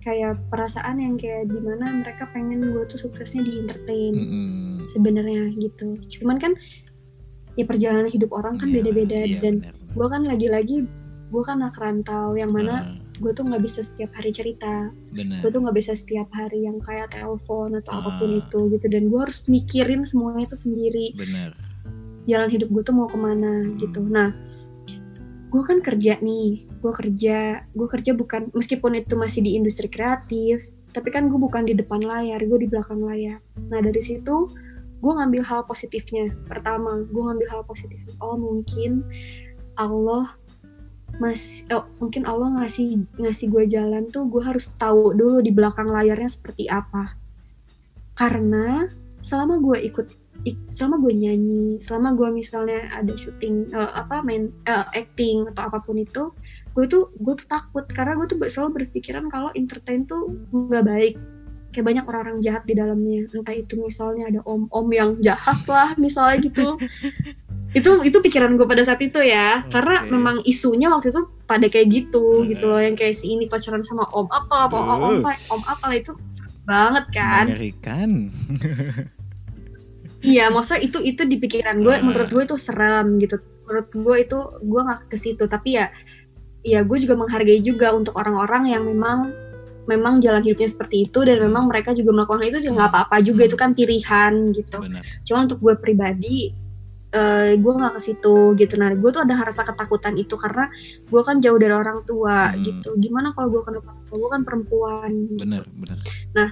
kayak 0.01 0.39
perasaan 0.47 0.97
yang 0.97 1.15
kayak 1.15 1.45
di 1.45 1.59
mana 1.59 2.01
mereka 2.01 2.25
pengen 2.31 2.63
gue 2.63 2.83
tuh 2.87 2.97
suksesnya 2.97 3.43
di 3.43 3.59
entertain 3.59 4.13
Mm-mm. 4.15 4.87
sebenarnya 4.87 5.51
gitu. 5.53 5.93
Cuman 6.17 6.39
kan 6.39 6.55
ya 7.53 7.65
perjalanan 7.65 8.07
hidup 8.07 8.31
orang 8.31 8.55
kan 8.55 8.69
Iya, 8.69 8.75
beda-beda 8.81 9.19
iya, 9.21 9.37
dan 9.37 9.59
benar, 9.61 9.73
benar. 9.75 9.93
gue 9.93 10.07
kan 10.07 10.21
lagi-lagi 10.23 10.77
gue 11.27 11.43
kan 11.43 11.59
anak 11.59 11.75
rantau 11.75 12.33
yang 12.33 12.49
mana 12.49 12.73
Ah, 12.73 12.83
gue 13.19 13.31
tuh 13.33 13.43
nggak 13.43 13.59
bisa 13.59 13.81
setiap 13.83 14.13
hari 14.15 14.31
cerita. 14.31 14.93
Gue 15.11 15.49
tuh 15.51 15.59
nggak 15.59 15.75
bisa 15.75 15.91
setiap 15.91 16.29
hari 16.31 16.63
yang 16.65 16.79
kayak 16.79 17.11
telepon 17.11 17.75
atau 17.75 17.91
Ah. 17.91 17.99
apa 17.99 18.09
pun 18.15 18.29
itu 18.33 18.59
gitu. 18.71 18.85
Dan 18.87 19.11
gue 19.11 19.19
harus 19.19 19.45
mikirin 19.45 20.07
semuanya 20.07 20.47
itu 20.47 20.55
sendiri. 20.55 21.13
Benar 21.13 21.51
jalan 22.27 22.51
hidup 22.51 22.69
gue 22.69 22.83
tuh 22.83 22.93
mau 22.93 23.07
ke 23.07 23.17
mana 23.17 23.73
gitu. 23.79 24.03
Nah 24.03 24.35
gue 25.47 25.63
kan 25.63 25.79
kerja 25.79 26.19
nih 26.19 26.67
gue 26.67 26.93
kerja 26.93 27.65
gue 27.71 27.87
kerja 27.87 28.11
bukan 28.13 28.51
meskipun 28.51 28.99
itu 28.99 29.15
masih 29.15 29.41
di 29.41 29.55
industri 29.55 29.87
kreatif 29.87 30.69
tapi 30.91 31.07
kan 31.07 31.31
gue 31.31 31.39
bukan 31.39 31.63
di 31.63 31.73
depan 31.73 32.03
layar 32.03 32.43
gue 32.43 32.59
di 32.59 32.67
belakang 32.67 32.99
layar. 32.99 33.39
Nah 33.71 33.79
dari 33.79 34.03
situ 34.03 34.51
gue 34.97 35.11
ngambil 35.13 35.41
hal 35.45 35.61
positifnya. 35.63 36.35
Pertama 36.45 36.99
gue 37.01 37.21
ngambil 37.23 37.47
hal 37.47 37.61
positifnya 37.63 38.13
oh 38.19 38.35
mungkin 38.35 39.07
Allah 39.79 40.35
mas 41.17 41.65
oh, 41.73 41.87
mungkin 41.97 42.27
Allah 42.27 42.61
ngasih 42.61 43.07
ngasih 43.17 43.47
gue 43.49 43.63
jalan 43.71 44.05
tuh 44.11 44.29
gue 44.29 44.43
harus 44.43 44.69
tahu 44.75 45.15
dulu 45.17 45.41
di 45.41 45.49
belakang 45.55 45.89
layarnya 45.89 46.29
seperti 46.29 46.67
apa. 46.67 47.15
Karena 48.17 48.85
selama 49.21 49.57
gue 49.61 49.77
ikut 49.85 50.07
ik- 50.11 50.26
selama 50.69 51.01
gue 51.01 51.13
nyanyi 51.13 51.65
selama 51.77 52.13
gue 52.13 52.29
misalnya 52.31 52.87
ada 52.91 53.13
syuting 53.13 53.71
eh, 53.71 53.91
apa 53.93 54.21
main 54.21 54.49
eh, 54.63 54.85
acting 54.93 55.49
atau 55.51 55.67
apa 55.67 55.81
pun 55.81 55.97
itu 55.97 56.31
gue 56.71 56.85
tuh 56.85 57.09
gue 57.17 57.33
tuh 57.33 57.47
takut. 57.49 57.89
Karena 57.89 58.13
gue 58.13 58.29
tuh 58.29 58.37
selalu 58.45 58.85
berpikiran 58.85 59.25
kalau 59.33 59.49
entertain 59.57 60.05
tuh 60.05 60.29
nggak 60.53 60.85
baik. 60.85 61.15
Kayak 61.73 61.85
banyak 61.89 62.03
orang-orang 62.05 62.37
jahat 62.37 62.63
di 62.69 62.77
dalamnya. 62.77 63.25
Entah 63.33 63.57
itu 63.57 63.81
misalnya 63.81 64.29
ada 64.29 64.39
om-om 64.45 64.87
yang 64.93 65.17
jahat 65.17 65.57
lah 65.65 65.97
misalnya 65.97 66.37
gitu. 66.45 66.77
Itu 67.67 67.99
itu 67.99 68.15
pikiran 68.23 68.55
gue 68.55 68.63
pada 68.63 68.79
saat 68.81 68.97
itu 69.03 69.19
ya. 69.19 69.61
Oke. 69.61 69.75
karena 69.75 70.07
memang 70.07 70.39
isunya 70.47 70.87
waktu 70.87 71.11
itu 71.11 71.21
pada 71.43 71.67
kayak 71.67 71.87
gitu 71.91 72.23
Hmm. 72.41 72.47
gitu 72.47 72.63
loh. 72.63 72.79
Yang 72.79 72.95
kayak 73.03 73.15
si 73.19 73.25
ini 73.35 73.45
pacaran 73.45 73.83
sama 73.83 74.07
om 74.15 74.23
apa 74.31 74.71
apa 74.71 74.77
om, 74.77 75.19
apa 75.19 75.35
om 75.51 75.61
apa 75.67 75.85
lah 75.91 75.97
itu 75.99 76.15
banget 76.63 77.05
kan. 77.11 77.45
Mengerikan 77.51 78.09
iya 80.21 80.49
maksudnya 80.49 80.81
itu 80.81 80.97
itu 80.99 81.21
di 81.23 81.37
pikiran 81.37 81.77
gue 81.77 81.91
Ah. 81.91 82.01
menurut 82.01 82.29
gue 82.29 82.43
itu 82.43 82.55
serem 82.55 83.17
gitu. 83.17 83.37
Menurut 83.63 83.87
gue 83.89 84.15
itu 84.17 84.37
gue 84.59 84.81
nggak 84.81 84.99
ke 85.05 85.15
situ. 85.15 85.43
Tapi 85.45 85.69
ya 85.73 85.85
ya 86.61 86.81
gue 86.81 86.97
juga 86.97 87.15
menghargai 87.15 87.59
juga 87.59 87.91
untuk 87.91 88.15
orang-orang 88.15 88.71
yang 88.71 88.83
memang 88.83 89.29
memang 89.85 90.19
jalan 90.19 90.41
hidupnya 90.41 90.67
seperti 90.67 91.05
itu. 91.05 91.19
Dan 91.21 91.41
memang 91.41 91.65
mereka 91.65 91.91
juga 91.91 92.11
melakukan 92.11 92.43
itu 92.43 92.59
juga 92.61 92.73
nggak 92.81 92.91
apa-apa 92.91 93.17
juga. 93.21 93.41
Itu 93.45 93.55
kan 93.55 93.71
pilihan 93.71 94.33
gitu. 94.51 94.77
Benar. 94.79 95.03
Cuma 95.23 95.37
untuk 95.43 95.59
gue 95.59 95.75
pribadi 95.75 96.51
eh 97.07 97.55
gue 97.55 97.71
nggak 97.71 97.95
ke 97.95 98.01
situ 98.03 98.51
gitu. 98.53 98.75
Nah 98.75 98.91
gue 98.91 99.09
tuh 99.09 99.23
ada 99.23 99.31
rasa 99.39 99.63
ketakutan 99.63 100.15
itu 100.15 100.35
karena 100.35 100.67
gue 101.03 101.21
kan 101.23 101.39
jauh 101.39 101.55
dari 101.55 101.71
orang 101.71 102.03
tua 102.03 102.51
Hmm. 102.51 102.59
gitu. 102.59 102.89
Gimana 102.97 103.31
kalau 103.31 103.47
gue 103.47 103.61
kenapa 103.63 103.95
gue 104.09 104.29
kan 104.29 104.41
perempuan? 104.43 105.11
Gitu. 105.29 105.39
benar. 105.39 105.63
Benar 106.35 106.49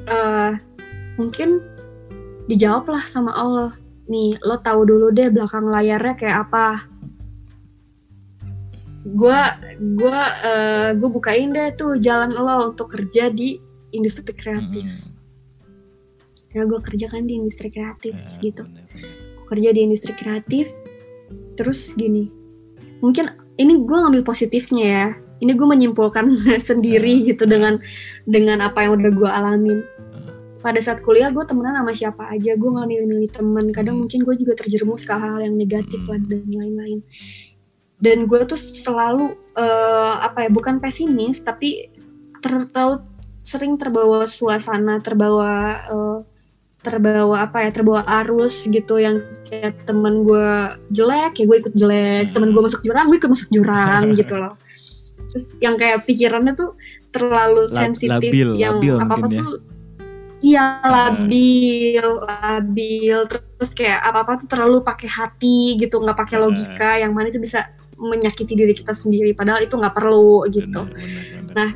eh 0.00 0.52
mungkin 1.20 1.60
dijawab 2.50 2.90
lah 2.90 3.06
sama 3.06 3.30
Allah. 3.30 3.70
Nih 4.10 4.34
lo 4.42 4.58
tahu 4.58 4.82
dulu 4.82 5.14
deh 5.14 5.30
belakang 5.30 5.70
layarnya 5.70 6.14
kayak 6.18 6.50
apa. 6.50 6.90
Gue 9.06 9.40
gue 9.78 10.20
eh, 10.42 10.90
gue 10.98 11.08
bukain 11.08 11.54
deh 11.54 11.70
tuh 11.78 11.94
jalan 12.02 12.34
lo 12.34 12.74
untuk 12.74 12.90
kerja 12.90 13.30
di 13.30 13.54
industri 13.94 14.34
kreatif. 14.34 14.90
Mm-mm. 14.90 15.18
karena 16.50 16.66
gue 16.66 16.80
kerja 16.82 17.06
kan 17.06 17.30
di 17.30 17.38
industri 17.38 17.70
kreatif 17.70 18.10
Ya, 18.10 18.42
gitu. 18.42 18.66
Gua 19.38 19.46
kerja 19.54 19.70
di 19.70 19.86
industri 19.86 20.18
kreatif 20.18 20.66
terus 21.54 21.94
gini. 21.94 22.26
Mungkin 22.98 23.54
ini 23.54 23.78
gue 23.86 23.96
ngambil 24.02 24.26
positifnya 24.26 24.86
ya. 24.86 25.08
Ini 25.38 25.54
gue 25.54 25.66
menyimpulkan 25.70 26.26
sendiri 26.68 27.30
gitu 27.30 27.46
dengan 27.46 27.78
dengan 28.26 28.66
apa 28.66 28.82
yang 28.82 28.98
udah 28.98 29.10
gue 29.14 29.30
alamin 29.30 29.78
pada 30.60 30.76
saat 30.78 31.00
kuliah 31.00 31.28
gue 31.28 31.40
temenan 31.42 31.72
sama 31.74 31.92
siapa 31.92 32.28
aja 32.28 32.52
gue 32.52 32.70
nggak 32.70 32.84
milih-milih 32.86 33.30
temen 33.32 33.66
kadang 33.72 33.96
Hmm. 33.96 34.02
mungkin 34.04 34.20
gue 34.22 34.34
juga 34.36 34.52
terjerumus 34.56 35.02
ke 35.02 35.12
hal 35.12 35.40
yang 35.40 35.56
negatif 35.56 36.04
Hmm. 36.04 36.10
lah 36.14 36.20
dan 36.28 36.44
lain-lain 36.46 36.98
dan 37.96 38.18
gue 38.24 38.40
tuh 38.44 38.56
selalu 38.56 39.36
eh, 39.56 40.14
apa 40.20 40.44
ya 40.44 40.50
bukan 40.50 40.78
pesimis 40.78 41.40
tapi 41.40 41.88
ter- 42.40 42.68
terlalu 42.68 43.04
sering 43.40 43.76
terbawa 43.76 44.24
suasana 44.24 45.00
terbawa 45.00 45.52
eh, 45.88 46.18
terbawa 46.80 47.44
apa 47.44 47.64
ya 47.64 47.70
terbawa 47.70 48.00
arus 48.24 48.64
gitu 48.64 48.96
yang 48.96 49.20
kayak 49.44 49.84
temen 49.84 50.24
gue 50.24 50.48
jelek 50.88 51.36
ya 51.36 51.44
gue 51.44 51.56
ikut 51.60 51.74
jelek 51.74 52.24
Hmm. 52.28 52.34
temen 52.36 52.48
gue 52.52 52.62
masuk 52.62 52.80
jurang 52.80 53.08
gue 53.08 53.16
ikut 53.16 53.28
masuk 53.28 53.48
jurang 53.50 54.02
gitu 54.20 54.34
loh 54.36 54.56
terus 55.28 55.54
yang 55.60 55.76
kayak 55.76 56.04
pikirannya 56.04 56.52
tuh 56.52 56.76
terlalu 57.10 57.64
sensitif 57.66 58.12
labil, 58.12 58.48
yang 58.56 58.76
labil 58.80 58.96
apa 58.96 59.14
apa 59.14 59.26
ya. 59.28 59.40
tuh 59.40 59.52
iya 60.40 60.80
labil 60.84 62.00
labil. 62.00 63.18
Terus 63.28 63.70
kayak 63.76 64.00
apa 64.00 64.18
apa 64.24 64.32
tuh 64.40 64.48
terlalu 64.48 64.80
pakai 64.84 65.08
hati 65.08 65.76
gitu 65.80 66.00
nggak 66.00 66.16
pakai 66.16 66.36
Hmm. 66.40 66.44
logika 66.48 66.90
yang 67.00 67.12
mana 67.12 67.28
itu 67.28 67.40
bisa 67.40 67.68
menyakiti 68.00 68.56
diri 68.56 68.72
kita 68.72 68.96
sendiri 68.96 69.36
padahal 69.36 69.60
itu 69.60 69.76
nggak 69.76 69.92
perlu 69.92 70.48
gitu. 70.48 70.88
Benar 70.88 70.96
benar 70.96 71.24
benar. 71.44 71.52
Nah, 71.52 71.70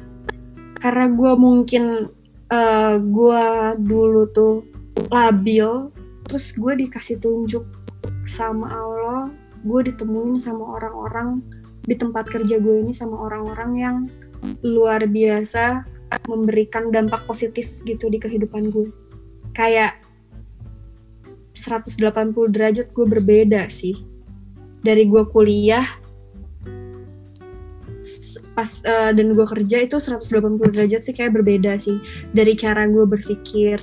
karena 0.80 1.06
gue 1.12 1.32
mungkin 1.36 1.84
eh 2.44 2.94
gue 3.00 3.44
dulu 3.80 4.22
tuh 4.28 4.54
labil 5.08 5.88
terus 6.28 6.52
gue 6.56 6.72
dikasih 6.86 7.16
tunjuk 7.20 7.64
sama 8.24 8.68
Allah 8.68 9.32
gue 9.64 9.80
ditemuin 9.92 10.36
sama 10.36 10.76
orang-orang 10.76 11.40
di 11.84 11.96
tempat 11.96 12.28
kerja 12.28 12.60
gue 12.60 12.84
ini 12.84 12.92
sama 12.92 13.16
orang-orang 13.16 13.70
yang 13.76 13.96
luar 14.60 15.08
biasa 15.08 15.88
memberikan 16.24 16.88
dampak 16.88 17.24
positif 17.24 17.80
gitu 17.82 18.06
di 18.08 18.18
kehidupan 18.18 18.70
gue. 18.70 18.88
Kayak 19.52 19.98
180 21.54 22.02
derajat 22.50 22.90
gue 22.90 23.06
berbeda 23.06 23.66
sih. 23.68 23.94
Dari 24.80 25.06
gue 25.06 25.22
kuliah 25.28 25.84
pas 28.52 28.68
eh, 28.84 29.10
dan 29.16 29.32
gue 29.32 29.46
kerja 29.48 29.80
itu 29.80 29.96
180 29.96 30.60
derajat 30.60 31.00
sih 31.00 31.14
kayak 31.16 31.32
berbeda 31.34 31.74
sih. 31.76 31.96
Dari 32.30 32.52
cara 32.52 32.84
gue 32.84 33.04
berpikir 33.04 33.80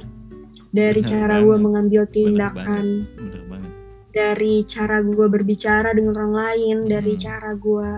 dari 0.72 1.02
Bener 1.02 1.10
cara 1.10 1.36
banget. 1.36 1.48
gue 1.50 1.58
mengambil 1.58 2.02
Bener 2.06 2.14
tindakan 2.14 2.86
benar 3.18 3.44
banget. 3.50 3.72
dari 4.14 4.56
cara 4.64 4.98
gue 5.02 5.28
berbicara 5.28 5.90
dengan 5.92 6.16
orang 6.16 6.34
lain 6.34 6.78
dari 6.86 7.14
Hmm. 7.16 7.24
cara 7.24 7.52
gue 7.52 7.92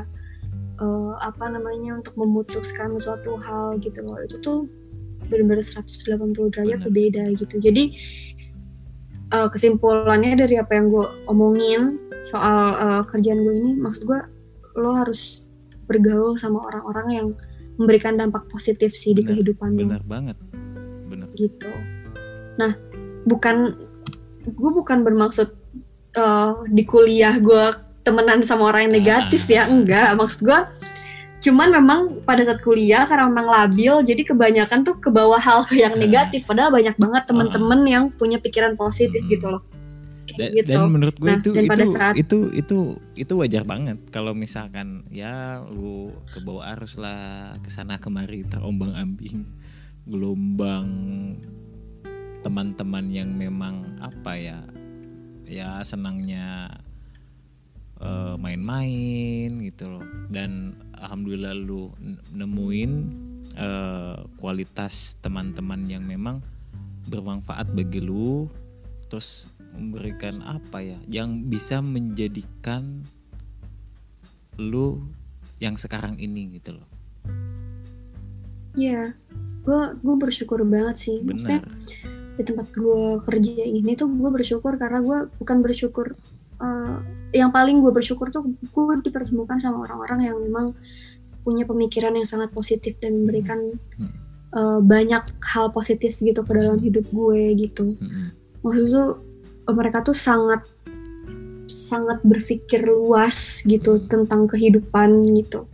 eh, 0.84 1.14
apa 1.24 1.48
namanya 1.48 2.04
untuk 2.04 2.20
memutuskan 2.20 3.00
suatu 3.00 3.40
hal 3.40 3.80
gitu 3.80 4.04
loh. 4.04 4.20
Itu 4.20 4.38
tuh 4.44 4.60
benar-benar 5.32 5.64
180 5.64 6.52
derajat 6.52 6.84
Bener. 6.84 6.84
berbeda 6.84 7.24
gitu. 7.40 7.56
Jadi 7.64 7.84
eh, 9.32 9.48
kesimpulannya 9.48 10.36
dari 10.36 10.60
apa 10.60 10.76
yang 10.76 10.92
gue 10.92 11.08
omongin 11.32 12.04
soal 12.20 12.76
eh, 12.76 13.04
kerjaan 13.08 13.40
gue 13.44 13.54
ini 13.56 13.72
maksud 13.80 14.04
gue 14.04 14.20
lo 14.80 14.92
harus 14.98 15.48
bergaul 15.88 16.36
sama 16.40 16.64
orang-orang 16.64 17.08
yang 17.12 17.28
memberikan 17.78 18.16
dampak 18.16 18.46
positif 18.50 18.94
sih 18.94 19.18
di 19.18 19.26
Bener, 19.26 19.40
kehidupan 19.40 19.70
lo. 19.76 19.80
benar 19.88 20.04
banget. 20.06 20.38
Benar 21.10 21.28
gitu. 21.34 21.72
Nah, 22.62 22.72
bukan 23.26 23.74
gue 24.44 24.72
bukan 24.76 25.02
bermaksud 25.02 25.48
eh, 26.14 26.52
di 26.70 26.84
kuliah 26.86 27.36
gue 27.40 27.66
temenan 28.04 28.44
sama 28.44 28.68
orang 28.68 28.86
yang 28.86 28.94
negatif 28.94 29.48
ya, 29.48 29.66
enggak. 29.66 30.12
Maksud 30.14 30.44
gue 30.44 30.60
cuman 31.42 31.68
memang 31.74 32.00
pada 32.24 32.40
saat 32.40 32.60
kuliah 32.60 33.04
karena 33.04 33.28
memang 33.28 33.44
labil 33.46 34.00
jadi 34.02 34.24
kebanyakan 34.24 34.80
tuh 34.82 34.96
ke 34.96 35.12
bawah 35.12 35.36
hal 35.36 35.60
yang 35.76 35.92
Ah. 35.92 36.00
negatif 36.00 36.48
padahal 36.48 36.72
banyak 36.72 36.96
banget 36.96 37.24
teman-teman 37.26 37.80
yang 37.84 38.04
punya 38.10 38.40
pikiran 38.40 38.76
positif 38.76 39.20
Hmm. 39.20 39.28
gitu 39.30 39.48
loh. 39.50 39.64
dan, 40.34 40.50
gitu. 40.50 40.72
dan 40.72 40.90
menurut 40.90 41.14
gue 41.14 41.30
Nah, 41.30 41.38
itu 41.38 41.50
dan 41.52 41.64
itu, 41.68 41.92
saat- 41.92 42.16
itu 42.16 42.38
itu 42.50 42.78
itu 43.14 43.34
wajar 43.38 43.62
banget 43.64 44.02
kalau 44.10 44.34
misalkan 44.34 45.06
ya 45.12 45.62
lu 45.62 46.10
ke 46.26 46.42
bawah 46.42 46.74
arus 46.74 46.98
lah 46.98 47.54
ke 47.60 47.70
sana 47.70 48.00
kemari 48.00 48.42
terombang 48.42 48.96
ambing 48.96 49.46
gelombang 50.10 50.88
teman-teman 52.42 53.06
yang 53.08 53.30
memang 53.30 53.86
apa 54.00 54.34
ya 54.34 54.60
ya 55.46 55.80
senangnya 55.82 56.72
eh, 58.04 58.36
main-main 58.36 59.50
gitu 59.64 59.88
loh. 59.88 60.06
Dan 60.28 60.76
alhamdulillah 61.00 61.56
lu 61.56 61.90
nemuin 62.36 62.92
eh, 63.56 64.18
kualitas 64.38 65.18
teman-teman 65.24 65.88
yang 65.88 66.04
memang 66.04 66.44
bermanfaat 67.08 67.72
bagi 67.72 68.00
lu 68.00 68.48
terus 69.08 69.52
memberikan 69.74 70.40
apa 70.46 70.80
ya 70.86 70.98
yang 71.10 71.50
bisa 71.50 71.82
menjadikan 71.82 73.04
lu 74.62 75.02
yang 75.58 75.80
sekarang 75.80 76.20
ini 76.20 76.60
gitu 76.60 76.78
loh. 76.78 76.90
Iya, 78.74 79.14
gue 79.66 79.82
gue 80.02 80.16
bersyukur 80.18 80.66
banget 80.66 80.98
sih. 80.98 81.18
Maksudnya 81.22 81.62
benar 81.62 82.14
di 82.34 82.42
tempat 82.42 82.74
gue 82.74 83.22
kerja 83.22 83.62
ini 83.62 83.94
tuh 83.94 84.10
gue 84.10 84.32
bersyukur 84.34 84.74
karena 84.82 85.06
gue 85.06 85.30
bukan 85.38 85.58
bersyukur 85.62 86.18
eh, 86.58 86.98
yang 87.34 87.50
paling 87.50 87.82
gue 87.82 87.90
bersyukur 87.90 88.30
tuh 88.30 88.46
gue 88.46 88.84
dipertemukan 89.02 89.58
sama 89.58 89.84
orang-orang 89.90 90.30
yang 90.32 90.38
memang 90.38 90.78
punya 91.44 91.68
pemikiran 91.68 92.16
yang 92.16 92.24
sangat 92.24 92.54
positif 92.56 92.96
dan 93.02 93.26
memberikan 93.26 93.60
Hmm. 93.98 94.14
eh, 94.54 94.80
banyak 94.86 95.24
hal 95.50 95.74
positif 95.74 96.22
gitu 96.22 96.46
ke 96.46 96.52
dalam 96.54 96.78
hidup 96.78 97.10
gue 97.10 97.58
gitu. 97.58 97.98
Mm-mm. 97.98 98.30
Maksud 98.62 98.86
tuh 98.94 99.10
mereka 99.74 100.06
tuh 100.06 100.14
sangat 100.14 100.62
sangat 101.66 102.20
berpikir 102.22 102.84
luas 102.86 103.64
gitu 103.64 104.04
tentang 104.06 104.46
kehidupan 104.46 105.26
gitu 105.34 105.66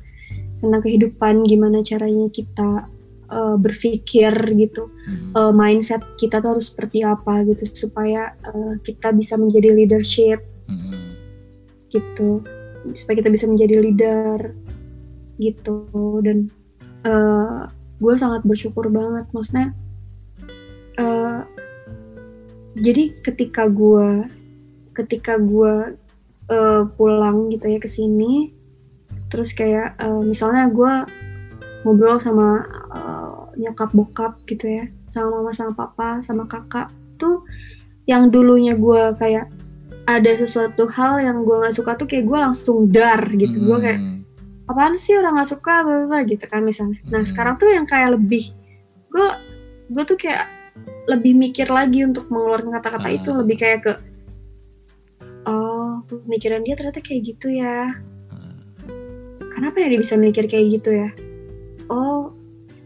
tentang 0.60 0.82
kehidupan 0.84 1.44
gimana 1.48 1.82
caranya 1.82 2.30
kita 2.30 2.88
eh, 3.32 3.58
berpikir 3.58 4.32
gitu 4.56 4.92
Mm-mm. 4.92 5.34
uh, 5.34 5.52
mindset 5.56 6.04
kita 6.20 6.40
tuh 6.44 6.58
harus 6.58 6.70
seperti 6.72 7.02
apa 7.02 7.42
gitu 7.48 7.66
supaya 7.68 8.38
uh, 8.48 8.76
kita 8.86 9.12
bisa 9.16 9.36
menjadi 9.36 9.74
leadership 9.74 10.40
Mm-mm. 10.70 11.09
Gitu 11.90 12.46
supaya 12.96 13.20
kita 13.20 13.30
bisa 13.34 13.46
menjadi 13.46 13.82
leader 13.84 14.56
gitu. 15.42 15.86
Dan 16.24 16.50
uh, 17.06 17.68
gue 18.00 18.14
sangat 18.16 18.48
bersyukur 18.48 18.88
banget 18.88 19.28
maksudnya 19.36 19.76
uh, 20.96 21.44
jadi 22.80 23.12
ketika 23.20 23.68
gue 23.68 24.24
ketika 24.96 25.36
gue 25.36 26.00
uh, 26.48 26.84
pulang 26.96 27.52
gitu 27.52 27.68
ya 27.68 27.80
ke 27.80 27.92
sini 27.92 28.56
terus 29.28 29.52
kayak 29.52 30.00
uh, 30.00 30.24
misalnya 30.24 30.72
gue 30.72 30.94
ngobrol 31.84 32.20
sama 32.20 32.64
uh, 32.92 33.52
nyokap 33.60 33.92
bokap 33.92 34.34
gitu 34.48 34.68
ya 34.68 34.86
sama 35.12 35.40
mama 35.40 35.52
sama 35.52 35.72
papa 35.76 36.24
sama 36.24 36.48
kakak 36.48 36.92
tuh 37.20 37.44
yang 38.08 38.32
dulunya 38.32 38.80
gue 38.80 39.16
kayak 39.20 39.52
ada 40.10 40.32
sesuatu 40.36 40.90
hal 40.90 41.22
yang 41.22 41.38
gue 41.42 41.56
nggak 41.56 41.76
suka 41.76 41.94
tuh 41.94 42.06
kayak 42.06 42.26
gue 42.26 42.38
langsung 42.40 42.90
dar 42.90 43.22
gitu 43.30 43.62
gue 43.62 43.78
kayak 43.78 44.00
Hmm. 44.00 44.26
apaan 44.66 44.94
sih 44.96 45.14
orang 45.14 45.34
nggak 45.34 45.50
suka 45.50 45.74
bla, 45.82 46.06
bla, 46.06 46.20
gitu 46.24 46.46
kan 46.46 46.62
misalnya 46.62 46.98
nah 47.06 47.22
Hmm. 47.22 47.30
sekarang 47.30 47.54
tuh 47.56 47.70
yang 47.70 47.86
kayak 47.86 48.14
lebih 48.14 48.50
gue 49.08 49.28
gue 49.88 50.04
tuh 50.06 50.18
kayak 50.18 50.46
lebih 51.06 51.34
mikir 51.36 51.68
lagi 51.68 52.02
untuk 52.04 52.30
mengeluarkan 52.30 52.70
kata-kata 52.72 53.06
Ah. 53.06 53.14
itu 53.14 53.30
lebih 53.32 53.56
kayak 53.56 53.80
ke 53.82 53.94
oh 55.46 56.02
pemikiran 56.06 56.62
dia 56.62 56.74
ternyata 56.74 57.00
kayak 57.00 57.22
gitu 57.28 57.48
ya 57.50 57.90
kenapa 59.50 59.82
ya 59.82 59.90
dia 59.90 60.00
bisa 60.00 60.16
mikir 60.16 60.46
kayak 60.46 60.80
gitu 60.80 60.90
ya 60.92 61.10
oh 61.88 62.34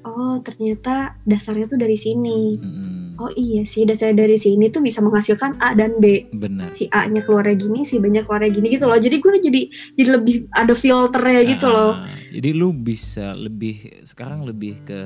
oh 0.04 0.36
ternyata 0.40 1.20
dasarnya 1.24 1.68
tuh 1.68 1.78
dari 1.78 1.96
sini 1.96 2.42
Hmm. 2.58 2.93
Oh 3.20 3.32
iya 3.38 3.62
sih 3.68 3.86
dasarnya 3.86 4.26
dari 4.26 4.38
sini 4.38 4.70
tuh 4.74 4.82
bisa 4.82 5.02
menghasilkan 5.04 5.58
A 5.62 5.78
dan 5.78 5.98
B. 6.02 6.30
Benar. 6.34 6.74
Si 6.74 6.90
A 6.90 7.06
nya 7.06 7.22
keluarnya 7.22 7.56
gini 7.58 7.86
si 7.86 8.02
B 8.02 8.10
nya 8.10 8.26
keluarnya 8.26 8.52
gini 8.54 8.68
gitu 8.74 8.86
loh. 8.90 8.98
Jadi 8.98 9.16
gue 9.22 9.32
jadi 9.40 9.62
jadi 9.98 10.10
lebih 10.18 10.36
ada 10.50 10.74
filternya 10.74 11.42
gitu 11.46 11.68
loh. 11.70 11.94
Ah, 11.98 12.10
jadi 12.34 12.50
lu 12.56 12.74
bisa 12.74 13.38
lebih 13.38 14.06
sekarang 14.08 14.46
lebih 14.46 14.82
ke 14.82 15.00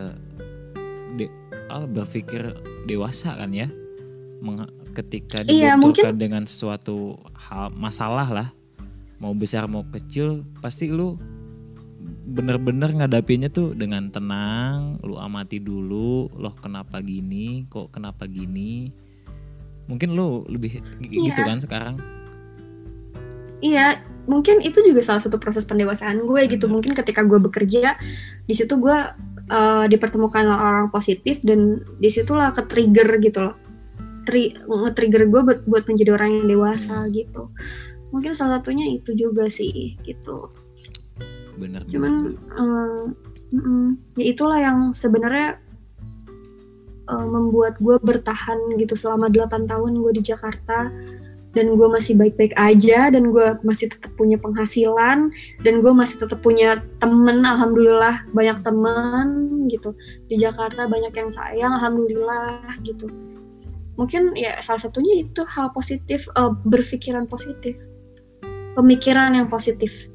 de, 1.20 1.28
ah, 1.68 1.84
berpikir 1.84 2.56
dewasa 2.88 3.36
kan 3.36 3.52
ya? 3.52 3.68
Meng- 4.40 4.70
ketika 4.98 5.46
Iya, 5.46 5.78
dibenturkan 5.78 6.18
dengan 6.18 6.44
sesuatu 6.50 7.22
hal 7.38 7.70
masalah 7.78 8.28
lah. 8.34 8.48
Mau 9.22 9.34
besar 9.34 9.66
mau 9.70 9.86
kecil 9.86 10.46
pasti 10.62 10.90
lu 10.90 11.18
bener-bener 12.28 12.92
ngadapinnya 12.92 13.48
tuh 13.48 13.72
dengan 13.72 14.12
tenang 14.12 15.00
lu 15.00 15.16
amati 15.16 15.64
dulu 15.64 16.28
loh 16.36 16.52
kenapa 16.60 17.00
gini 17.00 17.64
kok 17.66 17.88
kenapa 17.90 18.28
gini 18.28 18.92
mungkin 19.88 20.12
lu 20.12 20.44
lebih 20.46 20.84
g- 20.84 21.08
gitu 21.08 21.40
Iya. 21.40 21.48
kan 21.48 21.60
sekarang 21.64 21.96
Iya, 23.58 23.98
mungkin 24.30 24.62
itu 24.62 24.86
juga 24.86 25.02
salah 25.02 25.18
satu 25.18 25.42
proses 25.42 25.66
pendewasaan 25.66 26.22
gue 26.22 26.46
gitu. 26.46 26.70
Mungkin 26.70 26.94
ketika 26.94 27.26
gue 27.26 27.42
bekerja, 27.42 27.98
di 28.46 28.54
situ 28.54 28.78
gue 28.78 28.94
eh, 29.50 29.86
dipertemukan 29.90 30.46
orang 30.46 30.94
positif 30.94 31.42
dan 31.42 31.82
di 31.98 32.06
situlah 32.06 32.54
ke 32.54 32.70
trigger 32.70 33.18
gitu 33.18 33.50
loh. 33.50 33.58
Tri 34.30 34.54
nge-trigger 34.54 35.26
gue 35.26 35.42
buat, 35.42 35.60
buat 35.66 35.84
menjadi 35.90 36.14
orang 36.14 36.38
yang 36.38 36.46
dewasa 36.46 37.10
gitu. 37.10 37.50
Mungkin 38.14 38.38
salah 38.38 38.62
satunya 38.62 38.86
itu 38.94 39.18
juga 39.18 39.50
sih 39.50 39.98
gitu. 40.06 40.54
Bener 41.58 41.82
Cuman 41.90 42.14
mm-mm, 43.52 43.86
ya 44.20 44.26
itulah 44.30 44.60
yang 44.60 44.78
sebenarnya 44.94 45.58
eh, 47.08 47.28
membuat 47.28 47.80
gue 47.82 47.98
bertahan 48.00 48.78
gitu 48.78 48.94
selama 48.94 49.32
8 49.32 49.68
tahun 49.68 49.92
gue 49.98 50.12
di 50.22 50.24
Jakarta. 50.24 50.92
Dan 51.56 51.74
gue 51.74 51.90
masih 51.90 52.14
baik-baik 52.22 52.54
aja 52.54 53.10
dan 53.10 53.34
gue 53.34 53.58
masih 53.66 53.90
tetap 53.90 54.14
punya 54.14 54.38
penghasilan 54.38 55.34
dan 55.66 55.74
gue 55.82 55.90
masih 55.90 56.22
tetap 56.22 56.46
punya 56.46 56.86
temen 57.02 57.42
alhamdulillah 57.42 58.30
banyak 58.30 58.62
teman 58.62 59.66
gitu. 59.66 59.98
Di 60.30 60.38
Jakarta 60.38 60.86
banyak 60.86 61.10
yang 61.18 61.34
sayang 61.34 61.74
alhamdulillah 61.82 62.62
gitu. 62.86 63.10
Mungkin 63.98 64.38
ya 64.38 64.62
salah 64.62 64.78
satunya 64.78 65.26
itu 65.26 65.42
hal 65.50 65.74
positif 65.74 66.30
eh, 66.30 66.54
berpikiran 66.62 67.26
positif. 67.26 67.74
Pemikiran 68.78 69.34
yang 69.34 69.50
positif. 69.50 70.06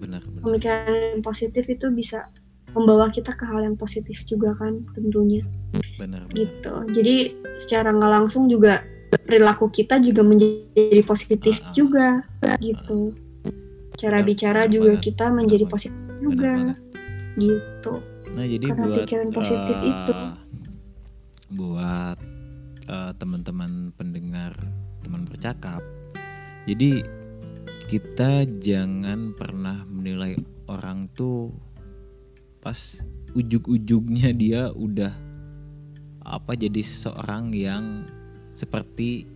Bener 0.00 0.24
pemikiran 0.46 0.86
yang 1.18 1.22
positif 1.26 1.66
itu 1.66 1.90
bisa 1.90 2.30
membawa 2.70 3.08
kita 3.10 3.32
ke 3.34 3.42
hal 3.48 3.64
yang 3.66 3.74
positif 3.74 4.22
juga 4.22 4.52
kan 4.54 4.84
tentunya. 4.94 5.42
Bener 5.98 6.22
bener 6.28 6.36
gitu. 6.36 6.74
Jadi 6.94 7.16
secara 7.58 7.90
nggak 7.90 8.12
langsung 8.22 8.46
juga 8.46 8.84
perilaku 9.26 9.72
kita 9.72 9.98
juga 9.98 10.22
menjadi 10.22 11.00
positif 11.02 11.56
Ah, 11.58 11.66
ah. 11.66 11.72
juga 11.74 12.06
gitu. 12.62 13.00
Cara 13.96 14.20
Benar, 14.20 14.28
bicara 14.28 14.60
benar 14.68 14.74
juga 14.76 14.92
kita 15.00 15.24
menjadi 15.32 15.64
Benar 15.64 15.72
positif 15.72 16.04
Bener 16.04 16.20
juga 16.22 16.52
gitu. 17.36 17.94
Nah 18.36 18.44
jadi 18.44 18.66
Karena 18.68 18.84
buat 18.84 18.96
pikiran 19.02 19.28
positif 19.32 19.76
eh, 19.76 19.88
itu. 19.88 20.14
buat 21.56 22.18
eh, 22.86 23.12
teman-teman 23.16 23.72
pendengar 23.96 24.52
teman 25.00 25.22
bercakap, 25.24 25.80
jadi 26.66 27.06
kita 27.86 28.42
jangan 28.58 29.30
pernah 29.38 29.86
menilai 29.86 30.34
orang 30.66 31.06
tuh 31.14 31.54
pas 32.58 33.02
ujug-ujugnya 33.30 34.34
dia 34.34 34.74
udah 34.74 35.14
apa 36.26 36.58
jadi 36.58 36.82
seseorang 36.82 37.54
yang 37.54 38.02
seperti 38.50 39.30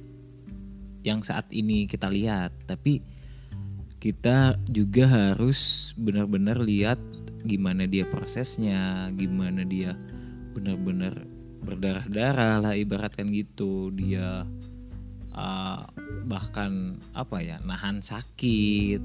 yang 1.06 1.22
saat 1.22 1.46
ini 1.54 1.86
kita 1.86 2.10
lihat, 2.10 2.50
tapi 2.66 3.00
kita 4.02 4.58
juga 4.66 5.06
harus 5.06 5.92
benar-benar 5.94 6.58
lihat 6.58 6.98
gimana 7.46 7.86
dia 7.86 8.04
prosesnya, 8.04 9.08
gimana 9.14 9.64
dia 9.64 9.96
benar-benar 10.52 11.24
berdarah-darah 11.62 12.60
lah 12.60 12.74
ibaratkan 12.74 13.28
gitu. 13.30 13.92
Dia 13.94 14.44
uh, 15.34 15.84
bahkan 16.26 16.98
apa 17.12 17.42
ya, 17.42 17.56
nahan 17.62 18.02
sakit, 18.02 19.00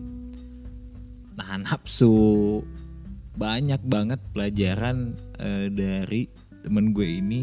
nahan 1.38 1.63
nafsu. 1.65 2.61
Banyak 3.36 3.84
banget 3.84 4.23
pelajaran 4.32 5.17
uh, 5.41 5.67
dari 5.67 6.32
temen 6.63 6.95
gue 6.95 7.19
ini 7.19 7.41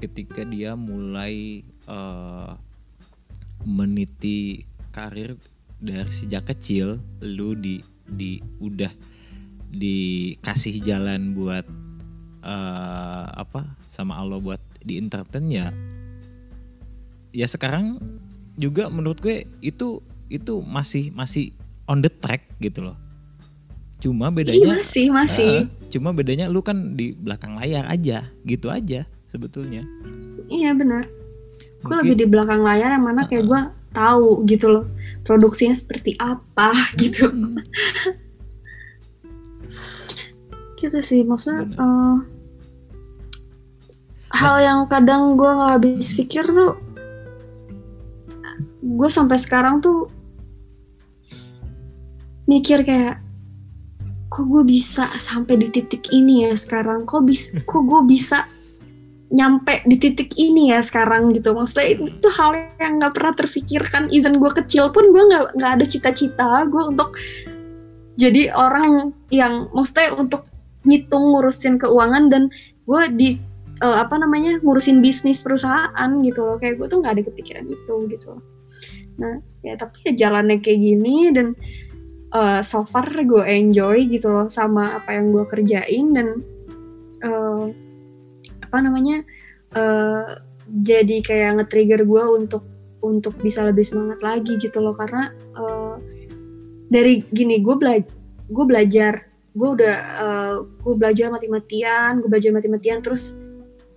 ketika 0.00 0.42
dia 0.48 0.74
mulai 0.74 1.60
uh, 1.86 2.56
meniti 3.68 4.64
karir 4.90 5.36
dari 5.80 6.12
sejak 6.12 6.48
kecil 6.52 7.00
lu 7.24 7.56
di 7.56 7.80
di 8.04 8.40
udah 8.60 8.90
dikasih 9.70 10.82
jalan 10.82 11.32
buat 11.32 11.62
eh, 12.42 13.26
apa 13.30 13.78
sama 13.86 14.18
Allah 14.18 14.42
buat 14.42 14.58
di 14.82 14.98
entertain 14.98 15.46
ya 15.46 15.70
ya 17.30 17.46
sekarang 17.46 17.98
juga 18.58 18.90
menurut 18.92 19.18
gue 19.22 19.46
itu 19.64 20.02
itu 20.30 20.54
masih 20.62 21.10
masih 21.14 21.54
on 21.90 22.02
the 22.02 22.10
track 22.10 22.46
gitu 22.62 22.86
loh. 22.90 22.96
Cuma 24.00 24.32
Ih, 24.32 24.34
bedanya 24.42 24.80
masih 24.80 25.06
masih. 25.12 25.54
Eh, 25.66 25.88
cuma 25.92 26.14
bedanya 26.14 26.46
lu 26.48 26.64
kan 26.64 26.96
di 26.96 27.12
belakang 27.12 27.58
layar 27.58 27.84
aja 27.90 28.24
gitu 28.46 28.70
aja 28.72 29.04
sebetulnya. 29.26 29.84
Iya 30.48 30.72
benar. 30.72 31.06
Gue 31.80 31.94
lebih 32.04 32.16
di 32.16 32.26
belakang 32.28 32.60
layar 32.60 32.96
yang 32.96 33.04
mana 33.04 33.24
kayak 33.28 33.44
gue 33.48 33.60
tahu 33.90 34.46
gitu 34.46 34.70
loh 34.70 34.86
produksinya 35.26 35.74
seperti 35.74 36.16
apa 36.16 36.72
gitu. 37.00 37.28
Hmm, 37.28 37.60
gitu 40.80 40.98
sih 41.04 41.20
maksudnya 41.28 41.68
Bener. 41.68 41.76
eh, 41.76 42.16
hal 44.32 44.56
yang 44.64 44.80
kadang 44.88 45.36
gue 45.36 45.50
nggak 45.50 45.70
habis 45.76 46.16
pikir 46.16 46.48
tuh 46.48 46.80
gue 48.80 49.08
sampai 49.12 49.36
sekarang 49.36 49.84
tuh 49.84 50.08
mikir 52.48 52.82
kayak 52.82 53.20
kok 54.30 54.46
gue 54.46 54.62
bisa 54.62 55.10
sampai 55.18 55.58
di 55.58 55.68
titik 55.68 56.08
ini 56.10 56.48
ya 56.48 56.54
sekarang? 56.56 57.04
Kok 57.04 57.22
bis 57.26 57.54
kok 57.70 57.82
gue 57.84 58.00
bisa 58.08 58.46
nyampe 59.30 59.86
di 59.86 59.94
titik 59.94 60.34
ini 60.40 60.74
ya 60.74 60.80
sekarang 60.80 61.30
gitu? 61.34 61.54
Maksudnya 61.54 61.86
itu, 61.98 62.28
hal 62.34 62.74
yang 62.78 62.98
nggak 62.98 63.14
pernah 63.14 63.34
terfikirkan. 63.36 64.10
Even 64.10 64.38
gue 64.42 64.50
kecil 64.50 64.90
pun 64.90 65.10
gue 65.10 65.22
nggak 65.22 65.54
nggak 65.54 65.72
ada 65.78 65.84
cita-cita 65.86 66.66
gue 66.66 66.82
untuk 66.82 67.14
jadi 68.18 68.52
orang 68.52 69.14
yang 69.30 69.70
maksudnya 69.70 70.12
untuk 70.18 70.46
ngitung 70.86 71.36
ngurusin 71.36 71.76
keuangan 71.76 72.32
dan 72.32 72.42
gue 72.88 73.02
di 73.14 73.28
eh, 73.82 73.96
apa 73.98 74.18
namanya 74.18 74.58
ngurusin 74.62 75.02
bisnis 75.02 75.42
perusahaan 75.42 76.10
gitu 76.22 76.46
loh. 76.46 76.56
Kayak 76.58 76.82
gue 76.82 76.86
tuh 76.86 76.98
nggak 77.02 77.12
ada 77.18 77.22
kepikiran 77.26 77.66
itu 77.66 77.94
gitu. 78.10 78.34
loh 78.34 78.59
nah 79.20 79.36
ya 79.60 79.76
tapi 79.76 80.10
ya 80.10 80.12
jalannya 80.26 80.58
kayak 80.64 80.80
gini 80.80 81.16
dan 81.34 81.52
eh, 82.32 82.60
so 82.64 82.86
far 82.88 83.06
gue 83.06 83.44
enjoy 83.44 84.08
gitu 84.08 84.32
loh 84.32 84.48
sama 84.48 85.02
apa 85.02 85.14
yang 85.16 85.34
gue 85.34 85.44
kerjain 85.44 86.06
dan 86.16 86.28
eh, 87.20 87.64
apa 88.64 88.76
namanya 88.80 89.26
eh, 89.74 90.30
jadi 90.70 91.16
kayak 91.26 91.50
nge-trigger 91.60 92.06
gue 92.06 92.24
untuk 92.38 92.64
untuk 93.00 93.34
bisa 93.40 93.66
lebih 93.66 93.82
semangat 93.82 94.22
lagi 94.22 94.54
gitu 94.60 94.78
loh 94.78 94.94
karena 94.94 95.34
eh, 95.34 95.94
dari 96.90 97.22
gini 97.28 97.58
gue 97.60 97.76
belajar 97.76 98.08
gue 98.50 98.64
belajar 98.66 99.12
gue 99.50 99.68
udah 99.78 99.96
eh, 100.22 100.56
gue 100.62 100.94
belajar 100.94 101.26
mati-matian 101.30 102.22
gue 102.22 102.28
belajar 102.30 102.50
mati-matian 102.54 103.02
terus 103.02 103.34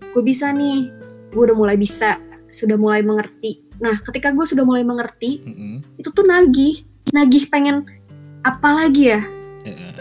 gue 0.01 0.23
bisa 0.25 0.49
nih 0.53 0.89
gue 1.33 1.41
udah 1.41 1.57
mulai 1.57 1.77
bisa 1.77 2.21
sudah 2.53 2.77
mulai 2.77 3.01
mengerti 3.01 3.62
nah 3.83 3.99
ketika 3.99 4.31
gue 4.31 4.45
sudah 4.47 4.63
mulai 4.63 4.87
mengerti 4.87 5.43
mm-mm. 5.43 5.99
itu 5.99 6.07
tuh 6.07 6.23
nagih. 6.23 6.87
Nagih 7.11 7.51
pengen 7.51 7.83
apa 8.47 8.69
lagi 8.71 9.11
ya? 9.11 9.21
Eh, 9.67 9.99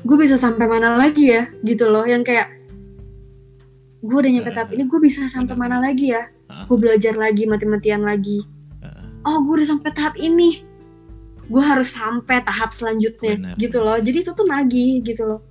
gue 0.00 0.16
bisa 0.16 0.40
sampai 0.40 0.64
mana 0.64 0.96
lagi 0.96 1.28
ya? 1.36 1.52
Gitu 1.60 1.84
loh 1.84 2.08
yang 2.08 2.24
kayak 2.24 2.48
gue 4.00 4.16
udah 4.16 4.32
nyampe 4.32 4.50
tahap 4.56 4.72
ini 4.72 4.88
gue 4.88 5.00
bisa 5.04 5.28
sampai 5.28 5.52
mana 5.52 5.76
lagi 5.76 6.16
ya? 6.16 6.32
Gue 6.64 6.80
belajar 6.80 7.12
lagi 7.12 7.44
mati-matian 7.44 8.00
lagi. 8.00 8.40
Oh 9.20 9.44
gue 9.44 9.60
udah 9.60 9.68
sampai 9.68 9.92
tahap 9.92 10.16
ini. 10.16 10.64
Gue 11.44 11.60
harus 11.60 11.92
sampai 11.92 12.40
tahap 12.40 12.72
selanjutnya 12.72 13.36
Benar. 13.36 13.54
gitu 13.60 13.78
loh. 13.84 14.00
Jadi 14.00 14.24
itu 14.24 14.32
tuh 14.32 14.48
nagih 14.48 15.04
gitu 15.04 15.28
loh. 15.28 15.44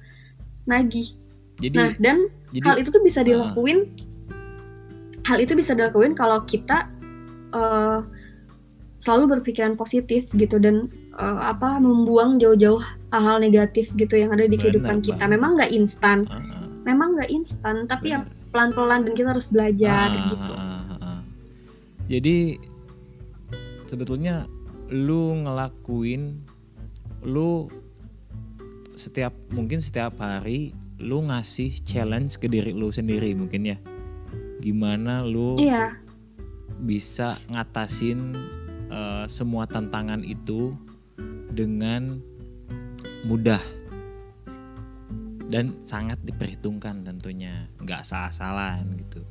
Nagih. 0.65 1.13
Jadi 1.61 1.75
nah 1.77 1.93
dan 2.01 2.25
jadi 2.49 2.65
hal 2.65 2.75
itu 2.81 2.89
tuh 2.89 3.03
bisa 3.05 3.21
dilakuin 3.21 3.93
hal 5.27 5.37
itu 5.37 5.53
bisa 5.53 5.77
dilakuin 5.77 6.17
kalau 6.17 6.41
kita 6.49 6.89
eh, 7.53 7.99
selalu 8.99 9.39
berpikiran 9.39 9.79
positif 9.79 10.27
gitu 10.35 10.59
dan 10.59 10.91
eh, 11.15 11.39
apa 11.41 11.79
membuang 11.79 12.35
jauh-jauh 12.37 12.83
hal-hal 13.09 13.39
negatif 13.39 13.95
gitu 13.95 14.19
yang 14.19 14.35
ada 14.35 14.45
di 14.45 14.59
Benar 14.59 14.61
kehidupan 14.67 14.97
kita 14.99 15.23
memang 15.25 15.55
nggak 15.55 15.71
instan 15.71 16.27
ah, 16.27 16.37
ah, 16.37 16.67
memang 16.83 17.15
nggak 17.15 17.31
instan 17.31 17.87
tapi 17.87 18.11
ya 18.11 18.21
benar. 18.21 18.51
pelan-pelan 18.51 18.99
dan 19.07 19.13
kita 19.15 19.29
harus 19.31 19.47
belajar 19.47 20.07
Ah, 20.11 20.27
gitu 20.35 20.53
ah, 20.53 20.93
ah. 20.99 21.21
Jadi 22.09 22.57
sebetulnya 23.85 24.49
lu 24.89 25.45
ngelakuin 25.45 26.41
lu 27.21 27.69
setiap 28.97 29.31
mungkin 29.53 29.77
setiap 29.79 30.17
hari 30.17 30.73
lu 30.99 31.23
ngasih 31.29 31.71
challenge 31.85 32.35
ke 32.41 32.51
diri 32.51 32.75
lu 32.75 32.91
sendiri 32.91 33.31
mungkin 33.31 33.63
ya. 33.63 33.77
Gimana 34.59 35.23
lu 35.23 35.55
iya 35.61 35.95
bisa 36.79 37.35
ngatasin 37.51 38.33
eh, 38.89 39.25
semua 39.27 39.67
tantangan 39.67 40.23
itu 40.23 40.75
dengan 41.51 42.23
mudah 43.27 43.59
dan 45.49 45.73
sangat 45.81 46.21
diperhitungkan 46.21 47.01
tentunya 47.01 47.67
nggak 47.81 48.05
salah-salahan 48.05 48.85
gitu. 48.95 49.21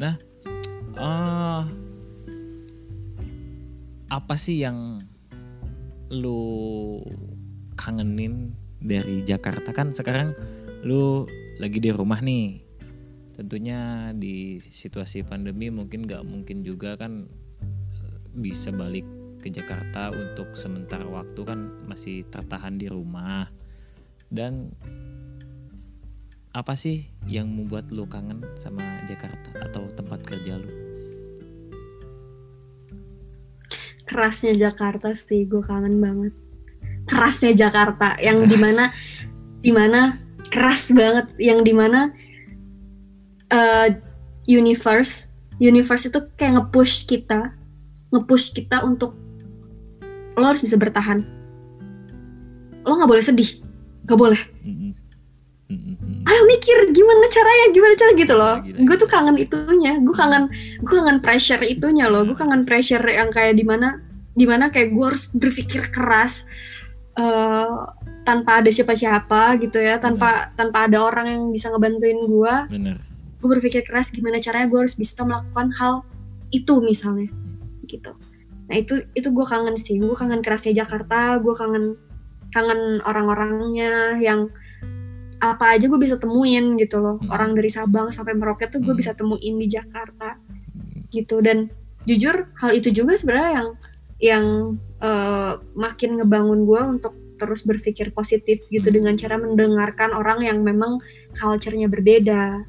Nah 0.00 0.16
eh 0.96 1.62
apa 4.10 4.34
sih 4.34 4.64
yang 4.64 5.06
lu 6.10 6.98
kangenin 7.78 8.56
dari 8.82 9.22
Jakarta? 9.22 9.70
Kan 9.70 9.94
sekarang 9.94 10.34
lu 10.82 11.28
lagi 11.60 11.78
di 11.78 11.92
rumah 11.92 12.18
nih 12.24 12.69
tentunya 13.40 14.12
di 14.12 14.60
situasi 14.60 15.24
pandemi 15.24 15.72
mungkin 15.72 16.04
nggak 16.04 16.28
mungkin 16.28 16.60
juga 16.60 17.00
kan 17.00 17.24
eh, 17.96 18.16
bisa 18.36 18.68
balik 18.68 19.08
ke 19.40 19.48
Jakarta 19.48 20.12
untuk 20.12 20.52
sementara 20.52 21.08
waktu 21.08 21.40
kan 21.48 21.72
masih 21.88 22.28
tertahan 22.28 22.76
di 22.76 22.92
rumah. 22.92 23.48
Dan 24.28 24.76
apa 26.52 26.76
sih 26.76 27.08
yang 27.24 27.48
membuat 27.48 27.88
lu 27.88 28.04
kangen 28.04 28.44
sama 28.60 28.84
Jakarta 29.08 29.56
atau 29.64 29.88
tempat 29.88 30.20
kerja 30.20 30.60
lu? 30.60 30.90
kerasnya 34.10 34.58
Jakarta 34.58 35.14
sih 35.14 35.46
gue 35.46 35.62
kangen 35.62 36.02
banget. 36.02 36.34
Kerasnya 37.06 37.54
Jakarta 37.54 38.18
yang 38.18 38.42
di 38.42 38.58
mana 38.58 38.84
di 39.62 39.70
mana 39.70 40.10
keras 40.50 40.90
banget 40.90 41.30
yang 41.38 41.62
di 41.62 41.70
mana 41.70 42.10
eh, 43.50 43.88
universe. 44.48 45.28
Universe 45.60 46.08
itu 46.08 46.18
kayak 46.38 46.52
nge-push 46.56 47.04
kita. 47.04 47.52
Nge-push 48.10 48.56
kita 48.56 48.82
untuk 48.86 49.14
lo 50.38 50.44
harus 50.46 50.62
bisa 50.64 50.80
bertahan. 50.80 51.20
Lo 52.86 52.96
nggak 52.96 53.10
boleh 53.10 53.24
sedih. 53.24 53.60
Nggak 54.08 54.18
boleh. 54.18 54.40
Ayo 56.26 56.42
mikir 56.50 56.90
gimana 56.90 57.26
caranya? 57.30 57.66
Gimana 57.70 57.94
cara 57.94 58.10
gitu 58.16 58.34
loh. 58.34 58.56
Gue 58.64 58.96
tuh 58.98 59.06
kangen 59.10 59.36
itunya. 59.38 60.00
Gue 60.00 60.14
kangen 60.16 60.50
gue 60.80 60.94
kangen 60.96 61.18
pressure 61.22 61.62
itunya 61.62 62.10
loh. 62.10 62.26
Gue 62.26 62.34
kangen 62.34 62.64
pressure 62.66 63.02
yang 63.06 63.30
kayak 63.30 63.54
di 63.54 63.62
mana 63.62 64.00
di 64.34 64.46
mana 64.48 64.72
kayak 64.72 64.94
gue 64.94 65.04
harus 65.04 65.28
berpikir 65.30 65.92
keras 65.92 66.48
eh, 67.14 67.70
tanpa 68.24 68.64
ada 68.64 68.70
siapa-siapa 68.72 69.60
gitu 69.62 69.78
ya. 69.78 70.02
Tanpa 70.02 70.50
tanpa 70.58 70.90
ada 70.90 70.98
orang 71.04 71.26
yang 71.30 71.42
bisa 71.52 71.70
ngebantuin 71.70 72.18
gue 72.18 72.54
Bener. 72.72 73.09
Gue 73.40 73.48
berpikir 73.56 73.82
keras 73.88 74.12
gimana 74.12 74.36
caranya 74.38 74.68
gue 74.68 74.80
harus 74.84 74.94
bisa 74.94 75.24
melakukan 75.24 75.72
hal 75.80 75.94
itu 76.52 76.84
misalnya. 76.84 77.32
Gitu. 77.88 78.12
Nah 78.68 78.76
itu 78.76 79.02
itu 79.16 79.28
gue 79.32 79.46
kangen 79.48 79.74
sih. 79.80 79.96
Gue 79.98 80.12
kangen 80.12 80.44
kerasnya 80.44 80.84
Jakarta 80.84 81.40
gue 81.40 81.54
kangen 81.56 81.96
kangen 82.52 83.00
orang-orangnya 83.02 84.20
yang 84.20 84.52
apa 85.40 85.72
aja 85.72 85.88
gue 85.88 85.96
bisa 85.96 86.20
temuin 86.20 86.76
gitu 86.76 87.00
loh. 87.00 87.16
Hmm. 87.16 87.32
orang 87.32 87.50
dari 87.56 87.72
Sabang 87.72 88.12
sampai 88.12 88.36
Merauke 88.36 88.68
tuh 88.68 88.84
gue 88.84 88.92
Hmm. 88.92 89.00
bisa 89.00 89.16
temuin 89.16 89.54
di 89.56 89.66
Jakarta. 89.66 90.36
Gitu. 91.08 91.40
Dan 91.40 91.72
jujur 92.04 92.52
hal 92.60 92.70
itu 92.76 92.92
juga 92.92 93.16
sebenarnya 93.16 93.50
yang 93.56 93.68
yang 94.20 94.44
eh, 95.00 95.52
makin 95.72 96.20
ngebangun 96.20 96.68
gue 96.68 96.80
untuk 97.00 97.16
terus 97.40 97.64
berpikir 97.64 98.12
positif 98.12 98.68
gitu 98.68 98.92
Hmm. 98.92 98.96
dengan 99.00 99.14
cara 99.16 99.40
mendengarkan 99.40 100.12
orang 100.12 100.44
yang 100.44 100.60
memang 100.60 101.00
culture-nya 101.32 101.88
berbeda 101.88 102.68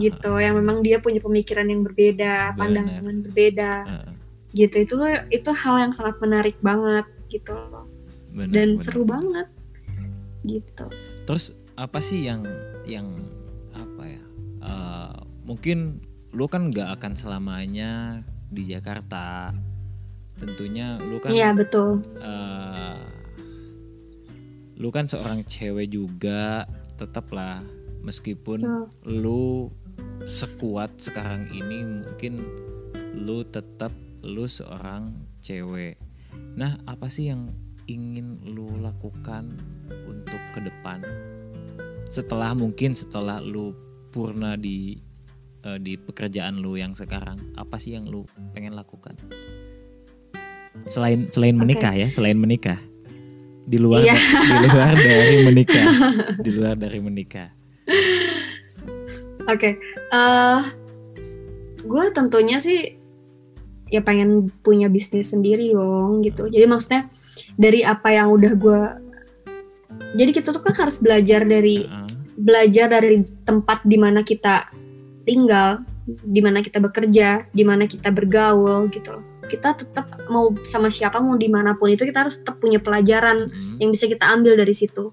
gitu 0.00 0.30
yang 0.38 0.54
memang 0.58 0.80
dia 0.86 1.02
punya 1.02 1.18
pemikiran 1.18 1.66
yang 1.66 1.82
berbeda 1.82 2.54
Benar. 2.54 2.58
pandangan 2.58 3.16
berbeda 3.26 3.72
ah. 3.84 4.10
gitu 4.54 4.76
itu 4.86 4.94
itu 5.34 5.50
hal 5.52 5.74
yang 5.82 5.92
sangat 5.92 6.16
menarik 6.22 6.56
banget 6.62 7.06
gitu 7.28 7.52
loh 7.52 7.84
Bener, 8.32 8.52
dan 8.54 8.68
bener. 8.76 8.82
seru 8.82 9.02
banget 9.04 9.48
gitu 10.46 10.86
Terus 11.28 11.60
apa 11.76 12.00
sih 12.00 12.24
yang 12.24 12.40
yang 12.88 13.04
apa 13.76 14.02
ya? 14.08 14.22
eh, 14.64 15.14
mungkin 15.44 16.00
lu 16.32 16.48
kan 16.48 16.72
nggak 16.72 16.96
akan 16.96 17.12
selamanya 17.12 18.24
di 18.48 18.64
Jakarta. 18.64 19.52
Tentunya 20.40 20.96
lu 21.04 21.20
kan 21.20 21.34
iya 21.34 21.52
betul 21.52 22.00
eh, 22.22 22.96
lu 24.80 24.88
kan 24.88 25.04
seorang 25.04 25.44
cewek 25.44 25.92
juga, 25.92 26.64
tetaplah 26.96 27.60
meskipun 28.00 28.62
Betul. 28.64 28.86
lu 29.04 29.44
sekuat 30.26 30.98
sekarang 30.98 31.46
ini 31.54 31.84
mungkin 31.84 32.42
lu 33.14 33.46
tetap 33.46 33.94
lu 34.26 34.50
seorang 34.50 35.14
cewek. 35.38 36.00
Nah, 36.58 36.74
apa 36.90 37.06
sih 37.06 37.30
yang 37.30 37.54
ingin 37.86 38.42
lu 38.42 38.66
lakukan 38.82 39.54
untuk 40.10 40.40
ke 40.50 40.60
depan? 40.64 41.02
Setelah 42.10 42.56
mungkin 42.56 42.96
setelah 42.96 43.38
lu 43.38 43.76
purna 44.10 44.58
di 44.58 44.98
eh, 45.62 45.78
di 45.78 45.94
pekerjaan 45.94 46.58
lu 46.58 46.74
yang 46.74 46.96
sekarang, 46.96 47.38
apa 47.54 47.78
sih 47.78 47.94
yang 47.94 48.10
lu 48.10 48.26
pengen 48.56 48.74
lakukan? 48.74 49.14
Selain 50.86 51.26
selain 51.30 51.54
menikah 51.58 51.94
ya, 51.94 52.08
selain 52.10 52.38
menikah. 52.38 52.78
Di 53.68 53.76
luar 53.76 54.00
Iya. 54.00 54.16
di 54.16 54.66
luar 54.72 54.94
dari 54.96 55.36
menikah. 55.44 55.86
Di 56.44 56.50
luar 56.56 56.74
dari 56.80 56.98
menikah. 57.04 57.52
Oke 59.48 59.70
eh 60.12 60.60
gue 61.82 62.04
tentunya 62.12 62.60
sih 62.60 63.00
ya 63.88 64.04
pengen 64.04 64.52
punya 64.60 64.92
bisnis 64.92 65.32
sendiri 65.32 65.72
dong 65.72 66.20
gitu 66.20 66.52
jadi 66.52 66.68
maksudnya 66.68 67.08
dari 67.56 67.80
apa 67.80 68.12
yang 68.12 68.28
udah 68.28 68.52
gue 68.52 68.82
jadi 70.14 70.30
kita 70.32 70.54
tuh 70.54 70.62
kan 70.62 70.76
harus 70.76 71.00
belajar 71.00 71.44
dari 71.44 71.84
Heeh. 71.84 72.06
belajar 72.38 72.86
dari 72.88 73.24
tempat 73.44 73.82
di 73.84 73.98
mana 73.98 74.22
kita 74.22 74.70
tinggal, 75.28 75.84
di 76.06 76.40
mana 76.40 76.64
kita 76.64 76.80
bekerja, 76.80 77.44
di 77.52 77.64
mana 77.66 77.84
kita 77.84 78.08
bergaul 78.08 78.88
gitu 78.88 79.18
loh. 79.20 79.24
Kita 79.48 79.76
tetap 79.76 80.08
mau 80.32 80.52
sama 80.64 80.88
siapa 80.92 81.20
mau 81.20 81.36
di 81.36 81.48
mana 81.48 81.76
pun 81.76 81.92
itu 81.92 82.04
kita 82.04 82.24
harus 82.24 82.40
tetap 82.40 82.60
punya 82.60 82.80
pelajaran 82.80 83.48
Mm. 83.48 83.76
yang 83.80 83.90
bisa 83.92 84.08
kita 84.08 84.24
ambil 84.28 84.56
dari 84.56 84.72
situ 84.72 85.12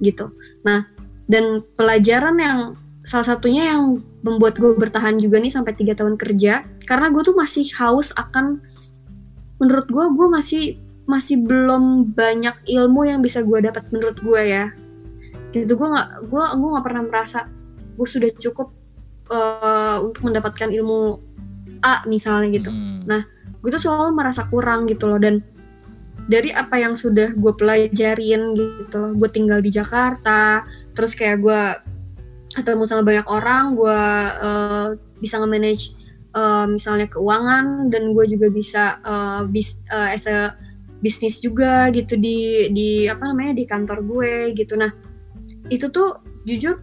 gitu. 0.00 0.32
Nah 0.64 0.84
dan 1.28 1.64
pelajaran 1.76 2.36
yang 2.40 2.58
salah 3.06 3.22
satunya 3.22 3.70
yang 3.70 4.02
membuat 4.26 4.58
gue 4.58 4.74
bertahan 4.74 5.14
juga 5.22 5.38
nih 5.38 5.54
sampai 5.54 5.78
tiga 5.78 5.94
tahun 5.94 6.18
kerja 6.18 6.66
karena 6.90 7.06
gue 7.14 7.22
tuh 7.22 7.38
masih 7.38 7.62
haus 7.78 8.10
akan 8.18 8.58
menurut 9.62 9.86
gue 9.86 10.04
gue 10.10 10.28
masih 10.28 10.64
masih 11.06 11.46
belum 11.46 12.10
banyak 12.18 12.66
ilmu 12.66 13.06
yang 13.06 13.22
bisa 13.22 13.46
gue 13.46 13.62
dapat 13.62 13.86
menurut 13.94 14.18
gue 14.18 14.42
ya 14.42 14.74
gitu 15.54 15.78
gue 15.78 15.88
nggak 15.88 16.26
gue 16.26 16.44
gue 16.58 16.68
nggak 16.74 16.84
pernah 16.84 17.02
merasa 17.06 17.46
gue 17.94 18.08
sudah 18.10 18.30
cukup 18.42 18.74
eh, 19.30 19.96
untuk 20.02 20.26
mendapatkan 20.26 20.68
ilmu 20.68 21.22
A 21.86 22.02
misalnya 22.10 22.50
gitu 22.50 22.74
Mm. 22.74 23.06
Nah, 23.06 23.22
gue 23.62 23.70
tuh 23.70 23.78
selalu 23.78 24.18
merasa 24.18 24.50
kurang 24.50 24.90
gitu 24.90 25.06
loh 25.06 25.22
dan 25.22 25.38
dari 26.26 26.50
apa 26.50 26.82
yang 26.82 26.98
sudah 26.98 27.30
gue 27.38 27.52
pelajarin 27.54 28.50
gitu 28.58 28.96
loh 28.98 29.14
gue 29.14 29.30
tinggal 29.30 29.62
di 29.62 29.70
Jakarta 29.70 30.66
terus 30.90 31.14
kayak 31.14 31.38
gue 31.38 31.60
ketemu 32.56 32.82
sama 32.88 33.04
banyak 33.04 33.26
orang 33.28 33.76
gue 33.76 34.02
eh, 34.40 34.88
bisa 35.20 35.36
nge-manage 35.36 35.92
eh, 36.32 36.66
misalnya 36.66 37.06
keuangan 37.12 37.92
dan 37.92 38.16
gue 38.16 38.24
juga 38.32 38.48
bisa 38.48 38.84
eh, 39.04 39.42
bis, 39.52 39.84
eh, 39.92 40.16
as 40.16 40.24
a 40.24 40.56
bisnis 41.04 41.44
juga 41.44 41.92
gitu 41.92 42.16
di 42.16 42.68
di 42.72 42.88
apa 43.04 43.28
namanya 43.28 43.52
di 43.60 43.64
kantor 43.68 44.00
gue 44.02 44.32
gitu. 44.56 44.80
Nah 44.80 44.90
itu 45.68 45.92
tuh 45.92 46.24
jujur 46.48 46.80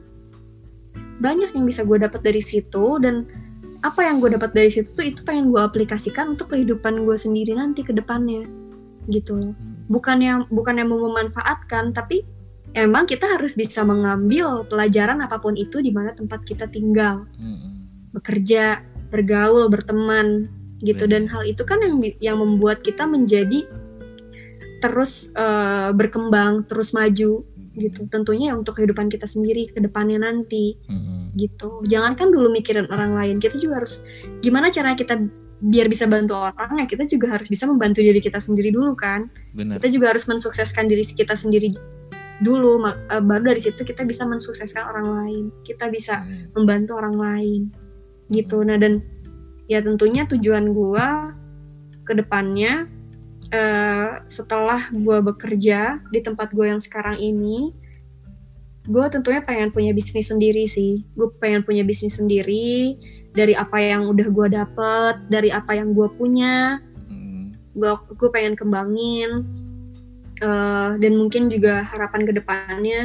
banyak 1.17 1.55
yang 1.55 1.65
bisa 1.65 1.81
gue 1.87 1.97
dapat 1.97 2.21
dari 2.21 2.41
situ 2.43 2.99
dan 3.01 3.25
apa 3.83 4.05
yang 4.07 4.23
gue 4.23 4.31
dapat 4.31 4.55
dari 4.55 4.71
situ 4.71 4.87
tuh 4.95 5.03
itu 5.03 5.19
pengen 5.27 5.51
gue 5.51 5.59
aplikasikan 5.59 6.35
untuk 6.39 6.55
kehidupan 6.55 7.03
gue 7.03 7.17
sendiri 7.19 7.57
nanti 7.57 7.83
ke 7.83 7.91
depannya 7.91 8.47
gitu 9.11 9.35
loh. 9.35 9.53
Bukannya 9.91 10.47
bukannya 10.47 10.87
mau 10.87 10.99
memanfaatkan 11.03 11.91
tapi 11.91 12.23
emang 12.73 13.05
kita 13.05 13.37
harus 13.37 13.53
bisa 13.53 13.85
mengambil 13.85 14.65
pelajaran 14.65 15.21
apa 15.21 15.37
pun 15.37 15.53
itu 15.53 15.79
di 15.79 15.93
mana 15.93 16.11
tempat 16.13 16.41
kita 16.43 16.67
tinggal. 16.67 17.29
Mm-mm. 17.37 17.71
bekerja 18.13 18.85
bergaul 19.09 19.73
berteman 19.73 20.45
gitu. 20.85 21.09
Dan 21.09 21.25
hal 21.29 21.45
itu 21.49 21.65
kan 21.65 21.81
yang 21.81 21.97
yang 22.21 22.37
membuat 22.37 22.85
kita 22.85 23.09
menjadi 23.09 23.65
terus 24.81 25.33
eh, 25.33 25.89
berkembang 25.95 26.69
terus 26.69 26.93
maju 26.93 27.41
gitu. 27.73 27.99
Tentunya 28.09 28.53
ya 28.53 28.57
untuk 28.57 28.77
kehidupan 28.77 29.09
kita 29.09 29.25
sendiri 29.25 29.65
ke 29.69 29.81
depannya 29.81 30.21
nanti 30.21 30.77
Mm-mm. 30.85 31.33
gitu. 31.33 31.81
Jangankan 31.89 32.29
dulu 32.29 32.53
mikirin 32.53 32.85
orang 32.93 33.17
lain. 33.17 33.41
Kita 33.41 33.57
juga 33.57 33.81
harus 33.81 34.05
gimana 34.45 34.69
caranya 34.69 34.97
kita 34.97 35.17
biar 35.63 35.87
bisa 35.87 36.03
bantu 36.11 36.35
orang 36.35 36.83
ya 36.83 36.85
kita 36.91 37.07
juga 37.07 37.39
harus 37.39 37.47
bisa 37.47 37.63
membantu 37.63 38.03
diri 38.03 38.19
kita 38.19 38.37
sendiri 38.37 38.69
dulu 38.69 38.93
kan. 38.93 39.31
Benar. 39.55 39.79
Kita 39.79 39.89
juga 39.89 40.11
harus 40.11 40.27
mensukseskan 40.27 40.85
diri 40.85 41.01
kita 41.01 41.33
sendiri 41.39 41.73
dulu 42.43 42.83
eh, 42.91 43.23
baru 43.23 43.55
dari 43.55 43.61
situ 43.63 43.87
kita 43.87 44.03
bisa 44.03 44.27
mensukseskan 44.27 44.83
orang 44.83 45.07
lain. 45.23 45.43
Kita 45.63 45.87
bisa 45.87 46.21
Mm. 46.21 46.51
membantu 46.59 46.99
orang 46.99 47.15
lain 47.15 47.61
gitu. 48.27 48.61
Nah 48.67 48.75
dan 48.75 48.99
ya 49.71 49.79
tentunya 49.79 50.27
tujuan 50.27 50.75
gua 50.75 51.31
ke 52.03 52.13
depannya 52.19 52.91
eh, 53.53 54.19
setelah 54.27 54.83
gua 54.91 55.23
bekerja 55.23 56.03
di 56.11 56.19
tempat 56.19 56.51
gue 56.51 56.67
yang 56.67 56.81
sekarang 56.83 57.15
ini 57.21 57.71
gue 58.83 59.05
tentunya 59.07 59.39
pengen 59.39 59.71
punya 59.71 59.95
bisnis 59.95 60.27
sendiri 60.27 60.67
sih. 60.67 61.07
Gue 61.15 61.31
pengen 61.39 61.63
punya 61.63 61.87
bisnis 61.87 62.19
sendiri 62.19 62.99
dari 63.31 63.55
apa 63.55 63.79
yang 63.79 64.11
udah 64.11 64.27
gua 64.27 64.51
dapet 64.51 65.23
dari 65.31 65.47
apa 65.47 65.71
yang 65.79 65.95
gua 65.95 66.11
punya. 66.11 66.83
Mm. 67.07 67.55
gue 67.73 67.89
gue 68.19 68.29
pengen 68.29 68.53
kembangin 68.59 69.62
eh, 70.43 70.89
dan 70.99 71.13
mungkin 71.15 71.47
juga 71.47 71.87
harapan 71.87 72.21
ke 72.27 72.33
depannya 72.35 73.01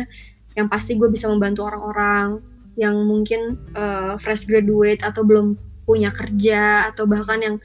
yang 0.58 0.66
pasti 0.66 0.98
gue 0.98 1.06
bisa 1.06 1.30
membantu 1.30 1.70
orang-orang 1.70 2.42
yang 2.74 2.98
mungkin 3.06 3.58
eh, 3.78 4.18
fresh 4.18 4.50
graduate 4.50 5.06
atau 5.06 5.22
belum 5.22 5.54
punya 5.86 6.12
kerja 6.12 6.90
atau 6.92 7.06
bahkan 7.08 7.40
yang 7.40 7.56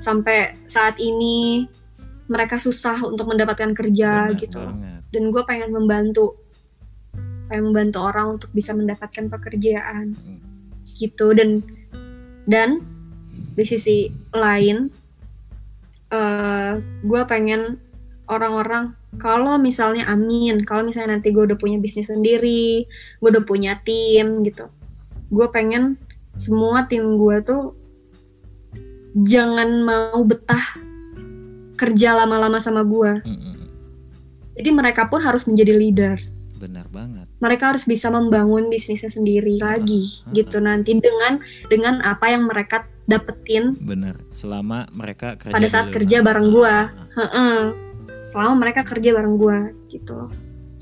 sampai 0.00 0.56
saat 0.64 0.96
ini 0.96 1.68
mereka 2.30 2.56
susah 2.56 2.96
untuk 3.04 3.28
mendapatkan 3.28 3.76
kerja 3.76 4.32
benar 4.32 4.40
gitu 4.40 4.62
banget. 4.62 5.00
dan 5.12 5.22
gue 5.28 5.42
pengen 5.44 5.70
membantu 5.74 6.40
pengen 7.50 7.68
membantu 7.68 7.98
orang 8.00 8.40
untuk 8.40 8.50
bisa 8.56 8.72
mendapatkan 8.72 9.28
pekerjaan 9.28 10.16
gitu 10.96 11.36
dan 11.36 11.60
dan 12.48 12.80
di 13.52 13.64
sisi 13.68 14.08
lain 14.32 14.88
eh 16.08 16.72
gue 16.80 17.22
pengen 17.28 17.81
orang-orang 18.32 18.96
kalau 19.20 19.60
misalnya 19.60 20.08
amin 20.08 20.64
kalau 20.64 20.82
misalnya 20.82 21.20
nanti 21.20 21.28
gue 21.30 21.44
udah 21.44 21.58
punya 21.60 21.76
bisnis 21.76 22.08
sendiri 22.08 22.88
gue 23.20 23.28
udah 23.28 23.44
punya 23.44 23.76
tim 23.80 24.40
gitu. 24.42 24.66
Gue 25.28 25.46
pengen 25.48 26.00
semua 26.34 26.88
tim 26.88 27.20
gue 27.20 27.36
tuh 27.44 27.76
jangan 29.12 29.68
mau 29.84 30.24
betah 30.24 30.64
kerja 31.76 32.16
lama-lama 32.16 32.56
sama 32.56 32.80
gue 32.80 33.20
Mm-mm. 33.26 33.56
jadi 34.56 34.70
mereka 34.72 35.08
pun 35.10 35.20
harus 35.20 35.44
menjadi 35.44 35.76
leader. 35.76 36.16
Benar 36.56 36.86
banget. 36.94 37.26
Mereka 37.42 37.74
harus 37.74 37.84
bisa 37.84 38.06
membangun 38.06 38.70
bisnisnya 38.70 39.10
sendiri 39.10 39.58
lagi 39.58 40.22
ah, 40.22 40.30
gitu 40.30 40.62
nanti 40.62 40.94
dengan 40.94 41.42
dengan 41.66 41.98
apa 42.06 42.30
yang 42.30 42.46
mereka 42.46 42.86
dapetin 43.04 43.74
benar. 43.82 44.14
Selama 44.30 44.86
mereka 44.94 45.34
kerja 45.34 45.52
pada 45.52 45.66
saat 45.68 45.90
kerja 45.90 46.22
bareng 46.22 46.48
Ah, 46.48 46.52
gua. 46.54 46.70
ah, 46.70 46.86
Heeh. 47.18 47.58
Selama 48.32 48.64
mereka 48.64 48.80
kerja 48.82 49.12
bareng 49.12 49.36
gua 49.36 49.68
gitu 49.92 50.16
loh. 50.16 50.30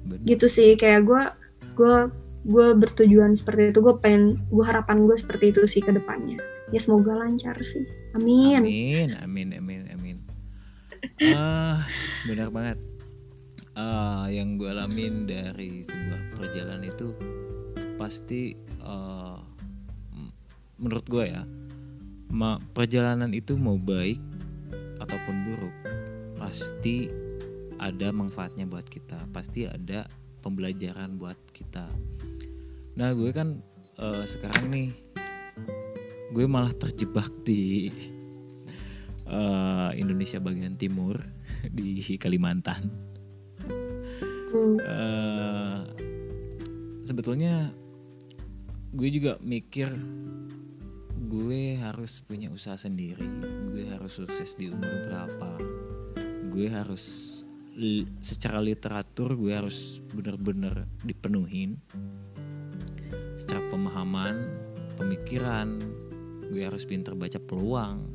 benar. 0.07 0.25
gitu 0.25 0.47
sih 0.47 0.79
kayak 0.79 1.03
gua 1.03 1.35
gua 1.75 2.09
gue 2.41 2.73
bertujuan 2.73 3.37
seperti 3.37 3.69
itu 3.69 3.85
gue 3.85 4.01
pengen 4.01 4.41
gue 4.49 4.65
harapan 4.65 5.05
gue 5.05 5.13
seperti 5.13 5.53
itu 5.53 5.61
sih 5.69 5.85
ke 5.85 5.93
depannya 5.93 6.41
ya 6.73 6.81
semoga 6.81 7.13
lancar 7.13 7.53
sih 7.61 7.85
amin, 8.17 8.65
Amin, 8.65 9.09
amin, 9.21 9.49
amin, 9.61 9.83
amin. 9.93 10.17
Ah, 11.21 11.85
benar 12.25 12.49
banget. 12.49 12.81
Ah, 13.77 14.27
yang 14.33 14.57
gue 14.57 14.73
alamin 14.73 15.29
dari 15.29 15.85
sebuah 15.85 16.35
perjalanan 16.35 16.83
itu 16.83 17.13
pasti 18.01 18.57
m- 20.17 20.35
menurut 20.81 21.07
gue 21.07 21.25
ya, 21.29 21.45
perjalanan 22.73 23.31
itu 23.37 23.55
mau 23.61 23.77
baik 23.77 24.19
ataupun 24.99 25.37
buruk, 25.45 25.75
pasti 26.41 27.13
ada 27.81 28.13
manfaatnya 28.13 28.69
buat 28.69 28.85
kita, 28.85 29.33
pasti 29.33 29.65
ada 29.65 30.05
pembelajaran 30.45 31.17
buat 31.17 31.37
kita. 31.57 31.89
Nah, 33.01 33.17
gue 33.17 33.33
kan 33.33 33.65
eh, 33.97 34.25
sekarang 34.29 34.69
nih 34.69 34.89
gue 36.31 36.45
malah 36.45 36.77
terjebak 36.77 37.33
di 37.43 37.89
eh, 39.25 39.91
Indonesia 39.97 40.37
bagian 40.39 40.77
timur 40.77 41.17
di 41.77 42.05
Kalimantan. 42.21 43.09
Eh, 44.85 45.81
sebetulnya 47.01 47.73
gue 48.93 49.09
juga 49.09 49.41
mikir 49.41 49.89
gue 51.31 51.79
harus 51.79 52.27
punya 52.27 52.51
usaha 52.51 52.75
sendiri, 52.75 53.23
gue 53.71 53.87
harus 53.87 54.19
sukses 54.19 54.59
di 54.59 54.67
umur 54.67 55.07
berapa, 55.07 55.63
gue 56.51 56.67
harus 56.67 57.40
secara 58.21 58.59
literatur 58.59 59.39
gue 59.39 59.53
harus 59.55 60.03
bener-bener 60.11 60.89
dipenuhin. 61.07 61.79
Secara 63.39 63.65
pemahaman, 63.73 64.37
pemikiran, 65.01 65.81
gue 66.51 66.63
harus 66.67 66.85
pintar 66.85 67.17
baca 67.17 67.41
peluang, 67.41 68.11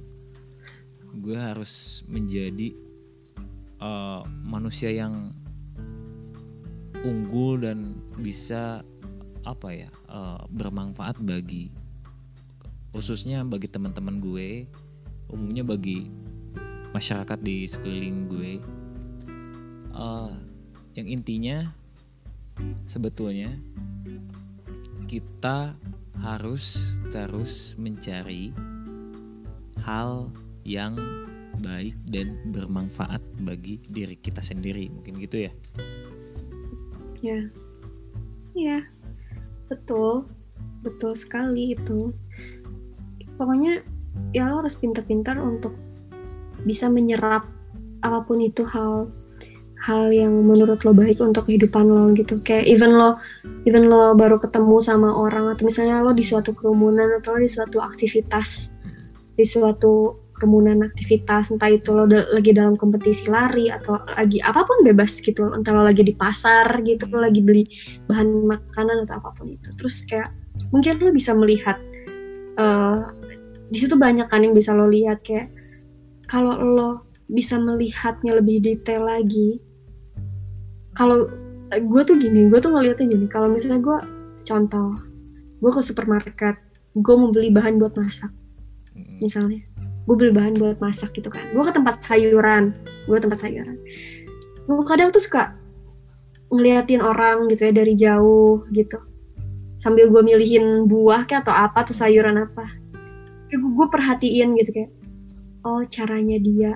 gue 1.16 1.38
harus 1.40 2.04
menjadi 2.12 2.76
eh, 3.80 4.22
manusia 4.44 4.92
yang 4.92 5.32
unggul 7.06 7.62
dan 7.62 8.02
bisa 8.20 8.82
apa 9.46 9.70
ya 9.72 9.90
eh, 10.10 10.42
bermanfaat 10.50 11.22
bagi 11.22 11.70
khususnya 12.96 13.44
bagi 13.44 13.68
teman-teman 13.68 14.24
gue 14.24 14.72
umumnya 15.28 15.68
bagi 15.68 16.08
masyarakat 16.96 17.40
di 17.44 17.68
sekeliling 17.68 18.32
gue 18.32 18.52
Eh, 19.96 20.34
yang 21.00 21.08
intinya 21.08 21.72
sebetulnya 22.84 23.52
kita 25.08 25.76
harus 26.20 26.98
terus 27.12 27.80
mencari 27.80 28.52
hal 29.84 30.32
yang 30.68 30.98
baik 31.60 31.96
dan 32.12 32.36
bermanfaat 32.52 33.24
bagi 33.40 33.80
diri 33.88 34.20
kita 34.20 34.44
sendiri. 34.44 34.92
Mungkin 34.92 35.16
gitu 35.24 35.48
ya? 35.48 35.52
Ya. 37.24 37.40
Ya. 38.52 38.80
Betul. 39.72 40.28
Betul 40.84 41.16
sekali 41.16 41.76
itu. 41.76 42.12
Pokoknya 43.40 43.84
ya 44.32 44.52
lo 44.52 44.64
harus 44.64 44.76
pintar-pintar 44.80 45.40
untuk 45.40 45.76
bisa 46.64 46.88
menyerap 46.92 47.48
apa 48.00 48.20
pun 48.24 48.42
itu 48.42 48.64
hal 48.68 49.12
hal 49.86 50.10
yang 50.10 50.34
menurut 50.34 50.82
lo 50.82 50.98
baik 50.98 51.22
untuk 51.22 51.46
kehidupan 51.46 51.86
lo 51.86 52.10
gitu. 52.18 52.42
Kayak 52.42 52.66
even 52.66 52.98
lo 52.98 53.22
even 53.70 53.86
lo 53.86 54.18
baru 54.18 54.42
ketemu 54.42 54.82
sama 54.82 55.14
orang 55.14 55.54
atau 55.54 55.70
misalnya 55.70 56.02
lo 56.02 56.12
di 56.12 56.26
suatu 56.26 56.58
kerumunan 56.58 57.22
atau 57.22 57.38
lo 57.38 57.46
di 57.46 57.52
suatu 57.52 57.78
aktivitas 57.78 58.74
di 59.36 59.46
suatu 59.46 60.26
kerumunan 60.36 60.84
aktivitas 60.84 61.56
entah 61.56 61.72
itu 61.72 61.96
lo 61.96 62.10
da- 62.10 62.28
lagi 62.34 62.52
dalam 62.52 62.76
kompetisi 62.76 63.32
lari 63.32 63.72
atau 63.72 63.96
lagi 64.04 64.44
apa 64.44 64.68
pun 64.68 64.84
bebas 64.84 65.24
gitu 65.24 65.48
entah 65.54 65.72
lo 65.72 65.86
lagi 65.86 66.04
di 66.04 66.12
pasar 66.12 66.84
gitu 66.84 67.08
lo 67.14 67.24
lagi 67.24 67.40
beli 67.40 67.64
bahan 68.10 68.28
makanan 68.44 69.06
atau 69.06 69.22
apa 69.22 69.30
pun 69.38 69.54
itu. 69.54 69.70
Terus 69.78 70.04
kayak 70.10 70.34
mungkin 70.74 70.98
lo 70.98 71.14
bisa 71.14 71.32
melihat 71.38 71.78
eh 72.58 73.00
di 73.70 73.78
situ 73.78 73.98
banyak 73.98 74.26
kan 74.26 74.42
yang 74.42 74.58
bisa 74.58 74.74
lo 74.74 74.90
lihat 74.90 75.22
kayak 75.22 75.54
kalau 76.26 76.58
lo 76.58 76.90
bisa 77.26 77.58
melihatnya 77.58 78.38
lebih 78.38 78.62
detail 78.62 79.06
lagi 79.06 79.58
kalau 80.96 81.28
gue 81.76 82.02
tuh 82.08 82.16
gini 82.16 82.48
gue 82.48 82.60
tuh 82.64 82.72
ngeliatnya 82.72 83.06
gini 83.06 83.26
kalau 83.28 83.52
misalnya 83.52 83.84
gue 83.84 83.98
contoh 84.48 84.96
gue 85.60 85.72
ke 85.72 85.82
supermarket 85.84 86.56
gue 86.96 87.16
mau 87.20 87.30
beli 87.30 87.52
bahan 87.52 87.76
buat 87.76 88.00
masak 88.00 88.32
misalnya 89.20 89.60
gue 90.08 90.16
beli 90.16 90.32
bahan 90.32 90.56
buat 90.56 90.80
masak 90.80 91.12
gitu 91.18 91.28
kan 91.28 91.44
gue 91.52 91.64
ke 91.64 91.74
tempat 91.76 92.00
sayuran 92.00 92.72
gue 93.06 93.18
tempat 93.20 93.40
sayuran 93.44 93.76
gue 94.66 94.86
kadang 94.88 95.12
tuh 95.12 95.20
suka 95.22 95.58
ngeliatin 96.54 97.04
orang 97.04 97.52
gitu 97.52 97.68
ya 97.68 97.74
dari 97.76 97.94
jauh 97.98 98.64
gitu 98.72 99.02
sambil 99.76 100.08
gue 100.08 100.22
milihin 100.24 100.88
buah 100.88 101.28
kayak 101.28 101.44
atau 101.44 101.54
apa 101.54 101.84
atau 101.84 101.94
sayuran 101.98 102.40
apa 102.48 102.66
kayak 103.52 103.62
gue 103.62 103.88
perhatiin 103.92 104.56
gitu 104.62 104.72
kayak 104.72 104.92
oh 105.68 105.84
caranya 105.90 106.38
dia 106.40 106.72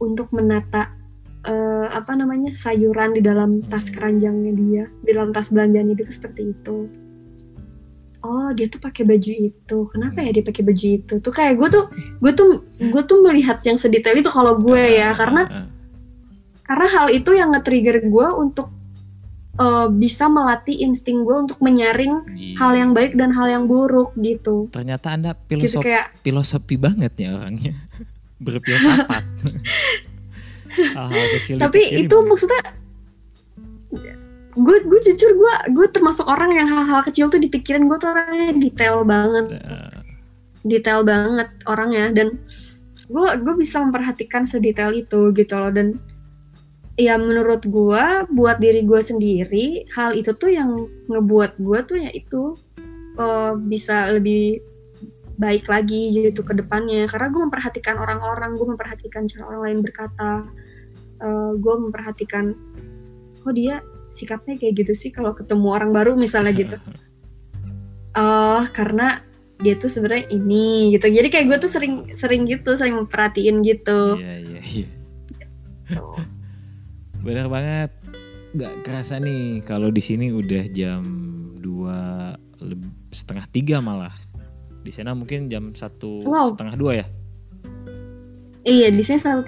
untuk 0.00 0.32
menata 0.34 1.03
eh, 1.44 1.86
apa 1.88 2.12
namanya 2.12 2.52
sayuran 2.52 3.12
di 3.12 3.20
dalam 3.20 3.60
tas 3.62 3.88
keranjangnya 3.88 4.52
dia 4.54 4.84
di 5.00 5.10
dalam 5.12 5.30
tas 5.30 5.48
belanjanya 5.48 5.92
dia 5.92 6.04
tuh 6.04 6.16
seperti 6.16 6.42
itu. 6.50 6.76
Oh 8.24 8.48
dia 8.50 8.64
tuh 8.66 8.80
pakai 8.80 9.04
baju 9.04 9.32
itu. 9.36 9.78
Kenapa 9.92 10.24
ya 10.24 10.32
dia 10.32 10.40
pakai 10.40 10.64
baju 10.64 10.86
itu? 10.96 11.14
Tuh 11.20 11.28
kayak 11.28 11.60
gue 11.60 11.68
tuh 11.68 11.84
gue 11.92 12.32
tuh 12.32 12.48
gue 12.80 13.02
tuh 13.04 13.18
melihat 13.20 13.60
yang 13.62 13.76
sedetail 13.76 14.16
itu 14.16 14.32
kalau 14.32 14.56
gue 14.56 14.80
ya 14.80 15.12
karena 15.12 15.68
karena 16.64 16.86
hal 16.88 17.12
itu 17.12 17.36
yang 17.36 17.52
nge-trigger 17.52 18.00
gue 18.00 18.26
untuk 18.40 18.72
eh, 19.60 19.88
bisa 19.92 20.32
melatih 20.32 20.80
insting 20.80 21.20
gue 21.20 21.36
untuk 21.36 21.60
menyaring 21.60 22.24
Iya. 22.32 22.56
hal 22.56 22.72
yang 22.74 22.90
baik 22.90 23.12
dan 23.12 23.28
hal 23.30 23.52
yang 23.52 23.68
buruk 23.68 24.16
gitu. 24.16 24.72
Ternyata 24.72 25.12
anda 25.12 25.36
gitu 25.36 25.60
filosofi 25.60 25.84
kayak 25.84 26.06
filosofi 26.24 26.74
banget 26.80 27.12
ya 27.20 27.36
orangnya. 27.36 27.76
Berfilsafat 28.44 29.24
hal-hal 30.74 31.26
kecil 31.40 31.56
tapi 31.62 31.80
dipikirin. 31.80 32.06
itu 32.08 32.16
maksudnya 32.26 32.62
gue 34.54 34.76
gue 34.86 35.00
jujur 35.10 35.30
gue 35.34 35.54
gue 35.74 35.86
termasuk 35.90 36.30
orang 36.30 36.54
yang 36.54 36.68
hal-hal 36.70 37.02
kecil 37.02 37.26
tuh 37.26 37.42
dipikirin 37.42 37.90
gue 37.90 37.98
tuh 37.98 38.14
orangnya 38.14 38.54
detail 38.54 39.02
banget. 39.02 39.58
Ah, 39.66 39.98
detail 40.62 41.02
banget 41.02 41.50
orangnya 41.66 42.14
dan 42.14 42.38
gue 43.10 43.28
gue 43.42 43.54
bisa 43.58 43.82
memperhatikan 43.82 44.46
sedetail 44.46 44.94
itu 44.94 45.34
gitu 45.34 45.54
loh 45.58 45.74
dan 45.74 45.98
ya 46.94 47.18
menurut 47.18 47.66
gue 47.66 48.04
buat 48.30 48.62
diri 48.62 48.86
gue 48.86 49.00
sendiri 49.02 49.90
hal 49.98 50.14
itu 50.14 50.30
tuh 50.38 50.54
yang 50.54 50.86
ngebuat 51.10 51.58
gue 51.58 51.78
tuh 51.82 51.98
ya 51.98 52.10
itu 52.14 52.54
eh, 53.18 53.52
bisa 53.58 54.14
lebih 54.14 54.62
baik 55.34 55.66
lagi 55.66 56.14
gitu 56.14 56.46
ke 56.46 56.54
depannya. 56.54 57.10
Karena 57.10 57.28
gue 57.30 57.42
memperhatikan 57.42 57.98
orang-orang 57.98 58.54
gue 58.54 58.66
memperhatikan 58.70 59.26
cara 59.26 59.50
orang 59.50 59.62
lain 59.70 59.78
berkata 59.82 60.46
eh, 61.24 61.52
gue 61.54 61.74
memperhatikan 61.80 62.52
oh 63.40 63.50
dia 63.50 63.80
sikapnya 64.06 64.54
kayak 64.54 64.74
gitu 64.78 64.92
sih 64.92 65.08
kalau 65.08 65.32
ketemu 65.32 65.66
orang 65.66 65.90
baru 65.90 66.12
misalnya 66.14 66.52
gitu 66.52 66.76
oh 68.14 68.62
karena 68.76 69.24
dia 69.56 69.74
tuh 69.74 69.88
sebenarnya 69.88 70.28
ini 70.30 70.92
gitu 70.92 71.08
jadi 71.08 71.26
kayak 71.26 71.46
gue 71.46 71.58
tuh 71.58 71.70
sering 71.70 71.94
sering 72.12 72.44
gitu 72.44 72.74
sering 72.74 72.94
memperhatiin 72.96 73.58
gitu 73.60 74.18
Iya 74.18 74.34
iya 74.40 74.60
iya. 74.62 74.88
Benar 77.20 77.48
banget. 77.48 77.90
Gak 78.52 78.84
kerasa 78.84 79.16
nih 79.16 79.62
kalau 79.62 79.88
di 79.88 79.98
sini 79.98 80.30
udah 80.30 80.64
jam 80.68 81.02
2 81.56 82.36
leb- 82.62 82.94
setengah 83.10 83.46
tiga 83.48 83.80
malah. 83.80 84.12
Di 84.80 84.92
sana 84.92 85.16
mungkin 85.16 85.48
jam 85.48 85.72
satu 85.72 86.20
Wow. 86.22 86.52
setengah 86.52 86.74
dua 86.76 86.92
ya. 86.94 87.06
Iya 88.64 88.88
di 88.88 89.00
sini 89.00 89.20
136 89.20 89.44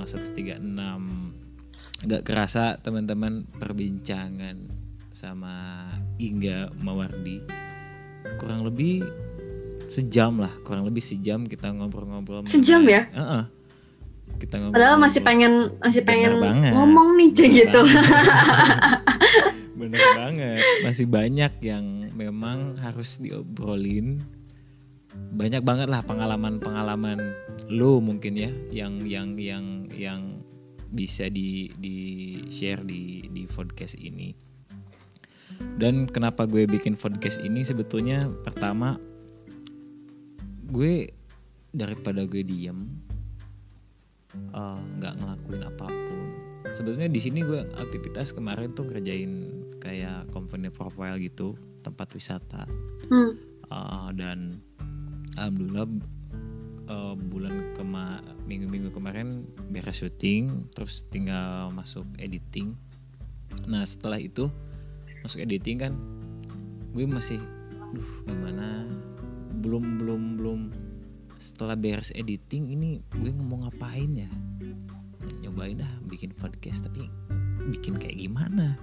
Satu 0.00 0.26
tiga 0.32 0.56
enam. 0.56 1.32
Gak 2.00 2.24
kerasa 2.24 2.80
teman-teman 2.80 3.44
perbincangan 3.60 4.56
sama 5.12 5.84
Ingga 6.16 6.72
Mawardi 6.80 7.44
kurang 8.40 8.64
lebih 8.64 9.04
sejam 9.84 10.40
lah 10.40 10.48
kurang 10.64 10.88
lebih 10.88 11.04
sejam 11.04 11.44
kita 11.44 11.68
ngobrol-ngobrol 11.68 12.48
Sejam 12.48 12.84
ya? 12.88 13.04
Heeh. 13.12 13.44
kita 14.40 14.56
ngobrol 14.56 14.76
padahal 14.80 14.96
masih 14.96 15.20
pengen 15.20 15.52
masih 15.76 16.00
Bener 16.00 16.08
pengen 16.08 16.32
banget. 16.40 16.72
ngomong 16.72 17.08
nih 17.20 17.28
Cek, 17.36 17.50
gitu 17.52 17.80
Bener 19.80 20.00
banget, 20.12 20.60
masih 20.84 21.08
banyak 21.08 21.52
yang 21.64 22.12
memang 22.12 22.76
harus 22.84 23.16
diobrolin. 23.16 24.20
Banyak 25.32 25.64
banget 25.64 25.88
lah 25.88 26.04
pengalaman-pengalaman 26.04 27.32
lu 27.68 28.00
mungkin 28.00 28.38
ya 28.38 28.50
yang 28.72 29.02
yang 29.04 29.36
yang 29.36 29.90
yang 29.92 30.22
bisa 30.90 31.28
di 31.28 31.70
di 31.76 31.98
share 32.48 32.82
di 32.86 33.28
di 33.28 33.44
podcast 33.44 33.98
ini. 34.00 34.32
Dan 35.60 36.08
kenapa 36.08 36.48
gue 36.48 36.64
bikin 36.64 36.96
podcast 36.96 37.44
ini 37.44 37.60
sebetulnya 37.60 38.24
pertama 38.40 38.96
gue 40.70 41.10
daripada 41.74 42.24
gue 42.24 42.42
diem 42.46 42.80
eh, 44.34 44.80
nggak 44.98 45.14
ngelakuin 45.20 45.62
apa 45.66 45.86
pun 45.86 46.20
sebetulnya 46.70 47.10
di 47.10 47.20
sini 47.20 47.42
gue 47.42 47.60
aktivitas 47.78 48.34
kemarin 48.34 48.70
tuh 48.74 48.86
ngerjain 48.86 49.50
kayak 49.82 50.30
company 50.30 50.70
profile 50.70 51.18
gitu 51.18 51.58
tempat 51.82 52.08
wisata 52.14 52.64
hmm. 53.10 53.52
Eh, 53.70 54.08
dan 54.18 54.58
alhamdulillah 55.38 55.86
eh, 56.90 57.14
bulan 57.14 57.72
kema 57.78 58.18
minggu-minggu 58.50 58.90
kemarin 58.90 59.46
beres 59.70 60.02
syuting 60.02 60.66
terus 60.74 61.06
tinggal 61.06 61.70
masuk 61.70 62.04
editing. 62.18 62.74
Nah 63.70 63.86
setelah 63.86 64.18
itu 64.18 64.50
masuk 65.22 65.46
editing 65.46 65.78
kan 65.78 65.92
gue 66.90 67.06
masih 67.06 67.38
duh 67.94 68.10
gimana? 68.26 68.86
Belum 69.62 70.02
belum 70.02 70.22
belum. 70.36 70.60
Setelah 71.40 71.78
beres 71.78 72.12
editing 72.12 72.74
ini 72.74 73.00
gue 73.16 73.30
ngomong 73.32 73.70
ngapain 73.70 74.10
ya? 74.12 74.30
Nyobain 75.40 75.78
dah 75.78 75.92
bikin 76.04 76.34
podcast 76.34 76.90
tapi 76.90 77.06
bikin 77.70 77.96
kayak 77.96 78.18
gimana? 78.18 78.74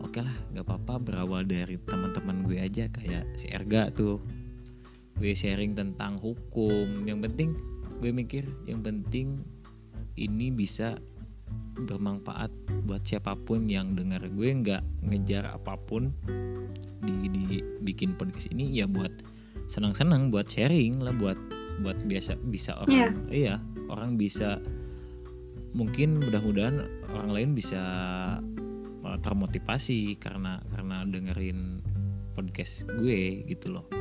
Oke 0.00 0.22
lah 0.22 0.36
nggak 0.54 0.64
apa-apa 0.64 1.02
berawal 1.02 1.42
dari 1.42 1.74
teman-teman 1.82 2.46
gue 2.46 2.62
aja 2.62 2.86
kayak 2.86 3.34
si 3.34 3.50
Erga 3.50 3.90
tuh 3.90 4.22
gue 5.16 5.32
sharing 5.32 5.72
tentang 5.72 6.20
hukum. 6.20 7.04
Yang 7.08 7.20
penting 7.30 7.50
gue 8.00 8.12
mikir 8.12 8.44
yang 8.68 8.84
penting 8.84 9.40
ini 10.16 10.52
bisa 10.52 10.96
bermanfaat 11.76 12.52
buat 12.88 13.04
siapa 13.04 13.36
pun 13.36 13.68
yang 13.68 13.92
dengar 13.96 14.24
gue 14.32 14.48
nggak 14.48 14.82
ngejar 15.04 15.52
apa 15.52 15.76
pun 15.76 16.12
di 17.04 17.28
di 17.28 17.60
bikin 17.84 18.16
podcast 18.16 18.48
ini 18.52 18.72
ya 18.72 18.88
buat 18.88 19.12
senang-senang 19.68 20.32
buat 20.32 20.48
sharing 20.48 21.04
lah 21.04 21.12
buat 21.12 21.36
buat 21.84 22.08
biasa 22.08 22.40
bisa 22.48 22.80
orang 22.80 23.28
iya. 23.28 23.60
orang 23.92 24.16
bisa 24.16 24.56
mungkin 25.76 26.24
mudah-mudahan 26.24 26.80
orang 27.12 27.30
lain 27.36 27.50
bisa 27.52 27.82
uh, 29.04 29.18
termotivasi 29.20 30.16
karena 30.16 30.64
karena 30.72 31.04
dengerin 31.04 31.84
podcast 32.32 32.88
gue 32.96 33.44
gitu 33.44 33.76
loh 33.76 33.95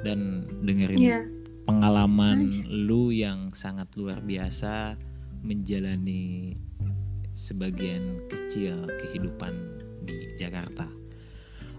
dan 0.00 0.44
dengerin 0.64 1.00
Iya. 1.00 1.20
pengalaman 1.64 2.48
lu 2.68 3.12
yang 3.12 3.52
sangat 3.52 3.92
luar 3.94 4.20
biasa 4.20 4.96
menjalani 5.40 6.56
sebagian 7.32 8.20
kecil 8.28 8.84
kehidupan 9.00 9.52
di 10.04 10.36
Jakarta. 10.36 10.84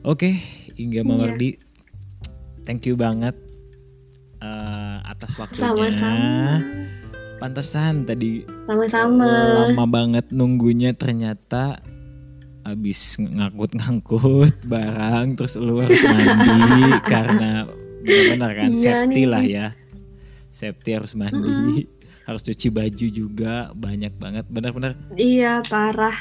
Oke, 0.01 0.33
Ingga 0.81 1.05
Mawardi, 1.05 1.61
thank 2.65 2.89
you 2.89 2.97
banget 2.97 3.37
uh, 4.41 4.97
atas 5.05 5.37
waktunya. 5.37 5.93
Sama-sama. 5.93 6.57
Pantesan 7.37 8.05
tadi 8.05 8.45
sama-sama 8.69 9.25
lama 9.65 9.85
banget 9.89 10.29
nunggunya 10.29 10.93
ternyata 10.93 11.81
abis 12.61 13.17
ngangkut-ngangkut 13.17 14.61
barang 14.69 15.33
terus 15.33 15.57
lu 15.57 15.81
harus 15.81 16.05
mandi 16.05 16.85
karena 17.13 17.65
benar-benar 18.01 18.51
kan 18.53 18.69
Iya 18.69 18.81
safety 18.81 19.15
nih. 19.17 19.27
lah 19.27 19.43
ya. 19.43 19.67
Safety 20.49 20.89
harus 20.91 21.11
mandi 21.13 21.87
harus 22.21 22.41
cuci 22.41 22.67
baju 22.69 23.07
juga 23.07 23.53
banyak 23.73 24.13
banget. 24.13 24.45
Benar-benar. 24.45 24.93
Iya 25.13 25.61
parah. 25.63 26.15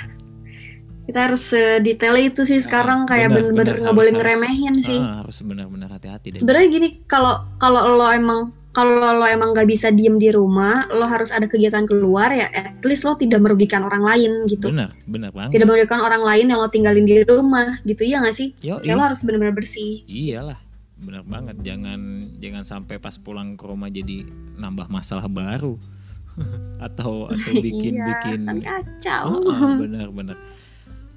Kita 1.03 1.27
harus 1.27 1.43
sedetail 1.45 2.15
itu 2.23 2.43
sih 2.45 2.57
sekarang 2.57 3.03
kayak 3.03 3.29
benar, 3.29 3.43
bener-bener 3.45 3.67
benar, 3.67 3.83
nggak 3.83 3.97
boleh 3.97 4.13
harus- 4.13 4.21
ngeremehin 4.23 4.75
harus, 4.75 4.87
sih. 4.87 4.99
Ah, 4.99 5.15
harus 5.21 5.37
benar-benar 5.43 5.89
hati-hati 5.91 6.27
deh. 6.31 6.39
Sebenarnya 6.39 6.69
gini 6.71 6.89
kalau 7.05 7.35
kalau 7.57 7.99
lo 7.99 8.07
emang 8.09 8.41
kalau 8.71 8.95
lo 9.13 9.27
emang 9.27 9.51
nggak 9.51 9.67
bisa 9.67 9.91
diem 9.91 10.15
di 10.15 10.31
rumah 10.31 10.87
lo 10.89 11.03
harus 11.05 11.35
ada 11.35 11.51
kegiatan 11.51 11.83
keluar 11.83 12.31
ya 12.31 12.47
at 12.47 12.79
least 12.81 13.03
lo 13.03 13.19
tidak 13.19 13.43
merugikan 13.43 13.83
orang 13.83 14.07
lain 14.07 14.47
gitu. 14.47 14.71
Benar 14.71 14.95
benar 15.05 15.35
banget. 15.35 15.59
Tidak 15.59 15.67
merugikan 15.67 15.99
orang 15.99 16.23
lain 16.23 16.47
yang 16.47 16.59
lo 16.59 16.71
tinggalin 16.71 17.03
di 17.03 17.27
rumah 17.27 17.83
gitu. 17.83 18.07
Ya 18.07 18.23
nggak 18.23 18.31
sih? 18.33 18.55
Yoi. 18.63 18.87
kayak 18.87 18.95
lo 18.95 19.03
harus 19.05 19.21
benar-benar 19.21 19.53
bersih. 19.53 20.07
Iyalah, 20.07 20.63
benar 21.01 21.25
banget. 21.25 21.57
Jangan 21.65 22.01
jangan 22.39 22.65
sampai 22.65 23.01
pas 23.01 23.17
pulang 23.17 23.57
ke 23.57 23.65
rumah 23.65 23.89
jadi 23.89 24.29
nambah 24.61 24.93
masalah 24.93 25.27
baru 25.27 25.81
atau 26.87 27.29
atau 27.29 27.53
bikin 27.65 28.01
iya, 28.01 28.07
bikin 28.15 28.41
kan 28.47 28.59
kacau 28.61 29.41
benar-benar. 29.81 30.37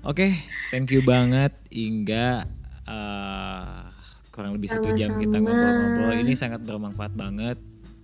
Oke, 0.03 0.35
thank 0.67 0.91
you 0.91 0.99
banget 1.03 1.55
Ingga. 1.71 2.43
Eh, 2.83 3.81
kurang 4.35 4.59
lebih 4.59 4.67
satu 4.67 4.91
jam 4.97 5.15
kita 5.15 5.39
ngobrol-ngobrol. 5.39 6.19
Ini 6.19 6.33
sangat 6.35 6.59
bermanfaat 6.67 7.15
banget, 7.15 7.55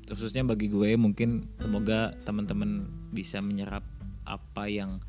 khususnya 0.07 0.47
bagi 0.47 0.71
gue. 0.71 0.95
Mungkin 0.95 1.59
semoga 1.59 2.15
teman-teman 2.23 2.87
bisa 3.11 3.43
menyerap 3.43 3.83
apa 4.23 4.71
yang 4.71 5.03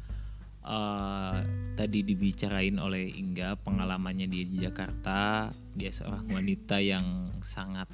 eh, 0.71 1.37
tadi 1.75 2.07
dibicarain 2.07 2.79
oleh 2.79 3.11
Ingga 3.11 3.59
pengalamannya 3.59 4.31
dia 4.31 4.45
di 4.47 4.57
Jakarta 4.63 5.51
dia 5.75 5.91
seorang 5.91 6.31
wanita 6.31 6.79
yang 6.79 7.35
sangat 7.43 7.91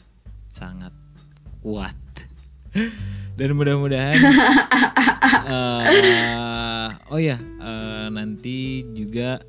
sangat 0.50 0.92
kuat 1.64 1.96
dan 3.38 3.48
mudah-mudahan 3.56 4.20
eh, 5.56 6.88
oh 7.08 7.20
ya 7.20 7.40
eh, 7.40 8.06
nanti 8.12 8.84
juga 8.92 9.40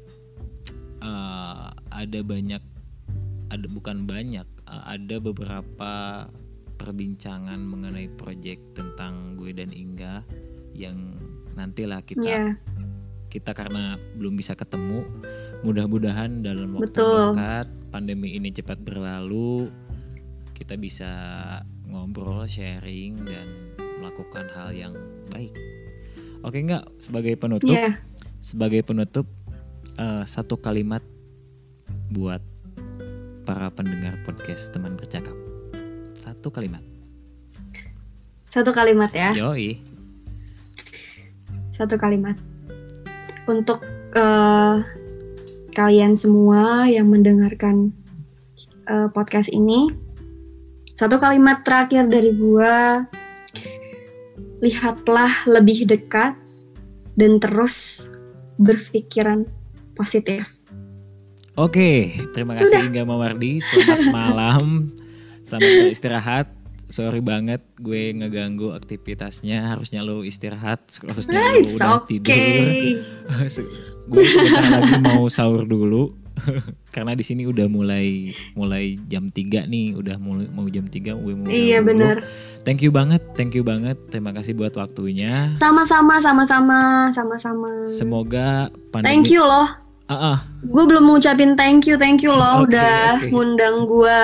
eh, 1.03 1.67
ada 1.91 2.19
banyak 2.23 2.63
ada 3.47 3.67
bukan 3.71 4.07
banyak 4.07 4.47
eh, 4.47 4.83
ada 4.85 5.15
beberapa 5.19 5.93
perbincangan 6.77 7.57
mengenai 7.57 8.07
project 8.15 8.77
tentang 8.77 9.33
gue 9.33 9.49
dan 9.49 9.73
Ingga 9.73 10.21
yang 10.77 11.17
nantilah 11.57 12.05
kita 12.05 12.21
Iya. 12.21 12.45
Kita 13.27 13.51
karena 13.51 13.95
belum 14.15 14.33
bisa 14.33 14.55
ketemu 14.55 15.03
mudah-mudahan 15.61 16.41
dalam 16.41 16.75
waktu 16.75 16.87
Betul. 16.89 17.35
dekat 17.35 17.67
pandemi 17.91 18.33
ini 18.33 18.49
cepat 18.49 18.79
berlalu 18.79 19.67
kita 20.51 20.75
bisa 20.75 21.11
ngobrol 21.85 22.43
sharing 22.43 23.19
dan 23.23 23.47
melakukan 23.99 24.47
hal 24.51 24.71
yang 24.71 24.93
baik 25.29 25.51
oke 26.41 26.55
nggak 26.55 26.83
sebagai 26.97 27.35
penutup 27.35 27.69
Iya. 27.69 27.99
sebagai 28.39 28.81
penutup 28.81 29.27
eh, 29.95 30.23
satu 30.23 30.57
kalimat 30.57 31.03
buat 32.07 32.39
para 33.43 33.67
pendengar 33.69 34.19
podcast 34.23 34.71
teman 34.71 34.95
bercakap 34.95 35.35
satu 36.15 36.49
kalimat 36.49 36.81
Satu 38.47 38.71
kalimat 38.71 39.11
ya. 39.13 39.35
yoi 39.35 39.77
Satu 41.69 41.93
kalimat. 42.01 42.33
Untuk 43.47 43.79
eh, 44.11 44.75
kalian 45.71 46.13
semua 46.19 46.85
yang 46.91 47.07
mendengarkan 47.07 47.95
eh, 48.85 49.07
podcast 49.15 49.47
ini, 49.49 49.87
satu 50.97 51.15
kalimat 51.17 51.63
terakhir 51.63 52.11
dari 52.11 52.35
gua 52.35 53.07
lihatlah 54.57 55.29
lebih 55.45 55.85
dekat 55.85 56.33
dan 57.13 57.37
terus 57.37 58.09
berpikiran 58.57 59.45
positif. 59.93 60.45
Oke, 61.57 62.13
terima 62.37 62.53
kasih 62.53 62.85
Hingga 62.85 63.05
Mawardi. 63.05 63.57
Selamat 63.61 64.13
malam. 64.13 64.65
Selamat 65.45 65.69
beristirahat. 65.85 66.56
Sorry 66.87 67.19
banget 67.19 67.59
gue 67.79 68.15
ngeganggu 68.15 68.71
aktivitasnya. 68.71 69.75
Harusnya 69.75 70.07
lo 70.07 70.23
istirahat. 70.23 70.87
Harusnya 71.03 71.43
lo 71.43 71.67
udah 71.67 71.99
tidur. 72.07 72.31
okay. 72.31 72.95
gue 74.11 74.23
sebentar 74.23 74.63
lagi 74.79 74.95
mau 75.03 75.27
sahur 75.27 75.67
dulu. 75.67 76.15
Karena 76.95 77.13
di 77.13 77.25
sini 77.25 77.43
udah 77.45 77.67
mulai 77.67 78.31
mulai 78.53 78.97
jam 79.09 79.27
3 79.29 79.67
nih, 79.67 79.97
udah 79.97 80.17
mulai 80.21 80.47
mau 80.49 80.65
jam 80.69 80.85
3 80.85 81.17
gue 81.17 81.33
mau 81.33 81.49
Iya 81.49 81.81
benar. 81.83 82.21
Thank 82.63 82.85
you 82.85 82.91
banget, 82.93 83.21
thank 83.35 83.53
you 83.53 83.65
banget. 83.65 83.97
Terima 84.09 84.31
kasih 84.31 84.53
buat 84.55 84.73
waktunya. 84.77 85.53
Sama-sama, 85.57 86.21
sama-sama, 86.21 87.09
sama-sama. 87.11 87.89
Semoga 87.89 88.71
pandemi 88.93 89.11
Thank 89.11 89.33
you 89.33 89.43
loh. 89.43 89.86
Ah. 90.07 90.39
Gue 90.63 90.87
belum 90.87 91.03
ngucapin 91.03 91.59
thank 91.59 91.83
you, 91.83 91.99
thank 91.99 92.23
you 92.23 92.31
loh 92.31 92.63
Oke, 92.63 92.71
udah 92.71 93.19
oke. 93.19 93.27
ngundang 93.27 93.83
gue 93.83 94.19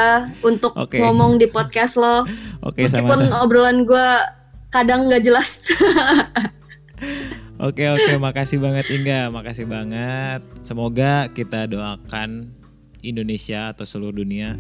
untuk 0.48 0.72
Oke. 0.80 0.96
ngomong 0.98 1.36
di 1.36 1.52
podcast 1.52 2.00
lo. 2.00 2.24
Oke, 2.64 2.88
Meskipun 2.88 3.20
sama-sama. 3.20 3.44
obrolan 3.44 3.84
gue 3.84 4.08
kadang 4.72 5.12
nggak 5.12 5.22
jelas. 5.22 5.68
Oke 7.60 7.88
oke 7.88 8.20
makasih 8.20 8.60
banget 8.60 8.92
Ingga 8.92 9.32
makasih 9.32 9.64
banget 9.64 10.44
semoga 10.60 11.32
kita 11.32 11.64
doakan 11.64 12.52
Indonesia 13.00 13.72
atau 13.72 13.88
seluruh 13.88 14.20
dunia 14.20 14.60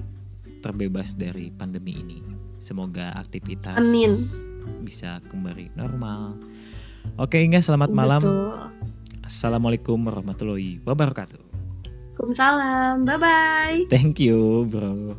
terbebas 0.64 1.16
dari 1.16 1.52
pandemi 1.52 2.00
ini 2.00 2.20
semoga 2.60 3.12
aktivitas 3.16 3.76
Amin. 3.76 4.12
bisa 4.84 5.20
kembali 5.28 5.76
normal 5.76 6.40
Oke 7.20 7.44
Ingga 7.44 7.60
selamat 7.60 7.92
malam 7.92 8.22
Betul. 8.24 8.93
Assalamualaikum 9.24 9.98
warahmatullahi 10.04 10.84
wabarakatuh 10.84 11.54
Waalaikumsalam. 12.14 13.10
Bye 13.10 13.18
bye. 13.18 13.80
Thank 13.90 14.22
you 14.22 14.70
bro 14.70 15.18